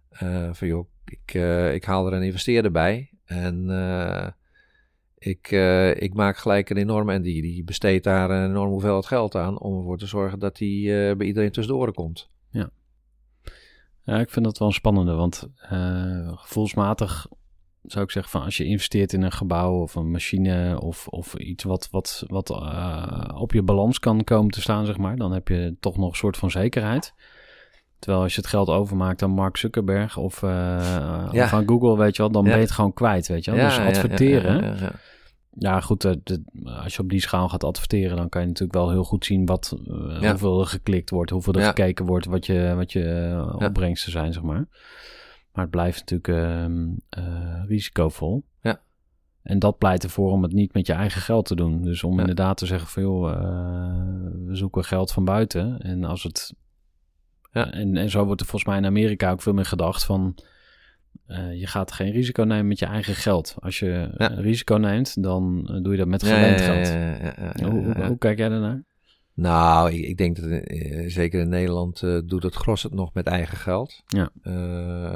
eh, 0.09 0.53
van 0.53 0.67
joh, 0.67 0.89
ik, 1.05 1.33
ik 1.73 1.83
haal 1.83 2.07
er 2.07 2.13
een 2.13 2.23
investeerder 2.23 2.71
bij. 2.71 3.12
En 3.25 3.69
eh, 3.69 4.27
ik, 5.17 5.51
eh, 5.51 6.01
ik 6.01 6.13
maak 6.13 6.37
gelijk 6.37 6.69
een 6.69 6.77
enorme, 6.77 7.13
en 7.13 7.21
die, 7.21 7.41
die 7.41 7.63
besteedt 7.63 8.03
daar 8.03 8.29
een 8.29 8.49
enorme 8.49 8.71
hoeveelheid 8.71 9.05
geld 9.05 9.35
aan. 9.35 9.59
Om 9.59 9.77
ervoor 9.77 9.97
te 9.97 10.05
zorgen 10.05 10.39
dat 10.39 10.55
die 10.55 11.07
eh, 11.07 11.15
bij 11.15 11.27
iedereen 11.27 11.51
tussendoor 11.51 11.93
komt. 11.93 12.31
Ja, 14.05 14.19
ik 14.19 14.29
vind 14.29 14.45
dat 14.45 14.57
wel 14.57 14.71
spannende, 14.71 15.13
want 15.13 15.49
gevoelsmatig 16.35 17.27
zou 17.83 18.03
ik 18.03 18.11
zeggen 18.11 18.31
van 18.31 18.41
als 18.41 18.57
je 18.57 18.65
investeert 18.65 19.13
in 19.13 19.21
een 19.21 19.31
gebouw 19.31 19.81
of 19.81 19.95
een 19.95 20.11
machine 20.11 20.81
of, 20.81 21.07
of 21.07 21.35
iets 21.35 21.63
wat, 21.63 21.87
wat, 21.91 22.23
wat 22.27 22.49
op 23.35 23.51
je 23.51 23.63
balans 23.63 23.99
kan 23.99 24.23
komen 24.23 24.51
te 24.51 24.61
staan, 24.61 24.85
zeg 24.85 24.97
maar, 24.97 25.15
dan 25.15 25.31
heb 25.31 25.47
je 25.47 25.75
toch 25.79 25.97
nog 25.97 26.09
een 26.09 26.15
soort 26.15 26.37
van 26.37 26.51
zekerheid. 26.51 27.13
Terwijl 28.03 28.23
als 28.23 28.35
je 28.35 28.41
het 28.41 28.49
geld 28.49 28.69
overmaakt 28.69 29.21
aan 29.21 29.29
Mark 29.31 29.57
Zuckerberg 29.57 30.17
of, 30.17 30.43
eh, 30.43 30.49
Ja. 31.31 31.43
of 31.43 31.53
aan 31.53 31.67
Google, 31.67 31.97
weet 31.97 32.15
je 32.15 32.21
wel, 32.21 32.31
dan 32.31 32.43
Ja. 32.43 32.49
ben 32.49 32.57
je 32.57 32.63
het 32.65 32.73
gewoon 32.73 32.93
kwijt, 32.93 33.27
weet 33.27 33.45
je 33.45 33.51
wel. 33.51 33.65
dus 33.65 33.75
ja, 33.75 33.85
adverteren, 33.87 34.77
Ja, 35.57 35.79
goed, 35.79 36.05
eh, 36.05 36.11
de- 36.23 36.43
als 36.83 36.95
je 36.95 37.01
op 37.01 37.09
die 37.09 37.19
schaal 37.21 37.49
gaat 37.49 37.63
adverteren, 37.63 38.17
dan 38.17 38.29
kan 38.29 38.41
je 38.41 38.47
natuurlijk 38.47 38.77
wel 38.77 38.89
heel 38.89 39.03
goed 39.03 39.25
zien 39.25 39.45
wat, 39.45 39.77
eh, 39.87 40.29
hoeveel 40.29 40.59
er 40.59 40.65
geklikt 40.65 41.09
wordt, 41.09 41.31
hoeveel 41.31 41.53
er 41.53 41.63
gekeken 41.63 42.05
wordt, 42.05 42.25
wat 42.25 42.45
je, 42.45 42.73
wat 42.75 42.91
je 42.91 43.03
eh, 43.03 43.55
Ja. 43.59 43.65
opbrengsten 43.67 44.11
zijn, 44.11 44.33
zeg 44.33 44.43
maar. 44.43 44.65
Maar 45.51 45.63
het 45.63 45.69
blijft 45.69 45.99
natuurlijk 46.11 46.27
ehm, 46.47 46.87
eh, 47.09 47.63
risicovol. 47.67 48.43
Ja. 48.61 48.81
En 49.43 49.59
dat 49.59 49.77
pleit 49.77 50.03
ervoor 50.03 50.31
om 50.31 50.43
het 50.43 50.53
niet 50.53 50.73
met 50.73 50.87
je 50.87 50.93
eigen 50.93 51.21
geld 51.21 51.45
te 51.45 51.55
doen. 51.55 51.81
Dus 51.81 52.03
om 52.03 52.19
inderdaad 52.19 52.57
te 52.57 52.65
zeggen 52.65 52.87
van 52.87 53.03
joh, 53.03 53.31
eh, 53.31 53.37
we 54.45 54.55
zoeken 54.55 54.83
geld 54.83 55.11
van 55.11 55.25
buiten. 55.25 55.79
En 55.79 56.03
als 56.03 56.23
het. 56.23 56.53
Ja. 57.53 57.71
En, 57.71 57.97
en 57.97 58.09
zo 58.09 58.25
wordt 58.25 58.41
er 58.41 58.47
volgens 58.47 58.69
mij 58.71 58.79
in 58.79 58.85
Amerika 58.85 59.31
ook 59.31 59.41
veel 59.41 59.53
meer 59.53 59.65
gedacht 59.65 60.03
van. 60.03 60.35
eh, 61.27 61.59
je 61.59 61.67
gaat 61.67 61.91
geen 61.91 62.11
risico 62.11 62.43
nemen 62.43 62.67
met 62.67 62.79
je 62.79 62.85
eigen 62.85 63.15
geld. 63.15 63.55
Als 63.59 63.79
je 63.79 64.13
Ja. 64.17 64.27
risico 64.27 64.75
neemt, 64.75 65.23
dan 65.23 65.67
eh, 65.69 65.81
doe 65.81 65.91
je 65.91 65.97
dat 65.97 66.07
met 66.07 66.23
geleend 66.23 66.61
geld. 66.61 66.89
Hoe, 67.71 68.05
hoe, 68.05 68.17
kijk 68.17 68.37
jij 68.37 68.49
daarnaar? 68.49 68.83
Nou, 69.33 69.91
ik, 69.91 70.05
ik 70.05 70.17
denk 70.17 70.35
dat 70.35 70.45
eh, 70.49 71.09
zeker 71.09 71.41
in 71.41 71.49
Nederland 71.49 71.99
doet 72.25 72.43
het 72.43 72.55
gros 72.55 72.83
het 72.83 72.93
nog 72.93 73.13
met 73.13 73.27
eigen 73.27 73.57
geld. 73.57 74.03
Ja. 74.07 74.31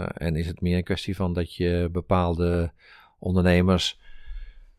En 0.08 0.36
is 0.36 0.48
het 0.48 0.62
meer 0.62 0.78
een 0.78 0.84
kwestie 0.84 1.16
van 1.16 1.34
dat 1.34 1.56
je 1.56 1.90
bepaalde 1.92 2.72
ondernemers 3.20 4.00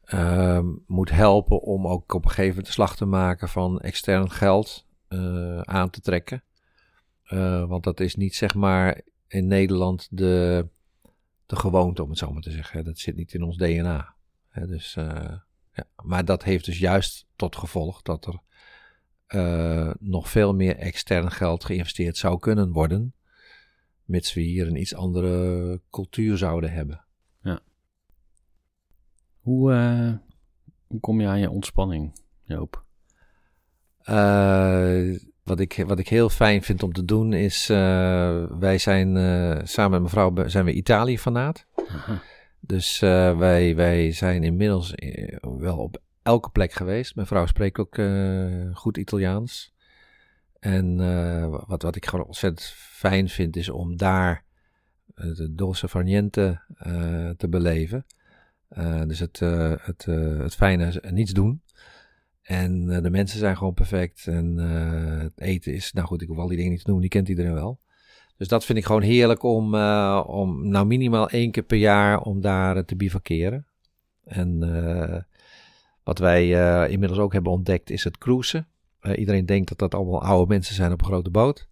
ehm, 0.04 0.66
moet 0.86 1.10
helpen 1.10 1.60
om 1.60 1.86
ook 1.86 2.14
op 2.14 2.22
een 2.22 2.28
gegeven 2.28 2.48
moment 2.48 2.66
de 2.66 2.72
slag 2.72 2.96
te 2.96 3.04
maken 3.04 3.48
van 3.48 3.80
extern 3.80 4.30
geld 4.30 4.86
aan 5.62 5.90
te 5.90 6.00
trekken. 6.00 6.42
Eh, 7.28 7.64
want 7.64 7.84
dat 7.84 8.00
is 8.00 8.14
niet 8.14 8.34
zeg 8.34 8.54
maar 8.54 9.00
in 9.26 9.46
Nederland 9.46 10.08
de, 10.10 10.66
de 11.46 11.56
gewoonte, 11.56 12.02
om 12.02 12.08
het 12.08 12.18
zo 12.18 12.32
maar 12.32 12.42
te 12.42 12.50
zeggen. 12.50 12.84
Dat 12.84 12.98
zit 12.98 13.16
niet 13.16 13.34
in 13.34 13.42
ons 13.42 13.56
DNA. 13.56 14.14
Hè, 14.48 14.66
dus, 14.66 14.96
eh, 14.96 15.36
ja. 15.72 15.84
Maar 16.02 16.24
dat 16.24 16.44
heeft 16.44 16.64
dus 16.64 16.78
juist 16.78 17.26
tot 17.36 17.56
gevolg 17.56 18.02
dat 18.02 18.26
er 18.26 18.40
eh, 19.26 19.94
nog 19.98 20.30
veel 20.30 20.54
meer 20.54 20.76
extern 20.76 21.30
geld 21.30 21.64
geïnvesteerd 21.64 22.16
zou 22.16 22.38
kunnen 22.38 22.72
worden, 22.72 23.14
mits 24.04 24.34
we 24.34 24.40
hier 24.40 24.66
een 24.66 24.80
iets 24.80 24.94
andere 24.94 25.80
cultuur 25.90 26.36
zouden 26.36 26.72
hebben. 26.72 27.06
Hoe, 29.40 29.72
eh, 29.72 30.12
hoe 30.86 31.00
kom 31.00 31.20
je 31.20 31.26
aan 31.26 31.40
je 31.40 31.50
ontspanning, 31.50 32.20
Joop? 32.42 32.84
Wat, 35.48 35.60
ik, 35.60 35.84
wat 35.86 35.98
ik 35.98 36.08
heel 36.08 36.28
fijn 36.28 36.62
vind 36.62 36.82
om 36.82 36.92
te 36.92 37.04
doen 37.04 37.32
is, 37.32 37.68
eh, 37.68 38.44
wij 38.58 38.78
zijn 38.78 39.16
eh, 39.16 39.58
samen 39.64 39.90
met 39.90 40.00
mijn 40.00 40.08
vrouw 40.12 40.30
be- 40.30 40.48
zijn 40.48 40.64
we 40.64 40.72
Italië-fanaat. 40.72 41.66
Dus 42.60 43.02
eh, 43.02 43.38
wij, 43.38 43.76
wij 43.76 44.12
zijn 44.12 44.44
inmiddels 44.44 44.94
wel 45.58 45.76
op 45.76 46.02
elke 46.22 46.50
plek 46.50 46.72
geweest. 46.72 47.14
Mijn 47.14 47.26
vrouw 47.26 47.46
spreekt 47.46 47.78
ook 47.78 47.98
goed 48.72 48.96
Italiaans. 48.96 49.74
En 50.60 50.96
wat, 51.66 51.82
wat 51.82 51.96
ik 51.96 52.06
gewoon 52.06 52.26
ontzettend 52.26 52.66
fijn 52.76 53.28
vind, 53.28 53.56
is 53.56 53.68
om 53.68 53.96
daar 53.96 54.44
de 55.14 55.54
dolce 55.54 55.88
far 55.88 56.04
niente 56.04 56.60
eh, 56.78 57.30
te 57.30 57.48
beleven. 57.48 58.06
Dus 59.06 59.18
het, 59.18 59.38
het, 59.82 60.04
het 60.38 60.54
fijne 60.54 61.00
niets 61.10 61.32
doen. 61.32 61.62
En 62.48 62.90
eh, 62.90 63.02
de 63.02 63.10
mensen 63.10 63.38
zijn 63.38 63.56
gewoon 63.56 63.74
perfect. 63.74 64.26
En 64.26 64.58
eh, 64.58 65.22
het 65.22 65.40
eten 65.40 65.72
is, 65.72 65.92
nou 65.92 66.06
goed, 66.06 66.22
ik 66.22 66.28
hoef 66.28 66.38
al 66.38 66.46
die 66.46 66.56
dingen 66.56 66.70
niet 66.70 66.80
te 66.80 66.86
noemen, 66.86 67.08
die 67.08 67.18
kent 67.18 67.28
iedereen 67.28 67.54
wel. 67.54 67.80
Dus 68.36 68.48
dat 68.48 68.64
vind 68.64 68.78
ik 68.78 68.84
gewoon 68.84 69.02
heerlijk 69.02 69.42
om, 69.42 69.74
eh, 69.74 70.24
om 70.26 70.68
nou 70.68 70.86
minimaal 70.86 71.28
één 71.28 71.50
keer 71.50 71.62
per 71.62 71.78
jaar 71.78 72.20
om 72.20 72.40
daar 72.40 72.84
te 72.84 72.96
bivakeren. 72.96 73.66
En 74.24 74.58
wat 76.02 76.18
wij 76.18 76.48
inmiddels 76.90 77.20
ook 77.20 77.32
hebben 77.32 77.52
ontdekt 77.52 77.90
is 77.90 78.04
het 78.04 78.18
cruisen. 78.18 78.68
Iedereen 79.16 79.46
denkt 79.46 79.68
dat 79.68 79.78
dat 79.78 79.94
allemaal 79.94 80.22
oude 80.22 80.48
mensen 80.48 80.74
zijn 80.74 80.92
op 80.92 81.00
een 81.00 81.06
grote 81.06 81.30
boot. 81.30 81.68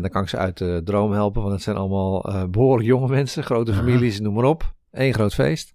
Dan 0.00 0.08
kan 0.08 0.22
ik 0.22 0.28
ze 0.28 0.36
uit 0.36 0.58
de 0.58 0.80
droom 0.84 1.12
helpen, 1.12 1.42
want 1.42 1.54
het 1.54 1.62
zijn 1.62 1.76
allemaal 1.76 2.24
eh, 2.24 2.44
behoorlijk 2.44 2.88
jonge 2.88 3.08
mensen, 3.08 3.44
grote 3.44 3.74
families, 3.74 4.20
noem 4.20 4.34
maar 4.34 4.44
op. 4.44 4.74
Eén 4.90 5.14
groot 5.14 5.34
feest. 5.34 5.74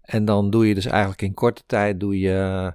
En 0.00 0.24
dan 0.24 0.50
doe 0.50 0.68
je 0.68 0.74
dus 0.74 0.86
eigenlijk 0.86 1.22
in 1.22 1.34
korte 1.34 1.62
tijd, 1.66 2.00
doe 2.00 2.18
je 2.18 2.72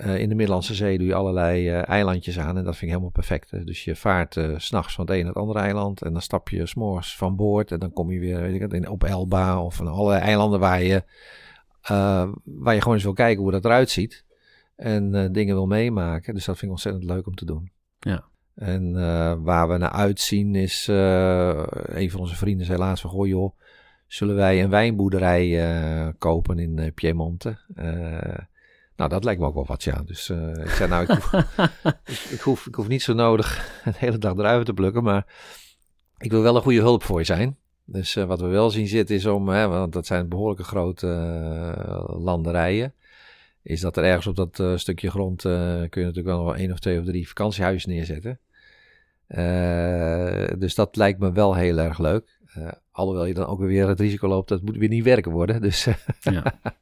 eh, 0.00 0.18
in 0.18 0.28
de 0.28 0.34
Middellandse 0.34 0.74
Zee 0.74 0.98
doe 0.98 1.06
je 1.06 1.14
allerlei 1.14 1.68
eh, 1.68 1.88
eilandjes 1.88 2.38
aan. 2.38 2.56
En 2.56 2.64
dat 2.64 2.76
vind 2.76 2.82
ik 2.82 2.88
helemaal 2.88 3.10
perfect. 3.10 3.50
hè. 3.50 3.64
Dus 3.64 3.84
je 3.84 3.96
vaart 3.96 4.36
eh, 4.36 4.54
s 4.56 4.66
s'nachts 4.66 4.94
van 4.94 5.04
het 5.04 5.14
een 5.14 5.20
naar 5.20 5.32
het 5.32 5.42
andere 5.42 5.58
eiland. 5.58 6.02
En 6.02 6.12
dan 6.12 6.22
stap 6.22 6.48
je 6.48 6.66
s'morgens 6.66 7.16
van 7.16 7.36
boord. 7.36 7.72
En 7.72 7.78
dan 7.78 7.92
kom 7.92 8.10
je 8.10 8.18
weer 8.18 8.40
weet 8.40 8.54
ik 8.54 8.60
het, 8.60 8.72
in, 8.72 8.88
op 8.88 9.04
Elba 9.04 9.62
of 9.62 9.74
van 9.74 9.86
alle 9.86 10.14
eilanden 10.14 10.60
waar 10.60 10.82
je, 10.82 11.02
waar 12.44 12.74
je 12.74 12.80
gewoon 12.80 12.94
eens 12.94 13.02
wil 13.02 13.12
kijken 13.12 13.42
hoe 13.42 13.50
dat 13.52 13.64
eruit 13.64 13.90
ziet. 13.90 14.24
En 14.76 15.32
dingen 15.32 15.54
wil 15.54 15.66
meemaken. 15.66 16.34
Dus 16.34 16.44
dat 16.44 16.54
vind 16.58 16.66
ik 16.66 16.76
ontzettend 16.76 17.04
leuk 17.04 17.26
om 17.26 17.34
te 17.34 17.44
doen. 17.44 17.70
Ja. 17.98 18.24
En 18.54 18.92
waar 19.42 19.68
we 19.68 19.76
naar 19.76 19.92
uitzien 19.92 20.54
is, 20.54 20.86
een 20.86 22.10
van 22.10 22.20
onze 22.20 22.36
vrienden 22.36 22.66
zei 22.66 22.78
laatst 22.78 23.02
van, 23.02 23.10
goh 23.10 23.26
joh, 23.26 23.56
zullen 24.06 24.36
wij 24.36 24.62
een 24.62 24.70
wijnboerderij 24.70 26.14
kopen 26.18 26.58
in 26.58 26.92
Piemonte? 26.94 27.58
Nou, 29.00 29.12
dat 29.12 29.24
lijkt 29.24 29.40
me 29.40 29.46
ook 29.46 29.54
wel 29.54 29.66
wat, 29.66 29.84
ja. 29.84 30.02
Dus 30.06 30.28
eh, 30.28 30.64
ik 30.64 30.70
zei, 30.70 30.88
nou, 30.88 31.02
ik 31.02 31.08
hoef, 31.08 31.32
ik, 32.14 32.18
ik 32.30 32.40
hoef, 32.40 32.66
ik 32.66 32.74
hoef 32.74 32.88
niet 32.88 33.02
zo 33.02 33.12
nodig 33.12 33.70
een 33.84 33.92
hele 33.96 34.18
dag 34.18 34.34
druiven 34.34 34.64
te 34.64 34.72
plukken, 34.72 35.02
maar 35.02 35.26
ik 36.18 36.30
wil 36.30 36.42
wel 36.42 36.56
een 36.56 36.62
goede 36.62 36.80
hulp 36.80 37.02
voor 37.02 37.18
je 37.18 37.24
zijn. 37.24 37.56
Dus 37.84 38.16
eh, 38.16 38.24
wat 38.24 38.40
we 38.40 38.46
wel 38.46 38.70
zien 38.70 38.86
zitten 38.86 39.16
is 39.16 39.26
om, 39.26 39.48
hè, 39.48 39.68
want 39.68 39.92
dat 39.92 40.06
zijn 40.06 40.28
behoorlijke 40.28 40.64
grote 40.64 41.06
eh, 41.06 42.18
landerijen, 42.18 42.94
is 43.62 43.80
dat 43.80 43.96
er 43.96 44.04
ergens 44.04 44.26
op 44.26 44.36
dat 44.36 44.80
stukje 44.80 45.10
grond 45.10 45.42
kun 45.42 45.90
je 45.90 46.06
natuurlijk 46.06 46.26
wel 46.26 46.44
nog 46.44 46.56
één 46.56 46.72
of 46.72 46.78
twee 46.78 46.98
of 46.98 47.04
drie 47.04 47.28
vakantiehuizen 47.28 47.90
neerzetten. 47.90 48.38
Dus 50.58 50.74
dat 50.74 50.96
lijkt 50.96 51.18
me 51.18 51.32
wel 51.32 51.54
heel 51.54 51.78
erg 51.78 51.98
leuk. 51.98 52.38
Alhoewel 52.92 53.24
je 53.24 53.34
dan 53.34 53.46
ook 53.46 53.60
weer 53.60 53.88
het 53.88 54.00
risico 54.00 54.28
loopt 54.28 54.48
dat 54.48 54.58
het 54.58 54.66
moet 54.66 54.76
weer 54.76 54.88
niet 54.88 55.04
werken 55.04 55.32
worden. 55.32 55.60
Dus, 55.60 55.88
Ja. 56.20 56.44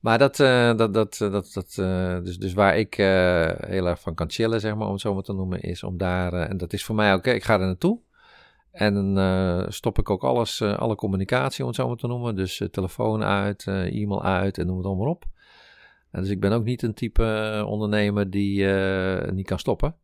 maar 0.00 0.18
dat, 0.18 0.40
eh, 0.40 0.76
dat, 0.76 0.94
dat, 0.94 1.16
dat, 1.18 1.50
dat 1.52 1.76
eh, 1.78 2.22
dus, 2.22 2.38
dus 2.38 2.52
waar 2.52 2.78
ik 2.78 2.98
eh, 2.98 3.50
heel 3.66 3.86
erg 3.86 4.00
van 4.00 4.14
kan 4.14 4.30
chillen, 4.30 4.60
zeg 4.60 4.74
maar, 4.74 4.86
om 4.86 4.92
het 4.92 5.00
zo 5.00 5.14
maar 5.14 5.22
te 5.22 5.32
noemen, 5.32 5.60
is 5.60 5.82
om 5.82 5.96
daar, 5.96 6.32
eh, 6.32 6.50
en 6.50 6.56
dat 6.56 6.72
is 6.72 6.84
voor 6.84 6.94
mij 6.94 7.08
hè, 7.08 7.32
ik 7.32 7.44
ga 7.44 7.52
er 7.54 7.66
naartoe. 7.66 7.98
En 8.76 8.94
dan 8.94 9.18
eh, 9.18 9.64
stop 9.68 9.98
ik 9.98 10.10
ook 10.10 10.24
alles, 10.24 10.60
eh, 10.60 10.78
alle 10.78 10.94
communicatie, 10.94 11.60
om 11.60 11.66
het 11.66 11.76
zo 11.76 11.88
maar 11.88 11.96
te 11.96 12.06
noemen. 12.06 12.36
Dus 12.36 12.60
eh, 12.60 12.68
telefoon 12.68 13.22
uit, 13.22 13.66
eh, 13.66 14.02
e-mail 14.02 14.22
uit 14.24 14.58
en 14.58 14.66
noem 14.66 14.76
het 14.76 14.86
allemaal 14.86 15.08
op. 15.08 15.24
En 16.10 16.20
dus 16.20 16.30
ik 16.30 16.40
ben 16.40 16.52
ook 16.52 16.64
niet 16.64 16.82
een 16.82 16.94
type 16.94 17.24
eh, 17.24 17.66
ondernemer 17.66 18.30
die 18.30 18.74
eh, 18.74 19.32
niet 19.32 19.46
kan 19.46 19.58
stoppen. 19.58 19.94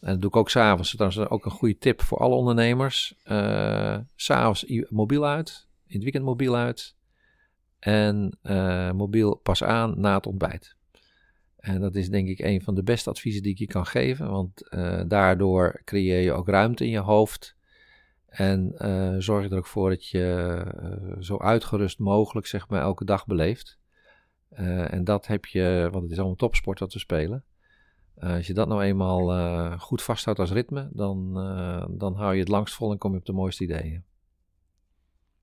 En 0.00 0.12
dat 0.12 0.20
doe 0.20 0.30
ik 0.30 0.36
ook 0.36 0.50
s'avonds. 0.50 0.92
Dat 0.92 1.10
is 1.10 1.18
ook 1.18 1.44
een 1.44 1.50
goede 1.50 1.78
tip 1.78 2.02
voor 2.02 2.18
alle 2.18 2.34
ondernemers. 2.34 3.14
Eh, 3.24 3.98
s'avonds 4.16 4.64
mobiel 4.88 5.26
uit, 5.26 5.66
in 5.86 5.94
het 5.94 6.02
weekend 6.02 6.24
mobiel 6.24 6.56
uit. 6.56 6.96
En 7.78 8.38
eh, 8.42 8.92
mobiel 8.92 9.34
pas 9.34 9.64
aan 9.64 10.00
na 10.00 10.14
het 10.14 10.26
ontbijt. 10.26 10.76
En 11.56 11.80
dat 11.80 11.94
is 11.94 12.10
denk 12.10 12.28
ik 12.28 12.38
een 12.38 12.62
van 12.62 12.74
de 12.74 12.82
beste 12.82 13.10
adviezen 13.10 13.42
die 13.42 13.52
ik 13.52 13.58
je 13.58 13.66
kan 13.66 13.86
geven. 13.86 14.30
Want 14.30 14.68
eh, 14.68 15.00
daardoor 15.06 15.82
creëer 15.84 16.20
je 16.20 16.32
ook 16.32 16.48
ruimte 16.48 16.84
in 16.84 16.90
je 16.90 16.98
hoofd. 16.98 17.56
En 18.26 18.72
eh, 18.78 19.14
zorg 19.18 19.44
je 19.44 19.50
er 19.50 19.56
ook 19.56 19.66
voor 19.66 19.90
dat 19.90 20.06
je 20.06 20.64
zo 21.20 21.38
uitgerust 21.38 21.98
mogelijk 21.98 22.46
zeg 22.46 22.68
maar, 22.68 22.80
elke 22.80 23.04
dag 23.04 23.26
beleeft. 23.26 23.78
En 24.48 25.04
dat 25.04 25.26
heb 25.26 25.46
je, 25.46 25.88
want 25.90 26.02
het 26.02 26.12
is 26.12 26.18
allemaal 26.18 26.36
topsport 26.36 26.78
wat 26.78 26.92
we 26.92 26.98
spelen. 26.98 27.44
Als 28.18 28.46
je 28.46 28.54
dat 28.54 28.68
nou 28.68 28.82
eenmaal 28.82 29.78
goed 29.78 30.02
vasthoudt 30.02 30.38
als 30.38 30.52
ritme, 30.52 30.88
dan, 30.92 31.34
dan 31.98 32.14
hou 32.14 32.34
je 32.34 32.40
het 32.40 32.48
langst 32.48 32.74
vol 32.74 32.90
en 32.90 32.98
kom 32.98 33.12
je 33.12 33.18
op 33.18 33.24
de 33.24 33.32
mooiste 33.32 33.62
ideeën. 33.64 34.04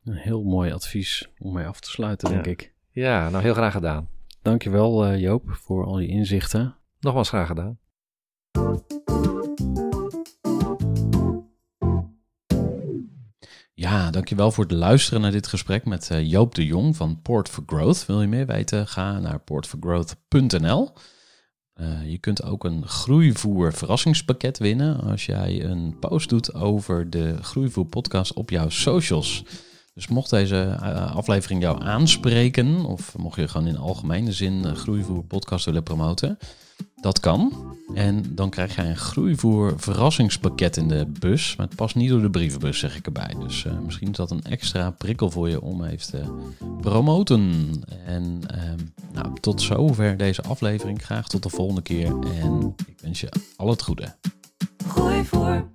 Een 0.05 0.13
heel 0.15 0.43
mooi 0.43 0.71
advies 0.71 1.29
om 1.37 1.53
mee 1.53 1.65
af 1.65 1.79
te 1.79 1.89
sluiten, 1.89 2.29
denk 2.29 2.45
Ja. 2.45 2.51
ik. 2.51 2.73
Ja, 2.91 3.29
nou 3.29 3.43
heel 3.43 3.53
graag 3.53 3.73
gedaan. 3.73 4.09
Dankjewel 4.41 5.05
eh 5.05 5.19
Joop 5.19 5.43
voor 5.49 5.85
al 5.85 5.95
die 5.95 6.07
inzichten. 6.07 6.75
Nogmaals 6.99 7.27
graag 7.29 7.47
gedaan. 7.47 7.79
Ja, 13.73 14.09
dankjewel 14.11 14.51
voor 14.51 14.63
het 14.63 14.73
luisteren 14.73 15.21
naar 15.21 15.31
dit 15.31 15.47
gesprek 15.47 15.85
met 15.85 16.09
eh, 16.11 16.29
Joop 16.29 16.55
de 16.55 16.65
Jong 16.65 16.95
van 16.95 17.21
Port 17.21 17.49
for 17.49 17.63
Growth. 17.65 18.05
Wil 18.05 18.21
je 18.21 18.27
meer 18.27 18.45
weten? 18.45 18.87
Ga 18.87 19.19
naar 19.19 19.39
portforgrowth.nl. 19.39 20.91
Eh, 21.73 22.11
je 22.11 22.17
kunt 22.17 22.43
ook 22.43 22.63
een 22.63 22.87
groeivoer 22.87 23.73
verrassingspakket 23.73 24.57
winnen 24.57 24.99
als 25.01 25.25
jij 25.25 25.63
een 25.63 25.99
post 25.99 26.29
doet 26.29 26.53
over 26.53 27.09
de 27.09 27.43
Groeivoer 27.43 27.85
podcast 27.85 28.33
op 28.33 28.49
jouw 28.49 28.69
socials. 28.69 29.43
Dus 29.95 30.07
mocht 30.07 30.29
deze 30.29 30.77
eh, 30.81 31.15
aflevering 31.15 31.61
jou 31.61 31.83
aanspreken, 31.83 32.85
of 32.85 33.17
mocht 33.17 33.35
je 33.35 33.47
gewoon 33.47 33.67
in 33.67 33.77
algemene 33.77 34.31
zin 34.31 34.53
uh, 34.65 34.71
Groeivoer 34.71 35.23
podcast 35.23 35.65
willen 35.65 35.83
promoten, 35.83 36.37
dat 36.95 37.19
kan. 37.19 37.53
En 37.93 38.35
dan 38.35 38.49
krijg 38.49 38.75
jij 38.75 38.89
een 38.89 38.97
Groeivoer 38.97 39.73
verrassingspakket 39.77 40.77
in 40.77 40.87
de 40.87 41.05
bus. 41.19 41.55
Maar 41.55 41.65
het 41.65 41.75
past 41.75 41.95
niet 41.95 42.09
door 42.09 42.21
de 42.21 42.29
brievenbus, 42.29 42.79
zeg 42.79 42.95
ik 42.95 43.05
erbij. 43.05 43.35
Dus 43.39 43.63
uh, 43.63 43.79
misschien 43.85 44.09
is 44.09 44.17
dat 44.17 44.31
een 44.31 44.43
extra 44.43 44.91
prikkel 44.91 45.31
voor 45.31 45.49
je 45.49 45.61
om 45.61 45.83
even 45.83 46.07
te 46.07 46.23
promoten. 46.81 47.71
En 48.05 48.39
ehm, 48.47 48.79
nou, 49.13 49.39
tot 49.39 49.61
zover 49.61 50.17
deze 50.17 50.41
aflevering. 50.41 51.03
Graag 51.03 51.27
tot 51.27 51.43
de 51.43 51.49
volgende 51.49 51.81
keer. 51.81 52.19
En 52.41 52.75
ik 52.87 52.99
wens 53.01 53.21
je 53.21 53.29
al 53.55 53.69
het 53.69 53.81
goede. 53.81 54.15
Groeivoer. 54.87 55.74